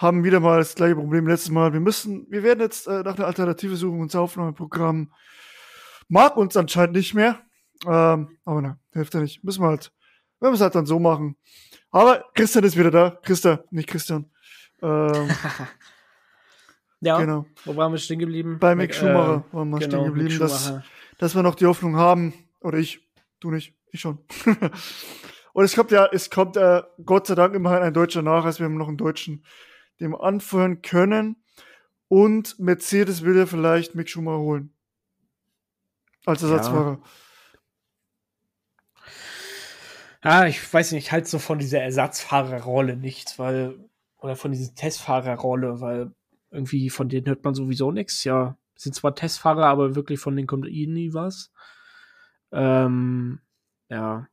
haben 0.03 0.24
wieder 0.24 0.40
mal 0.40 0.59
das 0.59 0.74
gleiche 0.74 0.96
Problem 0.96 1.26
letztes 1.26 1.50
Mal. 1.50 1.72
Wir 1.72 1.80
müssen, 1.80 2.26
wir 2.30 2.42
werden 2.42 2.61
jetzt 2.61 2.86
äh, 2.86 3.03
nach 3.03 3.16
einer 3.16 3.26
Alternative 3.26 3.76
suchen. 3.76 4.00
Unser 4.00 4.20
Aufnahmeprogramm 4.20 5.12
mag 6.09 6.36
uns 6.36 6.57
anscheinend 6.57 6.96
nicht 6.96 7.14
mehr. 7.14 7.40
Ähm, 7.86 8.36
aber 8.44 8.62
na, 8.62 8.78
hilft 8.92 9.14
ja 9.14 9.20
nicht. 9.20 9.42
Müssen 9.42 9.62
wir 9.62 9.68
halt, 9.68 9.92
wir 10.40 10.50
müssen 10.50 10.61
es 10.61 10.64
halt 10.64 10.74
dann 10.74 10.86
so 10.86 10.98
machen. 10.98 11.36
Aber 11.90 12.24
Christian 12.34 12.64
ist 12.64 12.76
wieder 12.76 12.90
da. 12.90 13.18
Christa, 13.22 13.64
nicht 13.70 13.88
Christian. 13.88 14.30
Ähm, 14.82 15.30
Ja, 17.03 17.18
genau. 17.18 17.46
Wo 17.64 17.76
waren 17.76 17.90
wir 17.90 17.98
stehen 17.98 18.20
geblieben? 18.20 18.59
Bei 18.61 18.76
Mick 18.76 18.94
Schumacher 18.94 19.44
äh, 19.50 19.57
waren 19.57 19.70
wir 19.70 19.80
genau, 19.80 19.90
stehen 19.90 20.05
geblieben, 20.05 20.38
dass, 20.38 20.72
dass 21.18 21.34
wir 21.34 21.42
noch 21.42 21.57
die 21.57 21.66
Hoffnung 21.66 21.96
haben, 21.96 22.32
oder 22.61 22.78
ich, 22.78 23.00
du 23.40 23.50
nicht, 23.50 23.74
ich 23.90 24.00
schon. 24.00 24.18
Und 25.53 25.64
es 25.64 25.74
kommt 25.74 25.90
ja, 25.90 26.07
es 26.12 26.30
kommt 26.30 26.57
äh, 26.57 26.82
Gott 27.05 27.26
sei 27.26 27.34
Dank 27.34 27.57
immerhin 27.57 27.82
ein 27.82 27.92
Deutscher 27.92 28.22
nach, 28.22 28.44
als 28.44 28.61
wir 28.61 28.66
haben 28.66 28.78
noch 28.78 28.86
einen 28.86 28.96
Deutschen, 28.96 29.44
den 30.03 30.11
wir 30.11 30.22
anführen 30.22 30.82
können. 30.82 31.36
Und 32.09 32.59
Mercedes 32.59 33.22
will 33.22 33.36
ja 33.36 33.46
vielleicht 33.46 33.94
Mick 33.94 34.11
Schumacher 34.11 34.38
holen. 34.38 34.74
als 36.26 36.42
Ersatzfahrer. 36.42 37.00
Ja. 40.22 40.42
ja, 40.42 40.46
ich 40.46 40.72
weiß 40.72 40.92
nicht, 40.92 41.11
halt 41.11 41.26
so 41.26 41.38
von 41.38 41.59
dieser 41.59 41.80
Ersatzfahrerrolle 41.80 42.96
nichts, 42.96 43.38
weil, 43.38 43.78
oder 44.18 44.36
von 44.36 44.50
dieser 44.53 44.74
Testfahrerrolle, 44.74 45.80
weil 45.80 46.12
irgendwie 46.50 46.90
von 46.90 47.09
denen 47.09 47.26
hört 47.26 47.44
man 47.44 47.55
sowieso 47.55 47.92
nichts. 47.92 48.24
Ja, 48.24 48.59
sind 48.74 48.94
zwar 48.94 49.14
Testfahrer, 49.14 49.66
aber 49.66 49.94
wirklich 49.94 50.20
von 50.20 50.36
denen 50.36 50.46
kommt 50.46 50.68
eh 50.68 50.86
nie 50.86 51.14
was. 51.14 51.50
Ähm, 52.53 53.40
ja. 53.88 54.28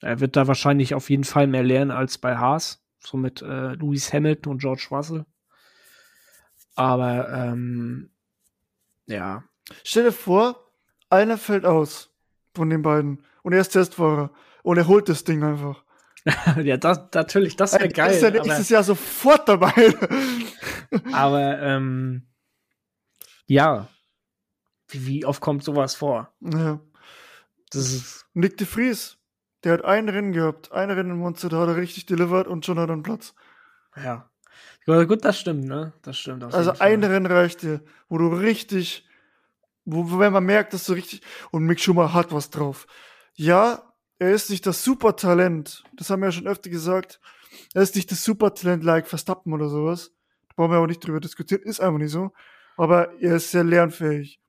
Er 0.00 0.20
wird 0.20 0.36
da 0.36 0.48
wahrscheinlich 0.48 0.94
auf 0.94 1.10
jeden 1.10 1.24
Fall 1.24 1.46
mehr 1.46 1.62
lernen 1.62 1.90
als 1.90 2.18
bei 2.18 2.36
Haas. 2.36 2.83
So 3.04 3.16
mit 3.16 3.42
äh, 3.42 3.74
Lewis 3.74 4.12
Hamilton 4.12 4.52
und 4.52 4.58
George 4.60 4.86
Russell. 4.90 5.24
Aber 6.74 7.30
ähm, 7.32 8.10
ja. 9.06 9.44
Stell 9.82 10.04
dir 10.04 10.12
vor, 10.12 10.70
einer 11.10 11.38
fällt 11.38 11.64
aus 11.64 12.10
von 12.54 12.70
den 12.70 12.82
beiden 12.82 13.24
und 13.42 13.52
er 13.52 13.60
ist 13.60 13.70
Testfahrer 13.70 14.30
und 14.62 14.78
er 14.78 14.88
holt 14.88 15.08
das 15.08 15.24
Ding 15.24 15.42
einfach. 15.42 15.84
ja, 16.62 16.76
das, 16.76 17.00
natürlich, 17.12 17.56
das 17.56 17.74
wäre 17.74 17.88
geil. 17.88 18.12
Ist 18.12 18.22
er 18.22 18.30
nächstes 18.30 18.68
Jahr 18.70 18.82
sofort 18.82 19.48
dabei. 19.48 19.72
aber 21.12 21.60
ähm, 21.60 22.26
ja, 23.46 23.88
wie, 24.88 25.06
wie, 25.06 25.24
oft 25.24 25.40
kommt 25.40 25.64
sowas 25.64 25.94
vor? 25.94 26.32
Ja. 26.40 26.80
Das 27.70 27.92
ist 27.92 28.26
Nick 28.34 28.56
de 28.56 28.66
Vries, 28.66 29.18
der 29.64 29.72
hat 29.74 29.84
ein 29.84 30.08
Rennen 30.08 30.32
gehabt, 30.32 30.72
ein 30.72 30.90
Rennen 30.90 31.12
im 31.12 31.18
Monster, 31.18 31.48
da 31.48 31.60
hat 31.60 31.68
er 31.68 31.76
richtig 31.76 32.06
delivered 32.06 32.46
und 32.46 32.64
schon 32.64 32.78
hat 32.78 32.88
er 32.88 32.92
einen 32.92 33.02
Platz. 33.02 33.34
Ja. 33.96 34.28
Gut, 34.86 35.24
das 35.24 35.38
stimmt, 35.38 35.64
ne? 35.64 35.94
Das 36.02 36.18
stimmt. 36.18 36.44
Also 36.44 36.72
ein 36.78 37.02
Rennen 37.02 37.26
reicht 37.26 37.62
dir, 37.62 37.80
wo 38.08 38.18
du 38.18 38.28
richtig, 38.28 39.08
wo, 39.84 40.10
wo 40.10 40.18
wenn 40.18 40.32
man 40.32 40.44
merkt, 40.44 40.74
dass 40.74 40.84
du 40.84 40.92
richtig, 40.92 41.22
und 41.50 41.64
Mick 41.64 41.80
Schumacher 41.80 42.12
hat 42.12 42.32
was 42.32 42.50
drauf. 42.50 42.86
Ja, 43.34 43.94
er 44.18 44.32
ist 44.32 44.50
nicht 44.50 44.66
das 44.66 44.84
Supertalent, 44.84 45.84
das 45.94 46.10
haben 46.10 46.20
wir 46.20 46.26
ja 46.26 46.32
schon 46.32 46.46
öfter 46.46 46.70
gesagt. 46.70 47.20
Er 47.72 47.82
ist 47.82 47.94
nicht 47.96 48.10
das 48.10 48.24
Supertalent 48.24 48.84
like 48.84 49.06
Verstappen 49.06 49.52
oder 49.52 49.68
sowas. 49.68 50.12
Da 50.48 50.54
brauchen 50.56 50.72
wir 50.72 50.78
auch 50.78 50.86
nicht 50.86 51.06
drüber 51.06 51.20
diskutieren, 51.20 51.62
ist 51.62 51.80
einfach 51.80 51.98
nicht 51.98 52.12
so. 52.12 52.32
Aber 52.76 53.18
er 53.20 53.36
ist 53.36 53.50
sehr 53.50 53.64
lernfähig. 53.64 54.40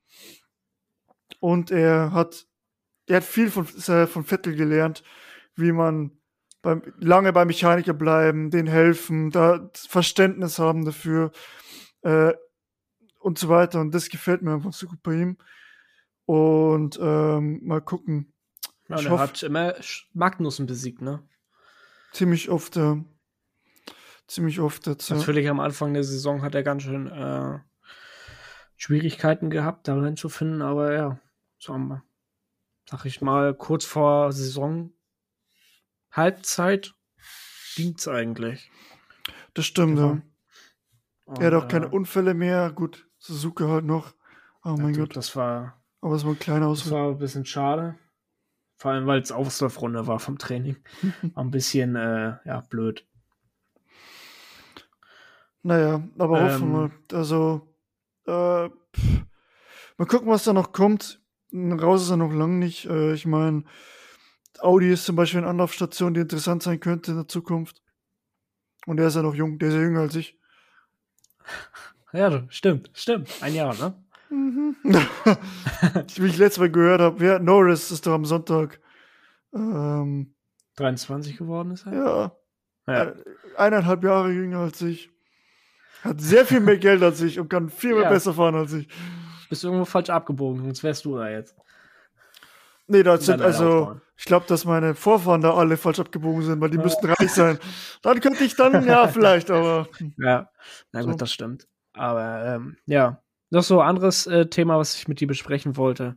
Und 1.40 1.72
er 1.72 2.12
hat, 2.12 2.48
er 3.08 3.18
hat 3.18 3.24
viel 3.24 3.50
von, 3.50 3.66
von 3.66 4.24
Vettel 4.24 4.56
gelernt, 4.56 5.04
wie 5.56 5.72
man 5.72 6.12
beim, 6.62 6.82
lange 6.98 7.32
beim 7.32 7.48
Mechaniker 7.48 7.94
bleiben, 7.94 8.50
den 8.50 8.68
helfen, 8.68 9.30
da 9.30 9.70
Verständnis 9.88 10.58
haben 10.58 10.84
dafür 10.84 11.32
äh, 12.02 12.34
und 13.20 13.38
so 13.38 13.50
weiter. 13.50 13.80
Und 13.82 13.94
das 13.94 14.10
gefällt 14.10 14.42
mir 14.42 14.54
einfach 14.54 14.74
so 14.74 14.88
gut 14.88 15.02
bei 15.04 15.14
ihm. 15.14 15.38
Und 16.26 16.98
ähm, 17.00 17.62
mal 17.64 17.82
gucken. 17.82 18.34
Ja, 18.88 19.00
er 19.00 19.20
hat 19.20 19.44
immer 19.44 19.76
Magnussen 20.14 20.66
besiegt, 20.66 21.02
ne? 21.02 21.22
Ziemlich 22.14 22.50
oft, 22.50 22.76
ja. 22.76 23.04
Ziemlich 24.28 24.60
oft. 24.60 24.88
Ja. 24.88 24.96
Natürlich 25.10 25.48
am 25.50 25.60
Anfang 25.60 25.94
der 25.94 26.04
Saison 26.04 26.42
hat 26.42 26.56
er 26.56 26.64
ganz 26.64 26.82
schön 26.82 27.08
äh, 27.08 27.60
Schwierigkeiten 28.76 29.52
gehabt, 29.52 29.88
darin 29.88 30.18
zu 30.18 30.30
finden, 30.30 30.64
aber 30.64 30.94
ja, 30.94 31.20
so 31.60 31.74
haben 31.74 32.02
sag 32.90 33.06
ich 33.06 33.22
mal, 33.22 33.54
kurz 33.54 33.86
vor 33.86 34.32
Saison 34.32 34.92
Halbzeit 36.12 36.94
es 37.78 38.08
eigentlich. 38.08 38.72
Das 39.54 39.66
stimmt, 39.66 40.00
ja. 40.00 40.22
Und, 41.26 41.40
er 41.40 41.48
hat 41.48 41.54
auch 41.54 41.68
keine 41.68 41.88
äh, 41.88 41.90
Unfälle 41.90 42.34
mehr. 42.34 42.72
Gut, 42.72 43.08
Suzuki 43.18 43.64
halt 43.64 43.86
noch. 43.86 44.14
Oh 44.64 44.78
mein 44.78 44.96
Gott. 44.96 45.16
Das 45.16 45.36
war. 45.36 45.82
Aber 46.02 46.16
es 46.16 46.24
war 46.24 46.32
ein 46.32 46.40
kleiner 46.40 46.68
Ausfall. 46.68 46.92
Das 46.92 47.00
war 47.00 47.10
ein 47.10 47.18
bisschen 47.18 47.46
schade. 47.46 47.96
Vor 48.78 48.92
allem, 48.92 49.08
weil 49.08 49.22
es 49.22 49.32
Auslaufrunde 49.32 50.08
war 50.08 50.20
vom 50.20 50.38
Training. 50.38 50.78
war 51.34 51.44
ein 51.44 51.52
bisschen, 51.52 51.96
äh, 51.96 52.38
ja, 52.46 52.62
blöd. 52.70 53.06
Naja, 55.64 56.04
aber 56.18 56.42
ähm, 56.42 56.46
hoffen 56.46 56.74
wir. 56.74 57.18
Also, 57.18 57.76
äh, 58.28 58.70
pff, 58.70 59.26
mal 59.98 60.06
gucken, 60.06 60.30
was 60.30 60.44
da 60.44 60.54
noch 60.54 60.74
kommt. 60.74 61.25
Raus 61.54 62.04
ist 62.04 62.10
er 62.10 62.18
noch 62.18 62.34
lang 62.34 62.60
nicht. 62.60 62.86
Äh, 62.86 63.14
ich 63.14 63.26
meine, 63.26 63.64
Audi 64.60 64.92
ist 64.92 65.06
zum 65.06 65.16
Beispiel 65.16 65.40
eine 65.40 65.50
Anlaufstation, 65.50 66.14
die 66.14 66.22
interessant 66.22 66.64
sein 66.64 66.80
könnte 66.80 67.12
in 67.12 67.18
der 67.18 67.28
Zukunft. 67.28 67.82
Und 68.86 68.98
der 68.98 69.08
ist 69.08 69.16
ja 69.16 69.22
noch 69.22 69.36
jung, 69.36 69.58
der 69.60 69.70
ist 69.70 69.76
ja 69.76 69.82
jünger 69.82 70.02
als 70.02 70.16
ich. 70.16 70.40
Ja, 72.14 72.46
stimmt, 72.48 72.92
stimmt. 72.94 73.30
Ein 73.42 73.56
Jahr, 73.56 73.76
ne? 73.76 73.94
Mhm. 74.30 74.78
Wie 76.16 76.28
ich 76.28 76.38
letztes 76.38 76.60
Mal 76.60 76.72
gehört 76.72 77.02
habe, 77.02 77.20
wer 77.20 77.40
Norris 77.40 77.92
ist 77.92 78.08
doch 78.08 78.14
am 78.14 78.24
Sonntag 78.24 78.80
ähm, 79.54 80.34
23 80.78 81.38
geworden 81.38 81.72
ist 81.72 81.86
er? 81.86 81.94
Ja. 81.94 82.32
ja. 82.88 83.14
Eineinhalb 83.58 84.04
Jahre 84.06 84.32
jünger 84.32 84.60
als 84.60 84.82
ich. 84.82 85.10
Hat 86.04 86.22
sehr 86.22 86.46
viel 86.46 86.60
mehr 86.60 86.78
Geld 86.78 87.04
als 87.04 87.22
ich 87.22 87.40
und 87.40 87.50
kann 87.50 87.70
viel 87.70 87.94
mehr 87.94 88.04
ja. 88.04 88.10
besser 88.10 88.34
fahren 88.34 88.56
als 88.56 88.74
ich. 88.74 88.88
Bist 89.50 89.64
du 89.64 89.68
irgendwo 89.68 89.86
falsch 89.86 90.10
abgebogen, 90.10 90.64
sonst 90.64 90.84
wärst 90.84 91.06
du 91.06 91.18
da 91.18 91.30
jetzt. 91.30 91.56
Nee, 92.88 93.04
das 93.04 93.26
sind 93.26 93.42
also, 93.42 94.00
ich 94.16 94.26
glaube, 94.26 94.46
dass 94.48 94.64
meine 94.64 94.94
Vorfahren 94.94 95.42
da 95.42 95.56
alle 95.56 95.76
falsch 95.76 96.00
abgebogen 96.00 96.44
sind, 96.44 96.62
weil 96.62 96.70
die 96.70 96.78
ja. 96.78 96.84
müssten 96.84 97.08
reich 97.08 97.32
sein. 97.32 97.58
Dann 98.04 98.20
könnte 98.20 98.44
ich 98.44 98.56
dann, 98.56 98.86
ja, 98.86 99.08
vielleicht, 99.10 99.50
aber. 99.50 99.88
Ja, 100.18 100.50
na 100.92 101.02
gut, 101.02 101.14
so. 101.14 101.18
das 101.18 101.34
stimmt. 101.34 101.68
Aber 101.94 102.46
ähm, 102.46 102.78
ja, 102.86 103.24
noch 103.50 103.64
so 103.64 103.82
ein 103.82 103.88
anderes 103.88 104.28
äh, 104.28 104.48
Thema, 104.48 104.78
was 104.78 104.96
ich 104.96 105.08
mit 105.08 105.20
dir 105.20 105.28
besprechen 105.28 105.78
wollte. 105.78 106.16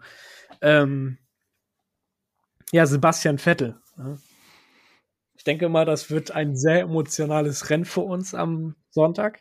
Ähm, 0.60 1.18
ja, 2.72 2.84
Sebastian 2.84 3.38
Vettel. 3.38 3.80
Ich 5.34 5.44
denke 5.44 5.68
mal, 5.68 5.86
das 5.86 6.10
wird 6.10 6.32
ein 6.32 6.56
sehr 6.56 6.80
emotionales 6.80 7.70
Rennen 7.70 7.86
für 7.86 8.00
uns 8.00 8.34
am 8.34 8.74
Sonntag. 8.90 9.40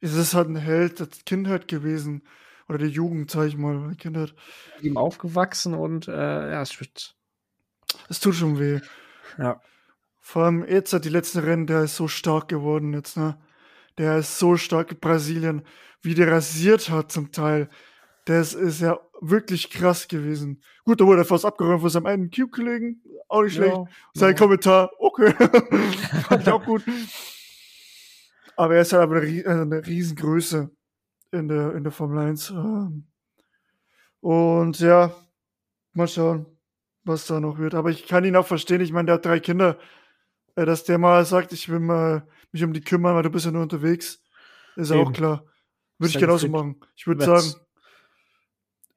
Es 0.00 0.14
ist 0.14 0.34
halt 0.34 0.48
ein 0.48 0.56
Held 0.56 0.98
der 0.98 1.08
Kindheit 1.24 1.68
gewesen. 1.68 2.26
Oder 2.72 2.86
die 2.86 2.92
Jugend, 2.92 3.30
sag 3.30 3.48
ich 3.48 3.56
mal, 3.58 3.90
die 3.90 3.96
Kindheit. 3.98 4.34
Ihm 4.80 4.96
aufgewachsen 4.96 5.74
und 5.74 6.08
äh, 6.08 6.52
ja, 6.52 6.62
es 6.62 6.80
wird. 6.80 7.14
Es 8.08 8.18
tut 8.18 8.34
schon 8.34 8.58
weh. 8.58 8.80
Ja. 9.36 9.60
Vor 10.20 10.44
allem 10.44 10.66
jetzt 10.66 10.94
hat 10.94 11.04
die 11.04 11.10
letzten 11.10 11.40
Rennen, 11.40 11.66
der 11.66 11.82
ist 11.82 11.96
so 11.96 12.08
stark 12.08 12.48
geworden 12.48 12.94
jetzt, 12.94 13.18
ne? 13.18 13.38
Der 13.98 14.16
ist 14.16 14.38
so 14.38 14.56
stark 14.56 14.90
in 14.92 15.00
Brasilien, 15.00 15.66
wie 16.00 16.14
der 16.14 16.32
rasiert 16.32 16.88
hat 16.88 17.12
zum 17.12 17.30
Teil. 17.30 17.68
Das 18.24 18.54
ist 18.54 18.80
ja 18.80 18.98
wirklich 19.20 19.68
krass 19.68 20.08
gewesen. 20.08 20.62
Gut, 20.86 20.98
da 20.98 21.04
wurde 21.04 21.20
er 21.20 21.24
fast 21.26 21.44
abgeräumt 21.44 21.82
von 21.82 21.90
seinem 21.90 22.06
einen 22.06 22.30
Cube-Kollegen. 22.30 23.02
Auch 23.28 23.42
nicht 23.42 23.56
schlecht. 23.56 23.76
Ja, 23.76 23.84
Sein 24.14 24.30
ja. 24.30 24.38
Kommentar, 24.38 24.90
okay. 24.98 25.34
Fand 26.26 26.42
ich 26.42 26.48
auch 26.50 26.64
gut. 26.64 26.84
Aber 28.56 28.76
er 28.76 28.82
ist 28.82 28.92
halt 28.94 29.02
aber 29.02 29.20
eine, 29.20 29.46
eine 29.46 29.86
Riesengröße 29.86 30.70
in 31.32 31.48
der, 31.48 31.74
in 31.74 31.82
der 31.82 31.92
Formel 31.92 32.18
1. 32.18 32.50
Ähm. 32.50 33.06
Und 34.20 34.78
ja, 34.78 35.12
mal 35.92 36.06
schauen, 36.06 36.46
was 37.04 37.26
da 37.26 37.40
noch 37.40 37.58
wird. 37.58 37.74
Aber 37.74 37.90
ich 37.90 38.06
kann 38.06 38.24
ihn 38.24 38.36
auch 38.36 38.46
verstehen. 38.46 38.80
Ich 38.80 38.92
meine, 38.92 39.06
der 39.06 39.14
hat 39.16 39.24
drei 39.24 39.40
Kinder. 39.40 39.78
Äh, 40.54 40.66
dass 40.66 40.84
der 40.84 40.98
mal 40.98 41.24
sagt, 41.24 41.52
ich 41.52 41.68
will 41.68 41.80
mal 41.80 42.28
mich 42.52 42.62
um 42.62 42.72
die 42.72 42.82
kümmern, 42.82 43.14
weil 43.16 43.22
du 43.22 43.30
bist 43.30 43.46
ja 43.46 43.50
nur 43.50 43.62
unterwegs. 43.62 44.22
Ist 44.76 44.90
ja 44.90 44.98
auch 44.98 45.12
klar. 45.12 45.46
Würde 45.98 46.10
ich 46.10 46.18
genauso 46.18 46.48
machen. 46.48 46.80
Ich 46.94 47.06
würde 47.06 47.24
sagen, 47.24 47.54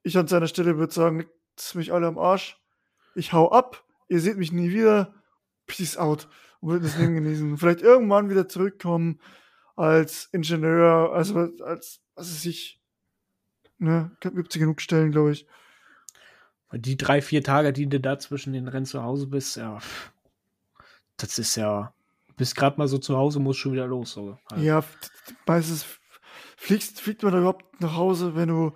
ich 0.04 0.18
an 0.18 0.28
seiner 0.28 0.48
Stelle 0.48 0.78
würde 0.78 0.94
sagen, 0.94 1.20
leckt 1.20 1.76
mich 1.76 1.94
alle 1.94 2.08
am 2.08 2.18
Arsch. 2.18 2.62
Ich 3.16 3.34
hau 3.34 3.52
ab. 3.52 3.84
Ihr 4.08 4.20
seht 4.20 4.38
mich 4.38 4.52
nie 4.52 4.70
wieder. 4.70 5.14
Peace 5.66 5.98
out. 5.98 6.28
Und 6.60 6.70
würde 6.72 6.86
das 6.86 6.98
Leben 6.98 7.16
genießen. 7.16 7.58
Vielleicht 7.58 7.82
irgendwann 7.82 8.30
wieder 8.30 8.48
zurückkommen 8.48 9.20
als 9.76 10.30
Ingenieur, 10.32 11.12
also 11.14 11.50
als 11.64 12.02
was 12.16 12.32
ist 12.32 12.46
ich, 12.46 12.82
ne, 13.78 14.12
gibt 14.20 14.54
es 14.54 14.60
genug 14.60 14.82
Stellen, 14.82 15.12
glaube 15.12 15.34
ich. 15.34 15.48
Die 16.72 16.98
drei, 16.98 17.22
vier 17.22 17.44
Tage, 17.44 17.72
die 17.72 17.88
du 17.88 18.00
da 18.00 18.18
zwischen 18.20 18.54
den 18.54 18.68
Rennen 18.68 18.86
zu 18.86 19.04
Hause 19.04 19.28
bist, 19.28 19.56
ja, 19.56 19.80
das 21.18 21.38
ist 21.40 21.56
ja, 21.56 21.94
bist 22.38 22.56
gerade 22.56 22.78
mal 22.78 22.88
so 22.88 22.98
zu 22.98 23.16
Hause, 23.18 23.40
musst 23.40 23.60
schon 23.60 23.74
wieder 23.74 23.88
los. 23.88 24.18
Halt. 24.18 24.62
Ja, 24.62 24.84
meistens 25.46 25.86
fliegst, 26.58 27.00
fliegt 27.00 27.24
man 27.24 27.32
da 27.32 27.40
überhaupt 27.40 27.80
nach 27.82 27.96
Hause, 27.96 28.36
wenn 28.36 28.50
du, 28.50 28.74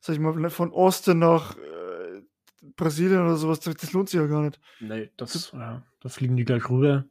sag 0.00 0.14
ich 0.14 0.20
mal, 0.20 0.50
von 0.50 0.72
Austin 0.72 1.20
nach 1.20 1.56
äh, 1.56 2.22
Brasilien 2.76 3.22
oder 3.22 3.36
sowas, 3.36 3.60
das 3.60 3.92
lohnt 3.92 4.10
sich 4.10 4.20
ja 4.20 4.26
gar 4.26 4.42
nicht. 4.42 4.60
Nee, 4.80 5.10
das, 5.16 5.32
das 5.32 5.52
ja, 5.52 5.82
da 6.00 6.08
fliegen 6.08 6.36
die 6.36 6.44
gleich 6.44 6.68
rüber, 6.68 7.04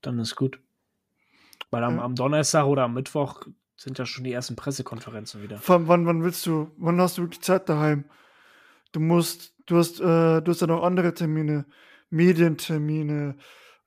dann 0.00 0.18
ist 0.18 0.36
gut. 0.36 0.60
Weil 1.70 1.84
am, 1.84 1.96
ja. 1.96 2.02
am 2.02 2.14
Donnerstag 2.14 2.66
oder 2.66 2.82
am 2.84 2.94
Mittwoch 2.94 3.46
sind 3.82 3.98
ja 3.98 4.06
schon 4.06 4.22
die 4.22 4.32
ersten 4.32 4.54
Pressekonferenzen 4.54 5.42
wieder. 5.42 5.60
Wann, 5.66 5.88
wann, 5.88 6.06
wann 6.06 6.22
willst 6.22 6.46
du, 6.46 6.70
wann 6.76 7.00
hast 7.00 7.18
du 7.18 7.22
wirklich 7.22 7.40
Zeit 7.40 7.68
daheim? 7.68 8.04
Du 8.92 9.00
musst, 9.00 9.54
du 9.66 9.76
hast, 9.76 10.00
äh, 10.00 10.40
du 10.40 10.44
hast 10.46 10.60
ja 10.60 10.68
noch 10.68 10.84
andere 10.84 11.14
Termine, 11.14 11.66
Medientermine, 12.08 13.36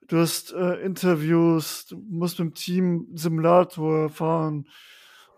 du 0.07 0.17
hast 0.17 0.51
äh, 0.51 0.81
Interviews, 0.83 1.85
du 1.85 1.97
musst 2.09 2.39
mit 2.39 2.49
dem 2.49 2.53
Team 2.55 3.07
Simulator 3.13 4.09
fahren, 4.09 4.67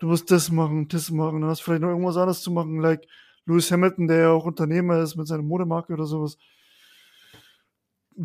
du 0.00 0.08
musst 0.08 0.30
das 0.32 0.50
machen, 0.50 0.88
das 0.88 1.10
machen, 1.10 1.42
du 1.42 1.46
hast 1.46 1.60
vielleicht 1.60 1.82
noch 1.82 1.90
irgendwas 1.90 2.16
anderes 2.16 2.42
zu 2.42 2.50
machen, 2.50 2.80
like 2.80 3.06
Lewis 3.46 3.70
Hamilton, 3.70 4.08
der 4.08 4.18
ja 4.18 4.30
auch 4.30 4.44
Unternehmer 4.44 4.98
ist 5.00 5.14
mit 5.14 5.28
seiner 5.28 5.42
Modemarke 5.42 5.92
oder 5.92 6.04
sowas. 6.04 6.36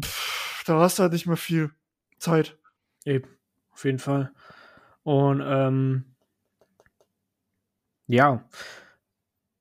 Pff, 0.04 0.64
da 0.66 0.80
hast 0.80 0.98
du 0.98 1.04
halt 1.04 1.14
nicht 1.14 1.28
mehr 1.28 1.38
viel 1.38 1.70
Zeit. 2.18 2.58
Eben, 3.06 3.30
auf 3.72 3.86
jeden 3.86 4.00
Fall. 4.00 4.34
Und 5.04 5.44
ähm, 5.46 6.13
ja, 8.08 8.44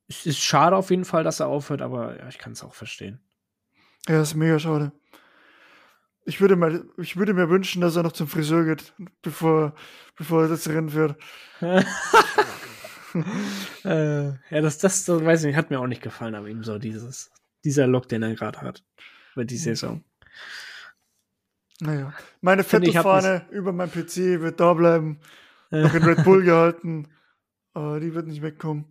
es 0.09 0.26
ist 0.26 0.38
schade 0.38 0.76
auf 0.76 0.90
jeden 0.90 1.05
Fall, 1.05 1.24
dass 1.24 1.40
er 1.40 1.49
aufhört, 1.49 1.82
aber 1.82 2.18
ja, 2.18 2.28
ich 2.28 2.38
kann 2.38 2.53
es 2.53 2.62
auch 2.62 2.74
verstehen. 2.74 3.20
Ja, 4.09 4.20
ist 4.22 4.34
mega 4.34 4.59
schade. 4.59 4.93
Ich 6.24 6.40
würde, 6.40 6.55
mal, 6.55 6.84
ich 6.99 7.16
würde 7.16 7.34
mir 7.34 7.49
wünschen, 7.49 7.80
dass 7.80 7.97
er 7.97 8.05
noch 8.05 8.12
zum 8.12 8.28
Friseur 8.28 8.64
geht, 8.64 8.93
bevor, 9.22 9.74
bevor 10.16 10.43
er 10.43 10.49
das 10.49 10.68
Rennen 10.68 10.90
fährt. 10.90 11.16
äh, 13.84 14.26
ja, 14.26 14.61
das, 14.61 14.78
das, 14.78 15.05
das, 15.05 15.24
weiß 15.24 15.40
ich 15.40 15.47
nicht, 15.47 15.57
hat 15.57 15.70
mir 15.70 15.80
auch 15.80 15.86
nicht 15.86 16.03
gefallen, 16.03 16.34
aber 16.34 16.49
ihm 16.49 16.62
so 16.62 16.78
dieses, 16.78 17.32
dieser 17.64 17.86
Look, 17.86 18.09
den 18.09 18.22
er 18.22 18.34
gerade 18.34 18.61
hat, 18.61 18.84
über 19.34 19.45
die 19.45 19.57
Saison. 19.57 20.05
Naja, 21.80 22.12
meine 22.40 22.62
fette 22.62 22.93
Fahne 22.93 23.47
über 23.51 23.72
mein 23.72 23.90
PC 23.90 24.40
wird 24.40 24.61
da 24.61 24.74
bleiben, 24.74 25.18
noch 25.70 25.95
in 25.95 26.05
Red 26.05 26.22
Bull 26.22 26.45
gehalten, 26.45 27.09
aber 27.74 28.00
die 28.00 28.14
wird 28.14 28.26
nicht 28.26 28.42
wegkommen. 28.42 28.86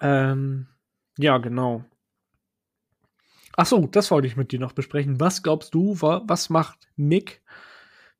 Ähm, 0.00 0.68
ja, 1.16 1.38
genau. 1.38 1.84
Ach 3.56 3.66
so, 3.66 3.86
das 3.86 4.10
wollte 4.10 4.28
ich 4.28 4.36
mit 4.36 4.52
dir 4.52 4.60
noch 4.60 4.72
besprechen. 4.72 5.20
Was 5.20 5.42
glaubst 5.42 5.74
du, 5.74 6.00
was 6.00 6.48
macht 6.48 6.88
Mick, 6.96 7.42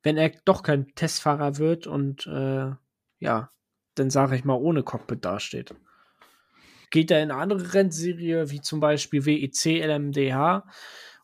wenn 0.03 0.17
er 0.17 0.31
doch 0.43 0.63
kein 0.63 0.93
Testfahrer 0.95 1.57
wird 1.57 1.87
und 1.87 2.27
äh, 2.27 2.71
ja, 3.19 3.51
dann 3.95 4.09
sage 4.09 4.35
ich 4.35 4.43
mal 4.43 4.55
ohne 4.55 4.83
Cockpit 4.83 5.23
dasteht? 5.23 5.73
Geht 6.91 7.11
er 7.11 7.21
in 7.21 7.31
eine 7.31 7.39
andere 7.39 7.73
Rennserie, 7.73 8.49
wie 8.49 8.61
zum 8.61 8.79
Beispiel 8.79 9.25
WEC, 9.25 9.81
LMDH 9.85 10.65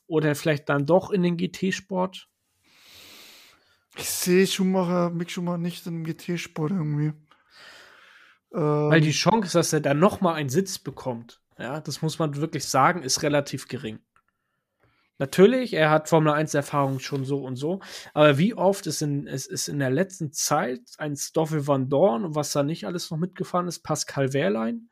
oder 0.08 0.36
vielleicht 0.36 0.70
dann 0.70 0.86
doch 0.86 1.12
in 1.12 1.24
den 1.24 1.38
GT-Sport? 1.38 2.30
Ich 3.98 4.10
sehe 4.10 4.46
Schumacher, 4.46 5.10
Mick 5.10 5.32
Schumacher 5.32 5.58
nicht 5.58 5.88
im 5.88 6.04
GT-Sport 6.04 6.72
irgendwie. 6.72 7.14
Weil 8.56 9.02
die 9.02 9.08
ähm. 9.08 9.14
Chance, 9.14 9.58
dass 9.58 9.74
er 9.74 9.82
dann 9.82 10.00
noch 10.00 10.22
mal 10.22 10.34
einen 10.34 10.50
Sitz 10.50 10.80
bekommt, 10.80 11.42
ja, 11.58 11.82
das 11.82 12.02
muss 12.02 12.20
man 12.20 12.36
wirklich 12.38 12.66
sagen, 12.66 13.04
ist 13.04 13.22
relativ 13.24 13.68
gering. 13.68 14.00
Natürlich, 15.18 15.74
er 15.74 15.90
hat 15.90 16.10
Formel 16.10 16.34
1 16.34 16.54
Erfahrung 16.54 17.00
schon 17.00 17.24
so 17.24 17.44
und 17.44 17.56
so, 17.56 17.80
aber 18.14 18.38
wie 18.38 18.54
oft 18.54 18.86
ist 18.88 19.02
in, 19.02 19.28
es 19.28 19.46
ist 19.46 19.70
in 19.70 19.80
der 19.80 19.90
letzten 19.90 20.34
Zeit 20.34 20.82
ein 20.98 21.16
Stoffel 21.16 21.68
Van 21.68 21.88
Dorn 21.90 22.26
und 22.26 22.36
was 22.36 22.52
da 22.52 22.64
nicht 22.64 22.86
alles 22.86 23.10
noch 23.12 23.18
mitgefahren 23.18 23.68
ist, 23.68 23.80
Pascal 23.80 24.34
Wehrlein, 24.34 24.90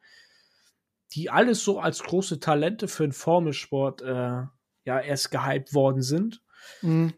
die 1.11 1.29
alles 1.29 1.63
so 1.63 1.79
als 1.79 2.03
große 2.03 2.39
Talente 2.39 2.87
für 2.87 3.03
den 3.03 3.11
Formelsport 3.11 4.01
äh, 4.01 4.43
ja 4.85 4.99
erst 4.99 5.31
gehypt 5.31 5.73
worden 5.73 6.01
sind. 6.01 6.41
Mhm. 6.81 7.13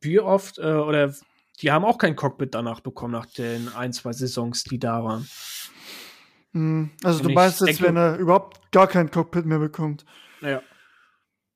Wie 0.00 0.18
oft, 0.18 0.58
äh, 0.58 0.72
oder 0.72 1.14
die 1.62 1.72
haben 1.72 1.84
auch 1.84 1.98
kein 1.98 2.16
Cockpit 2.16 2.54
danach 2.54 2.80
bekommen, 2.80 3.12
nach 3.12 3.26
den 3.26 3.68
ein, 3.74 3.92
zwei 3.92 4.12
Saisons, 4.12 4.64
die 4.64 4.78
da 4.78 5.02
waren. 5.02 5.28
Mhm. 6.52 6.90
Also, 7.02 7.20
Und 7.20 7.28
du 7.28 7.34
meinst 7.34 7.60
jetzt, 7.60 7.82
wenn 7.82 7.96
er 7.96 8.16
überhaupt 8.16 8.70
gar 8.72 8.86
kein 8.86 9.10
Cockpit 9.10 9.46
mehr 9.46 9.58
bekommt? 9.58 10.04
Ja. 10.40 10.62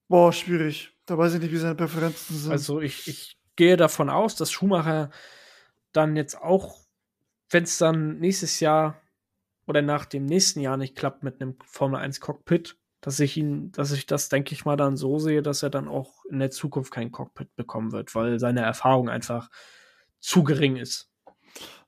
Boah, 0.08 0.32
schwierig. 0.32 0.92
Da 1.06 1.16
weiß 1.18 1.34
ich 1.34 1.40
nicht, 1.40 1.52
wie 1.52 1.56
seine 1.56 1.74
Präferenzen 1.74 2.36
sind. 2.36 2.52
Also, 2.52 2.80
ich, 2.80 3.08
ich 3.08 3.38
gehe 3.56 3.76
davon 3.76 4.10
aus, 4.10 4.36
dass 4.36 4.50
Schumacher 4.50 5.10
dann 5.92 6.16
jetzt 6.16 6.40
auch, 6.40 6.78
wenn 7.50 7.64
es 7.64 7.78
dann 7.78 8.18
nächstes 8.18 8.60
Jahr 8.60 9.00
oder 9.66 9.82
nach 9.82 10.04
dem 10.04 10.24
nächsten 10.24 10.60
Jahr 10.60 10.76
nicht 10.76 10.96
klappt 10.96 11.22
mit 11.22 11.40
einem 11.40 11.56
Formel 11.64 12.00
1 12.00 12.20
Cockpit, 12.20 12.76
dass 13.00 13.20
ich 13.20 13.36
ihn, 13.36 13.72
dass 13.72 13.92
ich 13.92 14.06
das, 14.06 14.28
denke 14.28 14.52
ich 14.52 14.64
mal, 14.64 14.76
dann 14.76 14.96
so 14.96 15.18
sehe, 15.18 15.42
dass 15.42 15.62
er 15.62 15.70
dann 15.70 15.88
auch 15.88 16.24
in 16.26 16.38
der 16.38 16.50
Zukunft 16.50 16.92
kein 16.92 17.12
Cockpit 17.12 17.54
bekommen 17.56 17.92
wird, 17.92 18.14
weil 18.14 18.38
seine 18.38 18.60
Erfahrung 18.60 19.08
einfach 19.08 19.48
zu 20.20 20.44
gering 20.44 20.76
ist. 20.76 21.10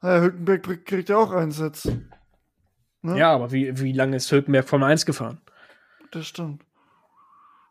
Ja, 0.03 0.21
Hülkenberg 0.21 0.85
kriegt 0.85 1.09
ja 1.09 1.17
auch 1.17 1.31
einen 1.31 1.53
Sitz. 1.53 1.89
Ne? 3.03 3.19
Ja, 3.19 3.33
aber 3.33 3.53
wie, 3.53 3.79
wie 3.81 3.93
lange 3.93 4.17
ist 4.17 4.31
Hülkenberg 4.31 4.69
Formel 4.69 4.91
1 4.91 5.07
gefahren? 5.07 5.41
Das 6.11 6.27
stimmt. 6.27 6.65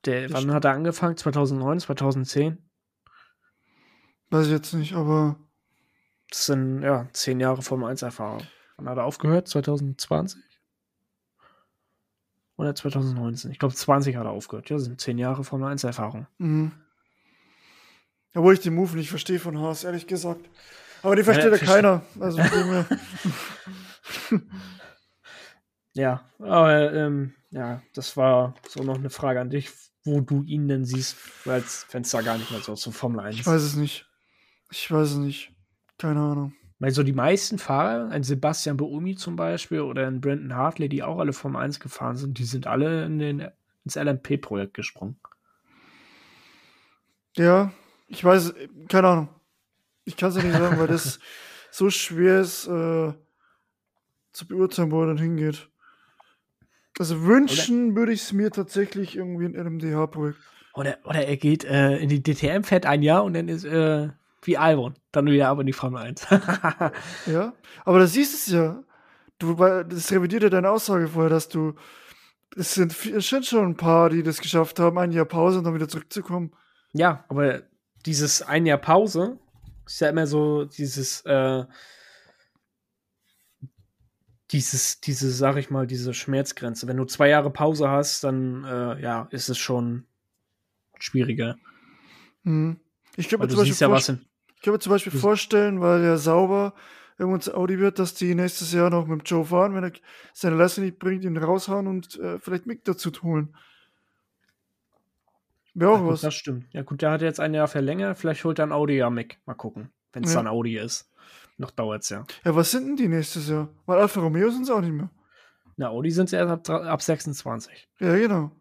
Der, 0.06 0.24
das 0.24 0.34
wann 0.34 0.42
stimmt. 0.42 0.54
hat 0.54 0.66
er 0.66 0.72
angefangen? 0.72 1.18
2009, 1.18 1.80
2010? 1.82 2.58
Weiß 4.30 4.46
ich 4.46 4.52
jetzt 4.52 4.74
nicht, 4.74 4.94
aber. 4.94 5.36
Das 6.30 6.46
sind, 6.46 6.82
ja, 6.82 7.10
zehn 7.12 7.42
Jahre 7.42 7.62
Formel 7.62 7.90
1 7.90 8.02
Erfahrung. 8.04 8.42
Wann 8.78 8.88
hat 8.88 8.98
er 8.98 9.04
aufgehört? 9.04 9.50
2020? 9.50 10.42
Oder 12.56 12.74
2019? 12.74 13.52
Ich 13.52 13.60
glaube, 13.60 13.76
20 13.76 14.16
hat 14.16 14.26
er 14.26 14.32
aufgehört. 14.32 14.70
Ja, 14.70 14.78
das 14.78 14.86
sind 14.86 15.02
zehn 15.02 15.18
Jahre 15.18 15.44
Formel 15.44 15.70
1 15.70 15.84
Erfahrung. 15.84 16.28
Mhm. 16.38 16.72
Obwohl 18.34 18.54
ich 18.54 18.62
den 18.62 18.76
Move 18.76 18.96
nicht 18.96 19.10
verstehe 19.10 19.40
von 19.40 19.60
Haas, 19.60 19.84
ehrlich 19.84 20.08
gesagt. 20.08 20.50
Aber 21.04 21.16
die 21.16 21.24
versteht 21.24 21.52
ja, 21.52 21.58
ja 21.58 21.66
keiner. 21.66 22.02
Also 22.20 22.40
ja, 25.94 26.24
aber 26.40 26.94
ähm, 26.94 27.34
ja, 27.50 27.82
das 27.94 28.16
war 28.16 28.56
so 28.68 28.84
noch 28.84 28.98
eine 28.98 29.10
Frage 29.10 29.42
an 29.42 29.50
dich, 29.50 29.70
wo 30.04 30.22
du 30.22 30.44
ihn 30.44 30.68
denn 30.68 30.86
siehst, 30.86 31.18
weil 31.46 31.64
wenn 31.92 32.04
es 32.04 32.12
da 32.12 32.22
gar 32.22 32.38
nicht 32.38 32.52
mehr 32.52 32.62
so 32.62 32.76
zum 32.76 32.94
Formel 32.94 33.20
1 33.20 33.36
Ich 33.36 33.46
weiß 33.46 33.62
es 33.62 33.76
nicht. 33.76 34.08
Ich 34.72 34.90
weiß 34.90 35.12
es 35.12 35.18
nicht. 35.18 35.52
Keine 35.98 36.22
Ahnung. 36.22 36.54
Weil 36.80 36.92
so 36.92 37.04
die 37.04 37.14
meisten 37.14 37.60
Fahrer, 37.60 38.10
ein 38.10 38.24
Sebastian 38.24 38.78
Boumi 38.78 39.16
zum 39.16 39.36
Beispiel 39.36 39.82
oder 39.82 40.08
ein 40.08 40.22
Brandon 40.22 40.56
Hartley, 40.56 40.90
die 40.90 41.04
auch 41.04 41.20
alle 41.20 41.34
Formel 41.34 41.62
1 41.62 41.80
gefahren 41.80 42.16
sind, 42.16 42.40
die 42.40 42.46
sind 42.46 42.66
alle 42.66 43.06
in 43.06 43.20
den, 43.20 43.48
ins 43.84 43.96
LMP-Projekt 43.96 44.74
gesprungen. 44.74 45.20
Ja, 47.38 47.72
ich 48.12 48.24
weiß, 48.24 48.54
keine 48.90 49.08
Ahnung. 49.08 49.30
Ich 50.04 50.18
kann 50.18 50.30
es 50.30 50.36
ja 50.36 50.44
nicht 50.44 50.58
sagen, 50.58 50.80
weil 50.80 50.88
das 50.88 51.20
so 51.72 51.90
schwer 51.90 52.42
ist 52.42 52.68
äh, 52.68 53.14
zu 54.34 54.48
beurteilen, 54.48 54.92
wo 54.92 55.02
er 55.02 55.08
dann 55.08 55.18
hingeht. 55.18 55.70
Also 57.00 57.24
wünschen 57.24 57.96
würde 57.96 58.12
ich 58.12 58.22
es 58.22 58.34
mir 58.34 58.52
tatsächlich 58.52 59.16
irgendwie 59.16 59.46
ein 59.46 59.56
LMDH-Projekt. 59.56 60.38
Oder, 60.74 60.98
oder 61.06 61.26
er 61.26 61.38
geht 61.38 61.64
äh, 61.64 61.98
in 61.98 62.10
die 62.10 62.22
DTM, 62.22 62.64
fährt 62.64 62.86
ein 62.86 63.02
Jahr 63.02 63.24
und 63.24 63.34
dann 63.34 63.48
ist 63.48 63.64
äh, 63.64 64.10
wie 64.44 64.58
Albon, 64.58 64.96
dann 65.12 65.26
wieder 65.28 65.48
aber 65.48 65.62
in 65.62 65.68
die 65.68 65.74
Formel 65.74 66.02
1. 66.02 66.28
ja, 67.28 67.54
aber 67.86 68.00
da 68.00 68.08
siehst 68.08 68.34
es 68.34 68.54
ja. 68.54 68.84
Du, 69.40 69.56
das 69.56 70.12
revidiert 70.12 70.44
ja 70.44 70.50
deine 70.50 70.70
Aussage 70.70 71.08
vorher, 71.08 71.30
dass 71.30 71.50
du. 71.50 71.74
Es 72.56 72.74
sind, 72.74 72.94
es 73.06 73.30
sind 73.30 73.46
schon 73.46 73.66
ein 73.66 73.78
paar, 73.78 74.10
die 74.10 74.24
das 74.24 74.42
geschafft 74.42 74.80
haben, 74.80 74.98
ein 74.98 75.14
Jahr 75.14 75.26
Pause 75.26 75.60
und 75.60 75.64
dann 75.64 75.74
wieder 75.74 75.88
zurückzukommen. 75.88 76.52
Ja, 76.92 77.24
aber 77.30 77.64
dieses 78.06 78.42
ein 78.42 78.66
Jahr 78.66 78.78
Pause 78.78 79.40
ist 79.86 80.02
ja 80.02 80.10
immer 80.10 80.28
so 80.28 80.66
dieses, 80.66 81.22
äh, 81.22 81.66
dieses, 84.52 85.00
diese, 85.02 85.32
sag 85.32 85.58
ich 85.58 85.70
mal, 85.70 85.88
diese 85.88 86.14
Schmerzgrenze. 86.14 86.88
Wenn 86.88 86.98
du 86.98 87.06
zwei 87.06 87.30
Jahre 87.30 87.52
Pause 87.52 87.90
hast, 87.90 88.24
dann 88.24 88.64
äh, 88.64 89.02
ja, 89.02 89.28
ist 89.32 89.50
es 89.50 89.58
schon 89.58 90.06
schwieriger. 91.00 91.58
Mhm. 92.44 92.80
Ich 93.16 93.30
könnte 93.30 93.48
mir, 93.48 93.64
ja 93.66 93.88
mir 93.90 94.80
zum 94.80 94.92
Beispiel 94.92 95.12
vorstellen, 95.12 95.82
weil 95.82 96.04
er 96.04 96.18
sauber 96.18 96.74
irgendwann 97.18 97.42
zu 97.42 97.56
Audi 97.56 97.80
wird, 97.80 98.00
dass 98.00 98.14
die 98.14 98.36
nächstes 98.36 98.74
Jahr 98.74 98.90
noch 98.90 99.08
mit 99.08 99.30
Joe 99.30 99.46
fahren, 99.46 99.76
wenn 99.76 99.84
er 99.84 99.92
seine 100.34 100.56
Leistung 100.56 100.86
nicht 100.86 101.00
bringt, 101.00 101.24
ihn 101.24 101.38
raushauen 101.38 101.88
und 101.88 102.20
äh, 102.20 102.40
vielleicht 102.40 102.66
Mick 102.66 102.84
dazu 102.84 103.12
holen. 103.22 103.56
Ja, 105.74 106.06
was. 106.06 106.22
das 106.22 106.34
stimmt. 106.34 106.66
Ja, 106.74 106.82
gut, 106.82 107.02
der 107.02 107.12
hat 107.12 107.22
jetzt 107.22 107.40
ein 107.40 107.54
Jahr 107.54 107.68
verlängert. 107.68 108.18
Vielleicht 108.18 108.44
holt 108.44 108.60
dann 108.60 108.72
Audi 108.72 108.98
ja 108.98 109.10
Mick. 109.10 109.40
Mal 109.46 109.54
gucken. 109.54 109.92
Wenn 110.12 110.24
es 110.24 110.34
ja. 110.34 110.40
dann 110.40 110.48
Audi 110.48 110.78
ist. 110.78 111.10
Noch 111.58 111.72
dauert 111.72 112.04
es 112.04 112.10
ja. 112.10 112.26
Ja, 112.44 112.56
was 112.56 112.72
sind 112.72 112.88
denn 112.88 112.96
die 112.98 113.08
nächstes 113.08 113.48
Jahr? 113.48 113.70
Weil 113.86 114.00
Alfa 114.00 114.20
Romeo 114.20 114.50
sind 114.50 114.64
es 114.64 114.70
auch 114.70 114.82
nicht 114.82 114.94
mehr. 114.94 115.10
Na, 115.78 115.90
Audi 115.90 116.12
sind 116.12 116.30
sie 116.30 116.36
erst 116.36 116.70
ab, 116.70 116.86
ab 116.86 117.02
26. 117.02 117.90
Ja, 118.00 118.16
genau. 118.16 118.52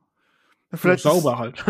Ja, 0.70 0.78
vielleicht 0.78 1.04
ja, 1.04 1.10
sauber 1.10 1.38
halt. 1.38 1.64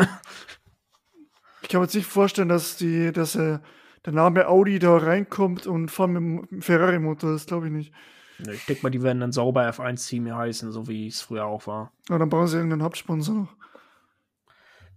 ich 1.63 1.69
kann 1.69 1.81
mir 1.81 1.87
jetzt 1.87 1.95
nicht 1.95 2.07
vorstellen, 2.07 2.49
dass 2.49 2.77
die, 2.77 3.13
dass 3.13 3.37
äh, 3.37 3.59
der 4.05 4.13
Name 4.13 4.49
Audi 4.49 4.79
da 4.79 4.97
reinkommt 4.97 5.67
und 5.67 5.91
fahren 5.91 6.13
mit 6.13 6.51
dem 6.51 6.63
Ferrari-Motor. 6.63 7.33
Das 7.33 7.47
glaube 7.47 7.67
ich 7.67 7.73
nicht. 7.73 7.93
Ich 8.39 8.67
denke 8.67 8.83
mal, 8.83 8.91
die 8.91 9.03
werden 9.03 9.21
dann 9.21 9.33
sauber 9.33 9.69
F1-Team 9.69 10.35
heißen, 10.35 10.73
so 10.73 10.89
wie 10.89 11.07
es 11.07 11.21
früher 11.21 11.45
auch 11.45 11.67
war. 11.67 11.93
Ja, 12.09 12.19
dann 12.19 12.29
brauchen 12.29 12.47
sie 12.47 12.57
irgendeinen 12.57 12.83
Hauptsponsor 12.83 13.35
noch. 13.35 13.57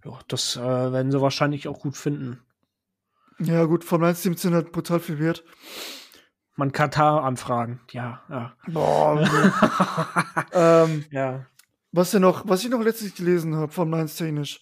Ja, 0.04 0.18
das 0.28 0.56
äh, 0.56 0.60
werden 0.92 1.10
sie 1.10 1.20
wahrscheinlich 1.20 1.66
auch 1.68 1.80
gut 1.80 1.96
finden. 1.96 2.40
Ja, 3.38 3.64
gut, 3.64 3.84
Formel 3.84 4.08
1 4.10 4.22
Teams 4.22 4.42
sind 4.42 4.54
halt 4.54 4.70
brutal 4.72 5.00
viel 5.00 5.18
wert. 5.18 5.44
Man 6.56 6.70
Katar 6.70 7.24
anfragen, 7.24 7.80
ja, 7.90 8.22
ja. 8.28 8.56
Boah, 8.68 9.20
ähm, 10.52 11.04
ja. 11.10 11.46
Was, 11.90 12.12
ja 12.12 12.20
noch, 12.20 12.48
was 12.48 12.62
ich 12.64 12.70
noch 12.70 12.80
letztlich 12.82 13.14
gelesen 13.14 13.56
habe, 13.56 13.72
Formel 13.72 14.00
1 14.00 14.16
technisch, 14.16 14.60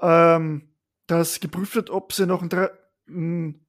ähm, 0.00 0.74
dass 1.06 1.40
geprüft 1.40 1.74
wird, 1.76 1.90
ob 1.90 2.12
sie 2.12 2.26
noch 2.26 2.42
ein, 2.42 2.50
ein, 3.08 3.60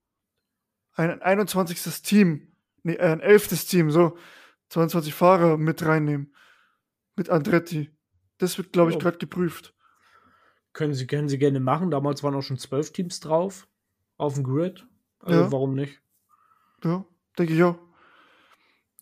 ein 0.95 1.21
21. 1.21 2.01
Team, 2.01 2.55
nee, 2.83 2.97
ein 2.97 3.19
11. 3.19 3.67
Team, 3.67 3.91
so 3.91 4.17
22 4.69 5.13
Fahrer 5.13 5.57
mit 5.57 5.85
reinnehmen. 5.85 6.33
mit 7.15 7.29
Andretti. 7.29 7.91
Das 8.37 8.57
wird, 8.57 8.71
glaube 8.73 8.89
ich, 8.89 8.95
Ja. 8.95 9.01
gerade 9.01 9.17
geprüft. 9.17 9.75
Können 10.73 10.93
sie, 10.93 11.07
können 11.07 11.27
sie 11.29 11.37
gerne 11.37 11.59
machen. 11.59 11.91
Damals 11.91 12.23
waren 12.23 12.35
auch 12.35 12.41
schon 12.41 12.57
zwölf 12.57 12.91
Teams 12.93 13.19
drauf 13.19 13.67
auf 14.17 14.35
dem 14.35 14.43
Grid. 14.43 14.85
Also 15.19 15.41
Ja. 15.41 15.51
warum 15.51 15.75
nicht? 15.75 16.01
Ja, 16.83 17.05
denke 17.37 17.53
ich 17.53 17.63
auch. 17.63 17.77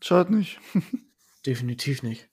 Schadet 0.01 0.31
nicht. 0.31 0.59
Definitiv 1.45 2.03
nicht. 2.03 2.29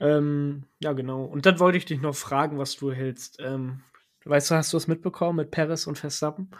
Ähm, 0.00 0.64
ja, 0.80 0.92
genau. 0.92 1.24
Und 1.24 1.46
dann 1.46 1.60
wollte 1.60 1.78
ich 1.78 1.84
dich 1.84 2.00
noch 2.00 2.14
fragen, 2.16 2.58
was 2.58 2.76
du 2.76 2.92
hältst. 2.92 3.38
Ähm, 3.40 3.82
weißt 4.24 4.50
du, 4.50 4.54
hast 4.56 4.72
du 4.72 4.76
es 4.76 4.88
mitbekommen 4.88 5.36
mit 5.36 5.50
Perez 5.50 5.86
und 5.86 5.98
Verstappen? 5.98 6.50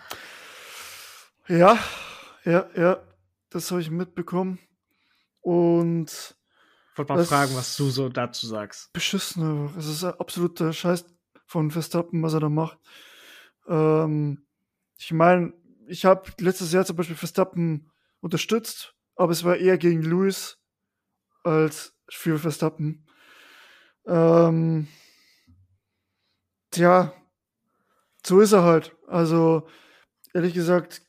Ja, 1.48 1.78
ja, 2.44 2.68
ja. 2.76 3.02
Das 3.50 3.70
habe 3.70 3.80
ich 3.80 3.90
mitbekommen. 3.90 4.58
Und 5.40 6.36
wollte 6.96 7.12
mal 7.12 7.18
Das- 7.18 7.28
fragen, 7.28 7.54
was 7.56 7.76
du 7.76 7.90
so 7.90 8.08
dazu 8.08 8.46
sagst. 8.46 8.92
beschissen 8.92 9.42
einfach. 9.68 9.76
Es 9.76 9.86
ist 9.86 10.04
absoluter 10.04 10.72
Scheiß 10.72 11.04
von 11.46 11.70
Verstappen, 11.70 12.22
was 12.22 12.34
er 12.34 12.40
da 12.40 12.48
macht. 12.48 12.78
Ähm, 13.68 14.46
ich 14.98 15.12
meine, 15.12 15.52
ich 15.86 16.04
habe 16.04 16.30
letztes 16.38 16.72
Jahr 16.72 16.84
zum 16.84 16.96
Beispiel 16.96 17.16
Verstappen 17.16 17.90
unterstützt, 18.20 18.94
aber 19.16 19.32
es 19.32 19.44
war 19.44 19.56
eher 19.56 19.76
gegen 19.78 20.02
Lewis 20.02 20.58
als 21.42 21.94
für 22.08 22.38
Verstappen. 22.38 23.06
Ähm, 24.06 24.88
tja, 26.70 27.12
so 28.26 28.40
ist 28.40 28.52
er 28.52 28.62
halt. 28.62 28.94
Also, 29.06 29.68
ehrlich 30.32 30.54
gesagt, 30.54 31.02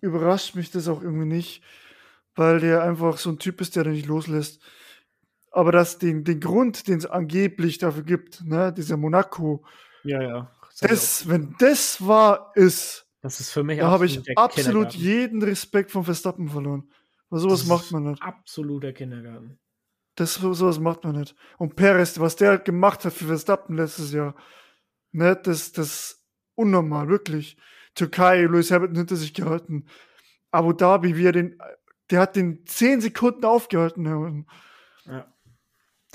überrascht 0.00 0.54
mich 0.54 0.70
das 0.70 0.88
auch 0.88 1.02
irgendwie 1.02 1.26
nicht, 1.26 1.62
weil 2.34 2.60
der 2.60 2.82
einfach 2.82 3.18
so 3.18 3.30
ein 3.30 3.38
Typ 3.38 3.60
ist, 3.60 3.76
der 3.76 3.84
den 3.84 3.92
nicht 3.94 4.06
loslässt. 4.06 4.60
Aber 5.54 5.70
das, 5.70 5.98
den, 5.98 6.24
den 6.24 6.40
Grund, 6.40 6.88
den 6.88 6.98
es 6.98 7.06
angeblich 7.06 7.78
dafür 7.78 8.02
gibt, 8.02 8.44
ne, 8.44 8.72
dieser 8.72 8.96
Monaco, 8.96 9.64
Ja, 10.02 10.20
ja. 10.20 10.50
das, 10.80 11.28
wenn 11.28 11.54
das 11.60 12.04
wahr 12.04 12.50
ist, 12.56 13.06
das 13.22 13.40
ist 13.40 13.52
für 13.52 13.62
mich 13.62 13.78
da 13.78 13.90
habe 13.90 14.04
ich 14.04 14.20
absolut 14.36 14.92
jeden 14.92 15.42
Respekt 15.42 15.92
vom 15.92 16.04
Verstappen 16.04 16.48
verloren. 16.48 16.90
Weil 17.30 17.40
sowas 17.40 17.60
Das 17.60 17.68
macht 17.68 17.92
man 17.92 18.10
nicht. 18.10 18.22
Absoluter 18.22 18.92
Kindergarten. 18.92 19.58
Das, 20.16 20.34
sowas 20.34 20.78
macht 20.78 21.04
man 21.04 21.20
nicht. 21.20 21.34
Und 21.56 21.76
Perez, 21.76 22.18
was 22.18 22.36
der 22.36 22.50
halt 22.50 22.64
gemacht 22.64 23.04
hat 23.04 23.12
für 23.12 23.26
Verstappen 23.26 23.76
letztes 23.76 24.12
Jahr, 24.12 24.34
ne, 25.12 25.36
das, 25.36 25.72
das 25.72 25.86
ist 25.86 26.24
unnormal, 26.56 27.08
wirklich. 27.08 27.56
Türkei, 27.94 28.42
Lewis 28.42 28.70
Hamilton 28.72 28.96
hinter 28.96 29.16
sich 29.16 29.32
gehalten. 29.32 29.86
Abu 30.50 30.72
Dhabi, 30.72 31.16
wie 31.16 31.26
er 31.26 31.32
den, 31.32 31.58
der 32.10 32.20
hat 32.20 32.36
den 32.36 32.66
10 32.66 33.00
Sekunden 33.00 33.44
aufgehalten, 33.44 34.08
Hamilton. 34.08 34.46
Ja. 35.06 35.33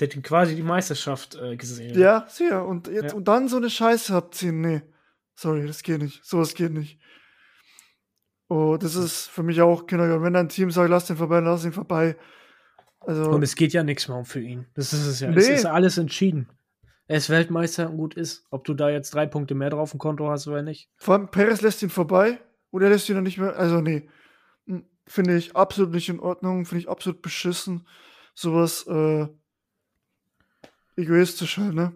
Der 0.00 0.08
hat 0.08 0.22
quasi 0.24 0.56
die 0.56 0.62
Meisterschaft 0.62 1.36
äh, 1.36 1.56
gesehen. 1.56 1.98
Ja, 1.98 2.26
sicher. 2.28 2.66
Und 2.66 2.88
jetzt 2.88 3.12
Ja. 3.12 3.14
und 3.16 3.28
dann 3.28 3.48
so 3.48 3.58
eine 3.58 3.70
Scheiße 3.70 4.14
abziehen. 4.14 4.60
Nee. 4.60 4.82
Sorry, 5.34 5.66
das 5.66 5.82
geht 5.82 6.00
nicht. 6.02 6.24
Sowas 6.24 6.54
geht 6.54 6.72
nicht. 6.72 6.98
Oh, 8.48 8.76
das 8.78 8.96
ist 8.96 9.28
für 9.28 9.42
mich 9.42 9.60
auch 9.62 9.86
Kindergarten. 9.86 10.24
Wenn 10.24 10.32
dein 10.32 10.48
Team 10.48 10.70
sagt, 10.70 10.90
lass 10.90 11.06
den 11.06 11.16
vorbei, 11.16 11.40
lass 11.40 11.64
ihn 11.64 11.72
vorbei. 11.72 12.16
Also, 13.00 13.30
Und 13.30 13.42
es 13.42 13.54
geht 13.54 13.72
ja 13.72 13.82
nichts 13.82 14.08
mehr 14.08 14.16
um 14.18 14.24
für 14.24 14.40
ihn. 14.40 14.66
Das 14.74 14.92
ist 14.92 15.06
es 15.06 15.20
ja. 15.20 15.30
Nee. 15.30 15.38
Es 15.38 15.48
ist 15.48 15.66
alles 15.66 15.98
entschieden. 15.98 16.48
Er 17.06 17.16
ist 17.16 17.30
Weltmeister 17.30 17.88
und 17.90 17.96
gut 17.96 18.14
ist. 18.14 18.44
Ob 18.50 18.64
du 18.64 18.74
da 18.74 18.88
jetzt 18.90 19.14
drei 19.14 19.26
Punkte 19.26 19.54
mehr 19.54 19.70
drauf 19.70 19.92
im 19.92 19.98
Konto 19.98 20.28
hast 20.30 20.46
oder 20.46 20.62
nicht. 20.62 20.90
vor 20.96 21.14
allem 21.14 21.30
Perez 21.30 21.60
lässt 21.60 21.82
ihn 21.82 21.90
vorbei 21.90 22.40
und 22.70 22.82
er 22.82 22.88
lässt 22.90 23.08
ihn 23.08 23.14
dann 23.14 23.24
nicht 23.24 23.38
mehr. 23.38 23.56
Also, 23.56 23.80
nee. 23.80 24.08
Hm, 24.66 24.84
Finde 25.06 25.36
ich 25.36 25.56
absolut 25.56 25.92
nicht 25.92 26.08
in 26.08 26.20
Ordnung. 26.20 26.64
Finde 26.66 26.82
ich 26.82 26.88
absolut 26.88 27.22
beschissen. 27.22 27.86
Sowas, 28.34 28.86
äh, 28.86 29.28
egoistisch 31.00 31.58
halt, 31.58 31.74
ne? 31.74 31.92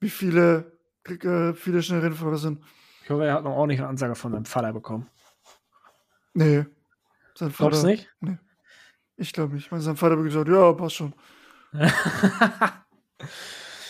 Wie 0.00 0.10
viele, 0.10 0.78
äh, 1.08 1.52
viele 1.54 1.82
schnelle 1.82 2.02
Rennfahrer 2.04 2.38
sind. 2.38 2.62
Ich 3.02 3.10
hoffe, 3.10 3.24
er 3.26 3.34
hat 3.34 3.44
noch 3.44 3.52
ordentliche 3.52 3.86
Ansage 3.86 4.14
von 4.14 4.32
seinem 4.32 4.44
Vater 4.46 4.72
bekommen. 4.72 5.08
Nee. 6.34 6.64
Sein 7.34 7.50
Glaubst 7.52 7.82
du 7.82 7.86
Vater, 7.86 7.86
nicht? 7.86 8.10
ich 9.16 9.32
glaube 9.32 9.54
nicht. 9.54 9.70
Mein 9.70 9.80
sein 9.80 9.96
Vater 9.96 10.16
hat 10.16 10.24
gesagt, 10.24 10.48
ja, 10.48 10.72
passt 10.72 10.96
schon. 10.96 11.14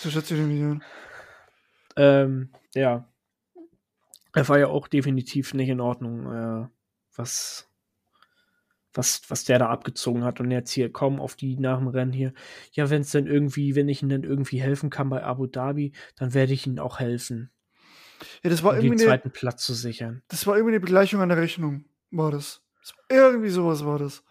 So 0.01 0.11
schätze 0.11 0.34
ich 0.34 0.40
den 0.40 0.49
nicht 0.49 0.62
an. 0.62 0.84
ähm, 1.97 2.53
ja. 2.74 3.09
Er 4.34 4.49
war 4.49 4.59
ja 4.59 4.66
auch 4.66 4.86
definitiv 4.86 5.55
nicht 5.55 5.70
in 5.70 5.80
Ordnung, 5.80 6.26
äh, 6.30 6.68
was, 7.16 7.70
was, 8.95 9.22
was 9.28 9.45
der 9.45 9.59
da 9.59 9.68
abgezogen 9.68 10.24
hat. 10.24 10.40
Und 10.40 10.51
jetzt 10.51 10.70
hier 10.70 10.92
kaum 10.92 11.20
auf 11.20 11.34
die 11.36 11.57
nach 11.59 11.78
dem 11.78 11.88
Rennen 11.88 12.12
hier. 12.12 12.32
Ja, 12.72 12.90
wenn 12.90 13.03
es 13.03 13.11
denn 13.11 13.26
irgendwie, 13.26 13.74
wenn 13.74 13.88
ich 13.88 14.03
ihm 14.03 14.09
dann 14.09 14.22
irgendwie 14.22 14.61
helfen 14.61 14.90
kann 14.90 15.11
bei 15.11 15.22
Abu 15.22 15.47
Dhabi, 15.47 15.92
dann 16.16 16.34
werde 16.34 16.53
ich 16.53 16.66
ihm 16.66 16.78
auch 16.78 16.99
helfen, 17.01 17.51
Ja, 18.42 18.51
das 18.51 18.62
war, 18.62 18.72
um 18.72 18.76
den 18.76 18.84
irgendwie 18.86 19.05
eine, 19.05 19.11
zweiten 19.11 19.30
Platz 19.30 19.64
zu 19.64 19.74
sichern. 19.74 20.22
das 20.28 20.47
war 20.47 20.57
irgendwie 20.57 20.74
eine 20.74 20.80
Begleichung 20.80 21.20
an 21.20 21.28
der 21.28 21.38
Rechnung, 21.38 21.84
war 22.11 22.30
das. 22.30 22.62
irgendwie 23.09 23.51
sowas 23.51 23.84
war 23.84 23.99
das. 23.99 24.24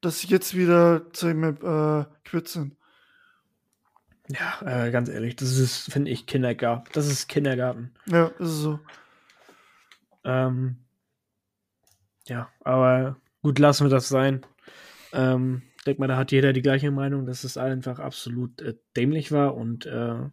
Dass 0.00 0.20
sie 0.20 0.28
jetzt 0.28 0.56
wieder 0.56 1.12
zu 1.12 1.28
ihm 1.28 1.42
äh, 1.42 2.04
quitt 2.24 2.48
sind. 2.48 2.76
Ja, 4.28 4.86
äh, 4.86 4.90
ganz 4.90 5.08
ehrlich, 5.08 5.36
das 5.36 5.56
ist, 5.56 5.90
finde 5.90 6.10
ich, 6.10 6.26
Kindergarten. 6.26 6.88
Das 6.92 7.06
ist 7.06 7.28
Kindergarten. 7.28 7.94
Ja, 8.06 8.30
das 8.38 8.48
ist 8.50 8.60
so. 8.60 8.78
Ähm, 10.24 10.76
ja, 12.28 12.50
aber 12.60 13.16
gut, 13.42 13.58
lassen 13.58 13.86
wir 13.86 13.90
das 13.90 14.08
sein. 14.08 14.44
Ähm, 15.12 15.62
denk 15.86 15.98
mal, 15.98 16.06
da 16.06 16.16
hat 16.16 16.32
jeder 16.32 16.52
die 16.52 16.62
gleiche 16.62 16.90
Meinung, 16.90 17.26
dass 17.26 17.44
es 17.44 17.56
einfach 17.56 17.98
absolut 17.98 18.60
äh, 18.60 18.74
dämlich 18.96 19.32
war 19.32 19.54
und 19.54 19.86
äh, 19.86 20.28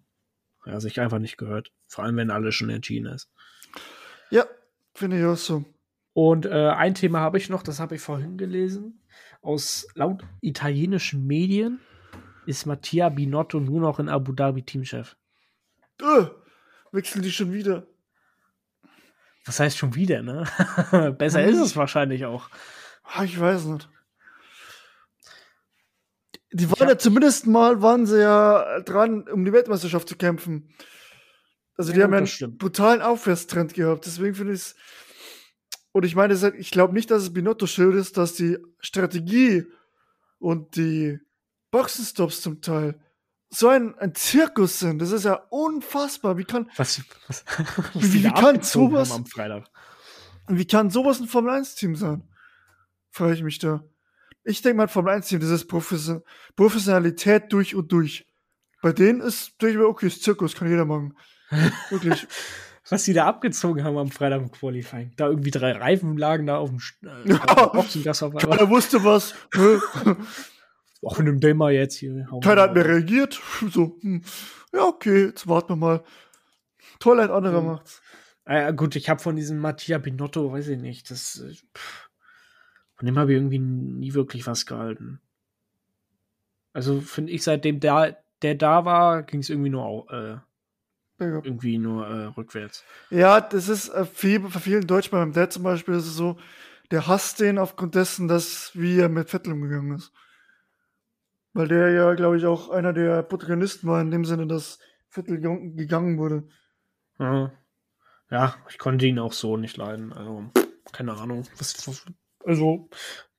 ja, 0.66 0.80
sich 0.80 1.00
einfach 1.00 1.20
nicht 1.20 1.38
gehört. 1.38 1.72
Vor 1.88 2.04
allem, 2.04 2.18
wenn 2.18 2.32
alles 2.32 2.56
schon 2.56 2.70
entschieden 2.70 3.08
ist. 3.08 3.30
Ja, 4.30 4.46
finde 4.94 5.20
ich 5.20 5.26
auch 5.26 5.38
so. 5.38 5.66
Und 6.14 6.46
äh, 6.46 6.70
ein 6.70 6.96
Thema 6.96 7.20
habe 7.20 7.38
ich 7.38 7.50
noch, 7.50 7.64
das 7.64 7.80
habe 7.80 7.96
ich 7.96 8.02
vorhin 8.02 8.38
gelesen. 8.38 9.02
Aus 9.42 9.88
laut 9.96 10.24
italienischen 10.42 11.26
Medien 11.28 11.80
ist 12.46 12.66
Mattia 12.66 13.10
Binotto 13.10 13.60
nur 13.60 13.82
noch 13.82 14.00
in 14.00 14.10
Abu 14.10 14.32
Dhabi 14.32 14.64
Teamchef. 14.64 15.16
Äh, 16.02 16.26
wechseln 16.92 17.22
die 17.22 17.32
schon 17.32 17.54
wieder. 17.54 17.88
Was 19.46 19.60
heißt 19.60 19.78
schon 19.78 19.96
wieder, 19.96 20.22
ne? 20.24 20.46
Besser 21.18 21.44
ist 21.44 21.60
es 21.60 21.76
wahrscheinlich 21.76 22.26
auch. 22.26 22.50
Ah, 23.04 23.24
ich 23.24 23.40
weiß 23.40 23.66
nicht. 23.66 23.90
Die 26.52 26.70
waren 26.72 26.80
hab- 26.82 26.90
ja 26.90 26.98
zumindest 26.98 27.48
mal, 27.48 27.82
waren 27.82 28.06
sie 28.06 28.22
ja 28.22 28.80
dran, 28.82 29.28
um 29.28 29.46
die 29.46 29.54
Weltmeisterschaft 29.54 30.08
zu 30.10 30.16
kämpfen. 30.16 30.74
Also 31.78 31.92
die 31.92 32.00
Ja, 32.00 32.06
haben 32.06 32.12
ja 32.14 32.18
einen 32.20 32.28
stimmt. 32.28 32.58
brutalen 32.58 33.02
Aufwärtstrend 33.02 33.74
gehabt. 33.74 34.06
Deswegen 34.06 34.36
finde 34.36 34.54
ich 34.54 34.60
es. 34.62 34.76
Und 35.92 36.06
ich 36.06 36.16
meine, 36.16 36.34
ich 36.58 36.72
glaube 36.72 36.94
nicht, 36.94 37.12
dass 37.12 37.24
es 37.24 37.34
Binotto 37.34 37.68
schuld 37.68 37.96
ist, 37.96 38.18
dass 38.18 38.34
die 38.34 38.58
Strategie 38.80 39.66
und 40.40 40.76
die 40.76 41.20
Boxenstops 41.72 42.42
zum 42.42 42.62
Teil 42.62 43.00
so 43.56 43.70
ein, 43.70 43.96
ein 44.00 44.14
Zirkus 44.16 44.80
sind. 44.80 45.00
Das 45.00 45.12
ist 45.12 45.24
ja 45.26 45.36
unfassbar. 45.50 46.38
Wie 46.38 46.44
kann, 46.44 46.70
Was, 46.76 47.02
was, 47.28 47.44
Wie- 47.94 48.02
was 48.02 48.14
wie 48.14 48.22
da 48.24 48.32
kann 48.32 48.62
sowas- 48.62 49.12
am 49.12 49.26
Freitag? 49.26 49.66
wie 50.48 50.66
kann 50.66 50.90
sowas 50.90 51.20
ein 51.20 51.28
Formel-1-Team 51.28 51.96
sein? 51.96 52.24
Frage 53.12 53.34
ich 53.34 53.44
mich 53.44 53.58
da. 53.60 53.84
Ich 54.44 54.62
denke 54.62 54.78
mal, 54.78 54.84
ein 54.84 54.90
Formel-1-Team, 54.90 55.40
das 55.40 55.50
ist 55.50 55.68
Profes 55.68 56.12
Professionalität 56.56 57.52
durch 57.52 57.74
und 57.76 57.92
durch. 57.92 58.28
Bei 58.82 58.92
denen 58.92 59.22
ist, 59.22 59.54
denke 59.62 59.72
ich 59.74 59.78
mir, 59.80 59.88
okay, 59.88 60.08
ist 60.08 60.22
Zirkus, 60.24 60.54
kann 60.56 60.70
jeder 60.70 60.86
machen. 60.86 61.18
Wirklich. 61.90 62.28
Was 62.88 63.04
die 63.04 63.14
da 63.14 63.26
abgezogen 63.26 63.84
haben 63.84 63.98
am 63.98 64.12
Freitag 64.12 64.42
im 64.42 64.52
Qualifying. 64.52 65.14
Da 65.18 65.28
irgendwie 65.30 65.50
drei 65.50 65.72
Reifen 65.72 66.18
lagen 66.18 66.46
da 66.46 66.58
auf 66.58 66.70
dem 66.70 66.78
Sch- 66.78 66.94
äh, 67.26 67.32
Ja. 67.32 67.42
auf 67.44 67.72
dem 67.72 67.80
Boxengass 67.82 68.22
auf 68.22 68.36
einmal. 68.36 68.58
Keiner 68.58 68.70
wusste 68.70 69.04
was. 69.04 69.34
Auch 71.04 71.20
in 71.20 71.26
dem 71.26 71.42
Thema 71.42 71.70
jetzt 71.70 71.96
hier. 71.98 72.28
Keiner 72.44 72.64
hat 72.64 72.74
mehr 72.74 72.86
reagiert. 72.86 73.42
So, 73.72 73.98
hm. 74.02 74.24
ja, 74.74 74.84
okay, 74.86 75.26
jetzt 75.28 75.48
warten 75.48 75.70
wir 75.70 75.76
mal. 75.76 76.04
Toll, 77.00 77.20
ein 77.20 77.30
anderer 77.32 77.62
Mhm. 77.62 77.68
macht's. 77.68 78.02
Ja, 78.48 78.72
gut, 78.72 78.96
ich 78.96 79.10
habe 79.10 79.20
von 79.20 79.36
diesem 79.36 79.58
Mattia 79.58 79.98
Binotto, 79.98 80.52
weiß 80.52 80.68
ich 80.70 80.80
nicht, 80.80 81.10
das, 81.10 81.40
äh, 81.40 81.54
pff, 81.76 82.10
von 82.96 83.06
dem 83.08 83.18
habe 83.18 83.32
ich 83.34 83.38
irgendwie 83.38 83.60
nie 83.60 84.14
wirklich 84.14 84.46
was 84.48 84.66
gehalten. 84.66 85.20
Also 86.74 87.02
finde 87.02 87.32
ich, 87.32 87.44
seitdem 87.44 87.80
der, 87.80 88.18
der 88.42 88.56
da 88.56 88.86
war, 88.86 89.24
ging 89.24 89.40
es 89.40 89.50
irgendwie 89.50 89.70
nur, 89.70 90.08
äh, 90.12 91.24
Ja. 91.24 91.42
irgendwie 91.44 91.78
nur 91.78 92.06
äh, 92.08 92.26
rückwärts. 92.26 92.84
Ja, 93.10 93.42
das 93.42 93.70
ist 93.70 93.90
äh, 93.90 94.06
viel, 94.06 94.48
für 94.50 94.60
vielen 94.60 94.86
Deutschen, 94.88 95.12
bei 95.12 95.20
meinem 95.20 95.34
Dad 95.34 95.52
zum 95.54 95.64
Beispiel, 95.64 95.96
ist 95.96 96.08
es 96.08 96.16
so, 96.16 96.38
der 96.92 97.08
hasst 97.08 97.40
den 97.40 97.58
aufgrund 97.58 97.96
dessen, 97.96 98.28
dass 98.28 98.72
wie 98.76 99.00
er 99.00 99.10
mit 99.10 99.30
Vettel 99.30 99.54
umgegangen 99.54 99.96
ist. 99.98 100.12
Weil 101.56 101.70
der 101.70 101.92
ja, 101.92 102.14
glaube 102.16 102.36
ich, 102.38 102.46
auch 102.46 102.70
einer 102.70 102.92
der 102.92 103.24
Protagonisten 103.24 103.88
war, 103.88 104.02
in 104.02 104.12
dem 104.12 104.26
Sinne, 104.26 104.46
dass 104.46 104.78
Vettel 105.08 105.40
ge- 105.40 105.72
gegangen 105.74 106.18
wurde. 106.18 106.50
Ja. 107.18 107.54
ja, 108.30 108.56
ich 108.70 108.78
konnte 108.78 109.06
ihn 109.06 109.20
auch 109.20 109.32
so 109.32 109.56
nicht 109.56 109.78
leiden. 109.78 110.12
Also, 110.12 110.52
keine 110.92 111.14
Ahnung. 111.14 111.46
Was, 111.58 111.88
was, 111.88 112.06
also, 112.44 112.90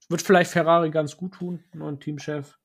wird 0.08 0.22
vielleicht 0.22 0.50
Ferrari 0.50 0.90
ganz 0.90 1.18
gut 1.18 1.34
tun, 1.34 1.62
neuen 1.74 2.00
Teamchef. 2.00 2.58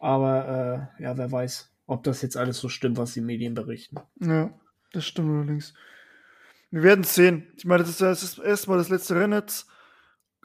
Aber 0.00 0.90
äh, 0.98 1.02
ja, 1.04 1.16
wer 1.16 1.30
weiß, 1.30 1.72
ob 1.86 2.02
das 2.02 2.20
jetzt 2.20 2.36
alles 2.36 2.58
so 2.58 2.68
stimmt, 2.68 2.98
was 2.98 3.14
die 3.14 3.20
Medien 3.20 3.54
berichten. 3.54 3.98
Ja, 4.20 4.50
das 4.92 5.06
stimmt 5.06 5.30
allerdings. 5.30 5.74
Wir 6.72 6.82
werden 6.82 7.02
es 7.02 7.14
sehen. 7.14 7.52
Ich 7.56 7.66
meine, 7.66 7.84
das 7.84 7.90
ist, 7.90 8.00
das 8.00 8.22
ist 8.24 8.38
erstmal 8.38 8.78
das 8.78 8.88
letzte 8.88 9.14
Rennen 9.14 9.34
jetzt. 9.34 9.68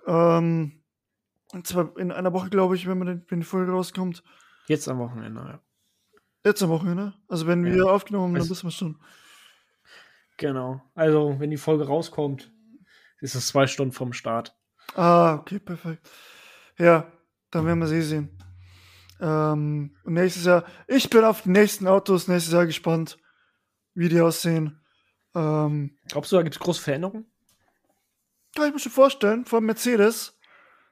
Ähm, 0.06 0.84
und 1.56 1.66
zwar 1.66 1.98
in 1.98 2.12
einer 2.12 2.34
Woche, 2.34 2.50
glaube 2.50 2.76
ich, 2.76 2.86
wenn, 2.86 2.98
man 2.98 3.08
den, 3.08 3.26
wenn 3.30 3.40
die 3.40 3.46
Folge 3.46 3.72
rauskommt. 3.72 4.24
Jetzt 4.68 4.90
am 4.90 5.00
Wochenende, 5.00 5.40
ja. 5.42 5.60
Jetzt 6.44 6.62
am 6.62 6.70
Wochenende? 6.70 7.14
Also 7.30 7.48
wenn 7.48 7.64
wir 7.64 7.76
Ja. 7.78 7.84
aufgenommen 7.86 8.26
haben, 8.26 8.34
dann 8.40 8.50
wissen 8.50 8.68
wir 8.68 8.72
schon. 8.72 9.00
Genau. 10.38 10.82
Also, 10.96 11.40
wenn 11.40 11.50
die 11.50 11.58
Folge 11.58 11.88
rauskommt, 11.88 12.52
ist 13.22 13.36
es 13.36 13.48
zwei 13.48 13.68
Stunden 13.68 13.94
vom 13.94 14.12
Start. 14.12 14.54
Ah, 14.96 15.36
okay, 15.36 15.60
perfekt. 15.60 16.08
Ja, 16.78 17.10
dann 17.52 17.66
werden 17.66 17.80
wir 17.80 17.88
sie 17.88 18.02
sehen. 18.02 18.38
Ähm, 19.22 19.96
und 20.04 20.14
nächstes 20.14 20.44
Jahr, 20.46 20.66
ich 20.88 21.10
bin 21.10 21.24
auf 21.24 21.44
die 21.44 21.50
nächsten 21.52 21.88
Autos 21.88 22.28
nächstes 22.28 22.54
Jahr 22.54 22.66
gespannt, 22.66 23.18
wie 23.94 24.10
die 24.10 24.20
aussehen. 24.20 24.84
Ähm, 25.34 25.98
Glaubst 26.10 26.34
du, 26.34 26.36
da 26.36 26.44
gibt 26.44 26.56
es 26.56 26.60
große 26.60 26.82
Veränderungen? 26.82 27.26
kann 28.56 28.68
ich 28.68 28.74
mir 28.74 28.80
schon 28.80 28.92
vorstellen, 28.92 29.46
vor 29.46 29.58
allem 29.58 29.66
Mercedes, 29.66 30.35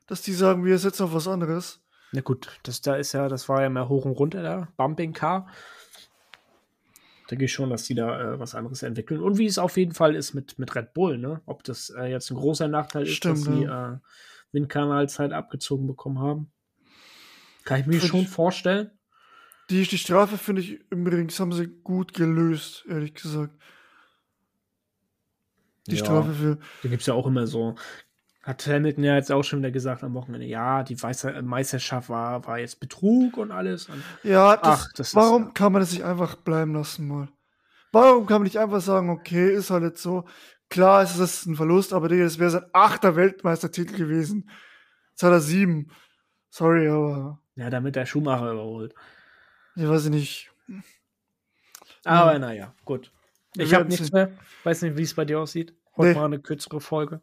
dass 0.07 0.21
die 0.21 0.33
sagen, 0.33 0.65
wir 0.65 0.77
setzen 0.77 1.03
auf 1.03 1.13
was 1.13 1.27
anderes. 1.27 1.81
Na 2.11 2.21
gut, 2.21 2.59
das 2.63 2.81
da 2.81 2.95
ist 2.95 3.13
ja, 3.13 3.27
das 3.27 3.49
war 3.49 3.61
ja 3.61 3.69
mehr 3.69 3.89
hoch 3.89 4.05
und 4.05 4.11
runter 4.11 4.43
da, 4.43 4.67
Bumping 4.77 5.13
Car. 5.13 5.47
Da 7.29 7.35
gehe 7.37 7.45
ich 7.45 7.53
schon, 7.53 7.69
dass 7.69 7.85
die 7.85 7.95
da 7.95 8.33
äh, 8.33 8.39
was 8.39 8.53
anderes 8.53 8.83
entwickeln. 8.83 9.21
Und 9.21 9.37
wie 9.37 9.45
es 9.45 9.57
auf 9.57 9.77
jeden 9.77 9.93
Fall 9.93 10.13
ist 10.15 10.33
mit, 10.33 10.59
mit 10.59 10.75
Red 10.75 10.93
Bull, 10.93 11.17
ne? 11.17 11.41
Ob 11.45 11.63
das 11.63 11.89
äh, 11.89 12.05
jetzt 12.05 12.29
ein 12.29 12.35
großer 12.35 12.67
Nachteil 12.67 13.03
ist, 13.03 13.13
Stimmt, 13.13 13.37
dass 13.37 13.43
sie 13.45 13.63
äh, 13.63 13.97
Windkanalzeit 14.51 15.31
abgezogen 15.31 15.87
bekommen 15.87 16.19
haben. 16.19 16.51
Kann 17.63 17.79
ich 17.79 17.87
mir 17.87 17.99
Find 17.99 18.11
schon 18.11 18.19
ich- 18.21 18.29
vorstellen. 18.29 18.91
Die, 19.69 19.81
die 19.83 19.97
Strafe 19.97 20.37
finde 20.37 20.61
ich 20.61 20.81
übrigens, 20.91 21.39
haben 21.39 21.53
sie 21.53 21.67
gut 21.67 22.13
gelöst, 22.13 22.85
ehrlich 22.89 23.13
gesagt. 23.13 23.55
Die 25.87 25.95
Ja. 25.95 26.03
Strafe 26.03 26.33
für. 26.33 26.57
Da 26.83 26.89
gibt 26.89 27.01
es 27.01 27.07
ja 27.07 27.13
auch 27.13 27.25
immer 27.25 27.47
so. 27.47 27.75
Hat 28.43 28.67
Hamilton 28.67 29.03
ja 29.05 29.15
jetzt 29.15 29.31
auch 29.31 29.43
schon 29.43 29.59
wieder 29.59 29.71
gesagt 29.71 30.03
am 30.03 30.13
Wochenende, 30.15 30.45
ja, 30.45 30.83
die 30.83 30.97
Weiße- 30.97 31.41
Meisterschaft 31.43 32.09
war, 32.09 32.45
war 32.45 32.59
jetzt 32.59 32.79
Betrug 32.81 33.37
und 33.37 33.51
alles. 33.51 33.87
Und 33.87 34.03
Ja, 34.23 34.57
das, 34.57 34.85
Ach, 34.87 34.93
das 34.95 35.07
ist- 35.09 35.15
warum 35.15 35.53
kann 35.53 35.71
man 35.71 35.81
das 35.81 35.93
nicht 35.93 36.03
einfach 36.03 36.35
bleiben 36.35 36.73
lassen 36.73 37.07
mal? 37.07 37.29
Warum 37.93 38.25
kann 38.25 38.37
man 38.37 38.43
nicht 38.43 38.57
einfach 38.59 38.81
sagen, 38.81 39.09
okay, 39.09 39.53
ist 39.53 39.69
halt 39.69 39.83
jetzt 39.83 40.01
so. 40.01 40.25
Klar 40.69 41.03
ist 41.03 41.17
es 41.19 41.45
ein 41.45 41.55
Verlust, 41.55 41.93
aber 41.93 42.09
Digga, 42.09 42.23
das 42.23 42.39
wäre 42.39 42.49
sein 42.49 42.65
achter 42.73 43.15
Weltmeistertitel 43.15 43.95
gewesen. 43.95 44.49
2007. 45.15 45.91
Sorry, 46.49 46.87
aber 46.89 47.39
ja, 47.55 47.69
damit 47.69 47.95
der 47.95 48.05
Schumacher 48.05 48.51
überholt. 48.51 48.93
ich 49.75 49.87
weiß 49.87 50.05
nicht. 50.09 50.51
Aber 52.03 52.37
naja, 52.39 52.73
gut. 52.85 53.11
Ich 53.55 53.73
habe 53.73 53.85
nichts 53.85 54.11
mehr. 54.11 54.31
Weiß 54.63 54.81
nicht, 54.81 54.97
wie 54.97 55.03
es 55.03 55.13
bei 55.13 55.25
dir 55.25 55.39
aussieht. 55.39 55.73
Heute 55.95 56.09
Nee. 56.09 56.15
mal 56.15 56.25
eine 56.25 56.39
kürzere 56.39 56.81
Folge. 56.81 57.21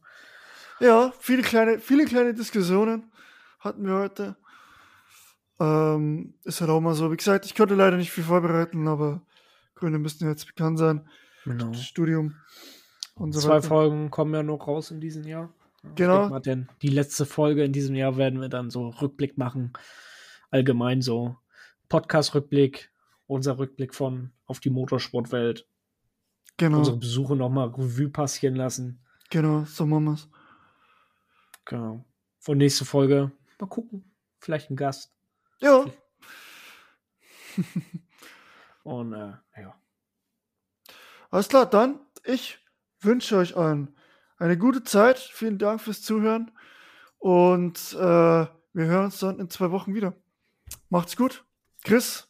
Ja, 0.81 1.13
viele 1.19 1.43
kleine, 1.43 1.79
viele 1.79 2.05
kleine 2.07 2.35
Diskussionen 2.35 3.11
hatten 3.59 3.87
wir 3.87 3.95
heute. 3.95 4.37
Ähm, 5.59 6.35
ist 6.45 6.61
halt 6.61 6.71
auch 6.71 6.81
mal 6.81 6.95
so. 6.95 7.13
Wie 7.13 7.17
gesagt, 7.17 7.45
ich 7.45 7.55
konnte 7.55 7.75
leider 7.75 7.97
nicht 7.97 8.11
viel 8.11 8.25
vorbereiten, 8.25 8.89
aber 8.89 9.21
Gründe 9.75 9.99
müssten 9.99 10.27
jetzt 10.27 10.47
bekannt 10.47 10.79
sein. 10.79 11.07
Genau. 11.45 11.73
Studium 11.75 12.35
und 13.15 13.33
so 13.33 13.41
Zwei 13.41 13.57
weiter. 13.57 13.69
Folgen 13.69 14.11
kommen 14.11 14.33
ja 14.35 14.43
noch 14.43 14.67
raus 14.67 14.91
in 14.91 15.01
diesem 15.01 15.25
Jahr. 15.27 15.53
Genau. 15.95 16.29
Mal, 16.29 16.41
denn 16.41 16.69
die 16.83 16.89
letzte 16.89 17.25
Folge 17.27 17.65
in 17.65 17.73
diesem 17.73 17.95
Jahr 17.95 18.17
werden 18.17 18.41
wir 18.41 18.49
dann 18.49 18.71
so 18.71 18.89
Rückblick 18.89 19.39
machen. 19.39 19.73
Allgemein 20.51 21.01
so 21.03 21.37
Podcast-Rückblick, 21.89 22.91
unser 23.27 23.59
Rückblick 23.59 23.95
von 23.95 24.31
auf 24.47 24.61
die 24.61 24.71
Motorsportwelt, 24.71 25.67
Genau, 26.57 26.79
unsere 26.79 26.99
Besuche 26.99 27.37
nochmal 27.37 27.69
Revue 27.69 28.11
passieren 28.11 28.55
lassen. 28.57 29.01
genau, 29.31 29.65
so 29.65 29.87
machen 29.87 30.05
wir's. 30.05 30.29
Genau. 31.71 32.05
Und 32.49 32.59
nächste 32.59 32.85
Folge, 32.85 33.31
mal 33.61 33.69
gucken. 33.69 34.05
Vielleicht 34.41 34.71
ein 34.71 34.77
Gast. 34.77 35.15
Ja, 35.61 35.85
Und 38.83 39.13
äh, 39.13 39.35
ja. 39.61 39.81
alles 41.31 41.49
klar, 41.49 41.67
dann 41.67 42.01
ich 42.25 42.59
wünsche 43.01 43.37
euch 43.37 43.57
allen 43.57 43.95
eine 44.39 44.59
gute 44.59 44.83
Zeit. 44.83 45.19
Vielen 45.19 45.59
Dank 45.59 45.81
fürs 45.81 46.03
Zuhören 46.03 46.51
und 47.19 47.93
äh, 47.93 47.99
wir 47.99 48.51
hören 48.75 49.05
uns 49.05 49.21
dann 49.21 49.39
in 49.39 49.49
zwei 49.49 49.71
Wochen 49.71 49.95
wieder. 49.95 50.15
Macht's 50.89 51.17
gut. 51.17 51.45
Chris, 51.85 52.29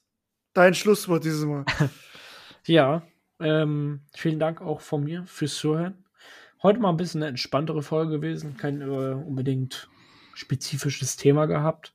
dein 0.53 0.75
Schlusswort 0.75 1.25
dieses 1.25 1.45
Mal. 1.45 1.65
Ja, 2.67 3.03
ähm, 3.39 4.03
vielen 4.15 4.39
Dank 4.39 4.61
auch 4.61 4.83
von 4.83 5.03
mir 5.03 5.25
fürs 5.25 5.55
Zuhören. 5.57 6.05
Heute 6.63 6.79
mal 6.81 6.91
ein 6.91 6.97
bisschen 6.97 7.23
eine 7.23 7.31
entspanntere 7.31 7.83
Folge 7.83 8.17
gewesen, 8.17 8.57
kein 8.57 8.83
äh, 8.83 8.85
unbedingt 8.85 9.89
spezifisches 10.35 11.17
Thema 11.17 11.47
gehabt. 11.47 11.95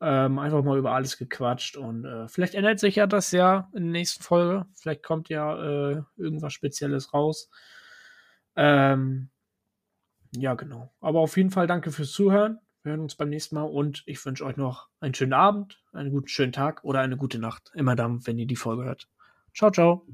Ähm, 0.00 0.38
einfach 0.38 0.62
mal 0.62 0.78
über 0.78 0.92
alles 0.92 1.18
gequatscht 1.18 1.76
und 1.76 2.04
äh, 2.04 2.28
vielleicht 2.28 2.54
ändert 2.54 2.78
sich 2.78 2.96
ja 2.96 3.06
das 3.08 3.32
ja 3.32 3.68
in 3.72 3.84
der 3.84 3.92
nächsten 3.92 4.22
Folge. 4.22 4.66
Vielleicht 4.74 5.02
kommt 5.02 5.28
ja 5.28 5.90
äh, 5.90 6.02
irgendwas 6.16 6.52
Spezielles 6.52 7.12
raus. 7.12 7.50
Ähm, 8.54 9.30
ja, 10.36 10.54
genau. 10.54 10.92
Aber 11.00 11.20
auf 11.20 11.36
jeden 11.36 11.50
Fall 11.50 11.66
danke 11.66 11.90
fürs 11.90 12.12
Zuhören. 12.12 12.58
Wir 12.82 12.92
hören 12.92 13.00
uns 13.00 13.16
beim 13.16 13.28
nächsten 13.28 13.56
Mal 13.56 13.62
und 13.62 14.02
ich 14.06 14.24
wünsche 14.24 14.44
euch 14.44 14.56
noch 14.56 14.88
einen 15.00 15.14
schönen 15.14 15.32
Abend, 15.32 15.82
einen 15.92 16.10
guten 16.10 16.28
schönen 16.28 16.52
Tag 16.52 16.84
oder 16.84 17.00
eine 17.00 17.16
gute 17.16 17.38
Nacht. 17.38 17.72
Immer 17.74 17.96
dann, 17.96 18.24
wenn 18.26 18.38
ihr 18.38 18.46
die 18.46 18.56
Folge 18.56 18.84
hört. 18.84 19.08
Ciao, 19.54 19.70
ciao. 19.70 20.06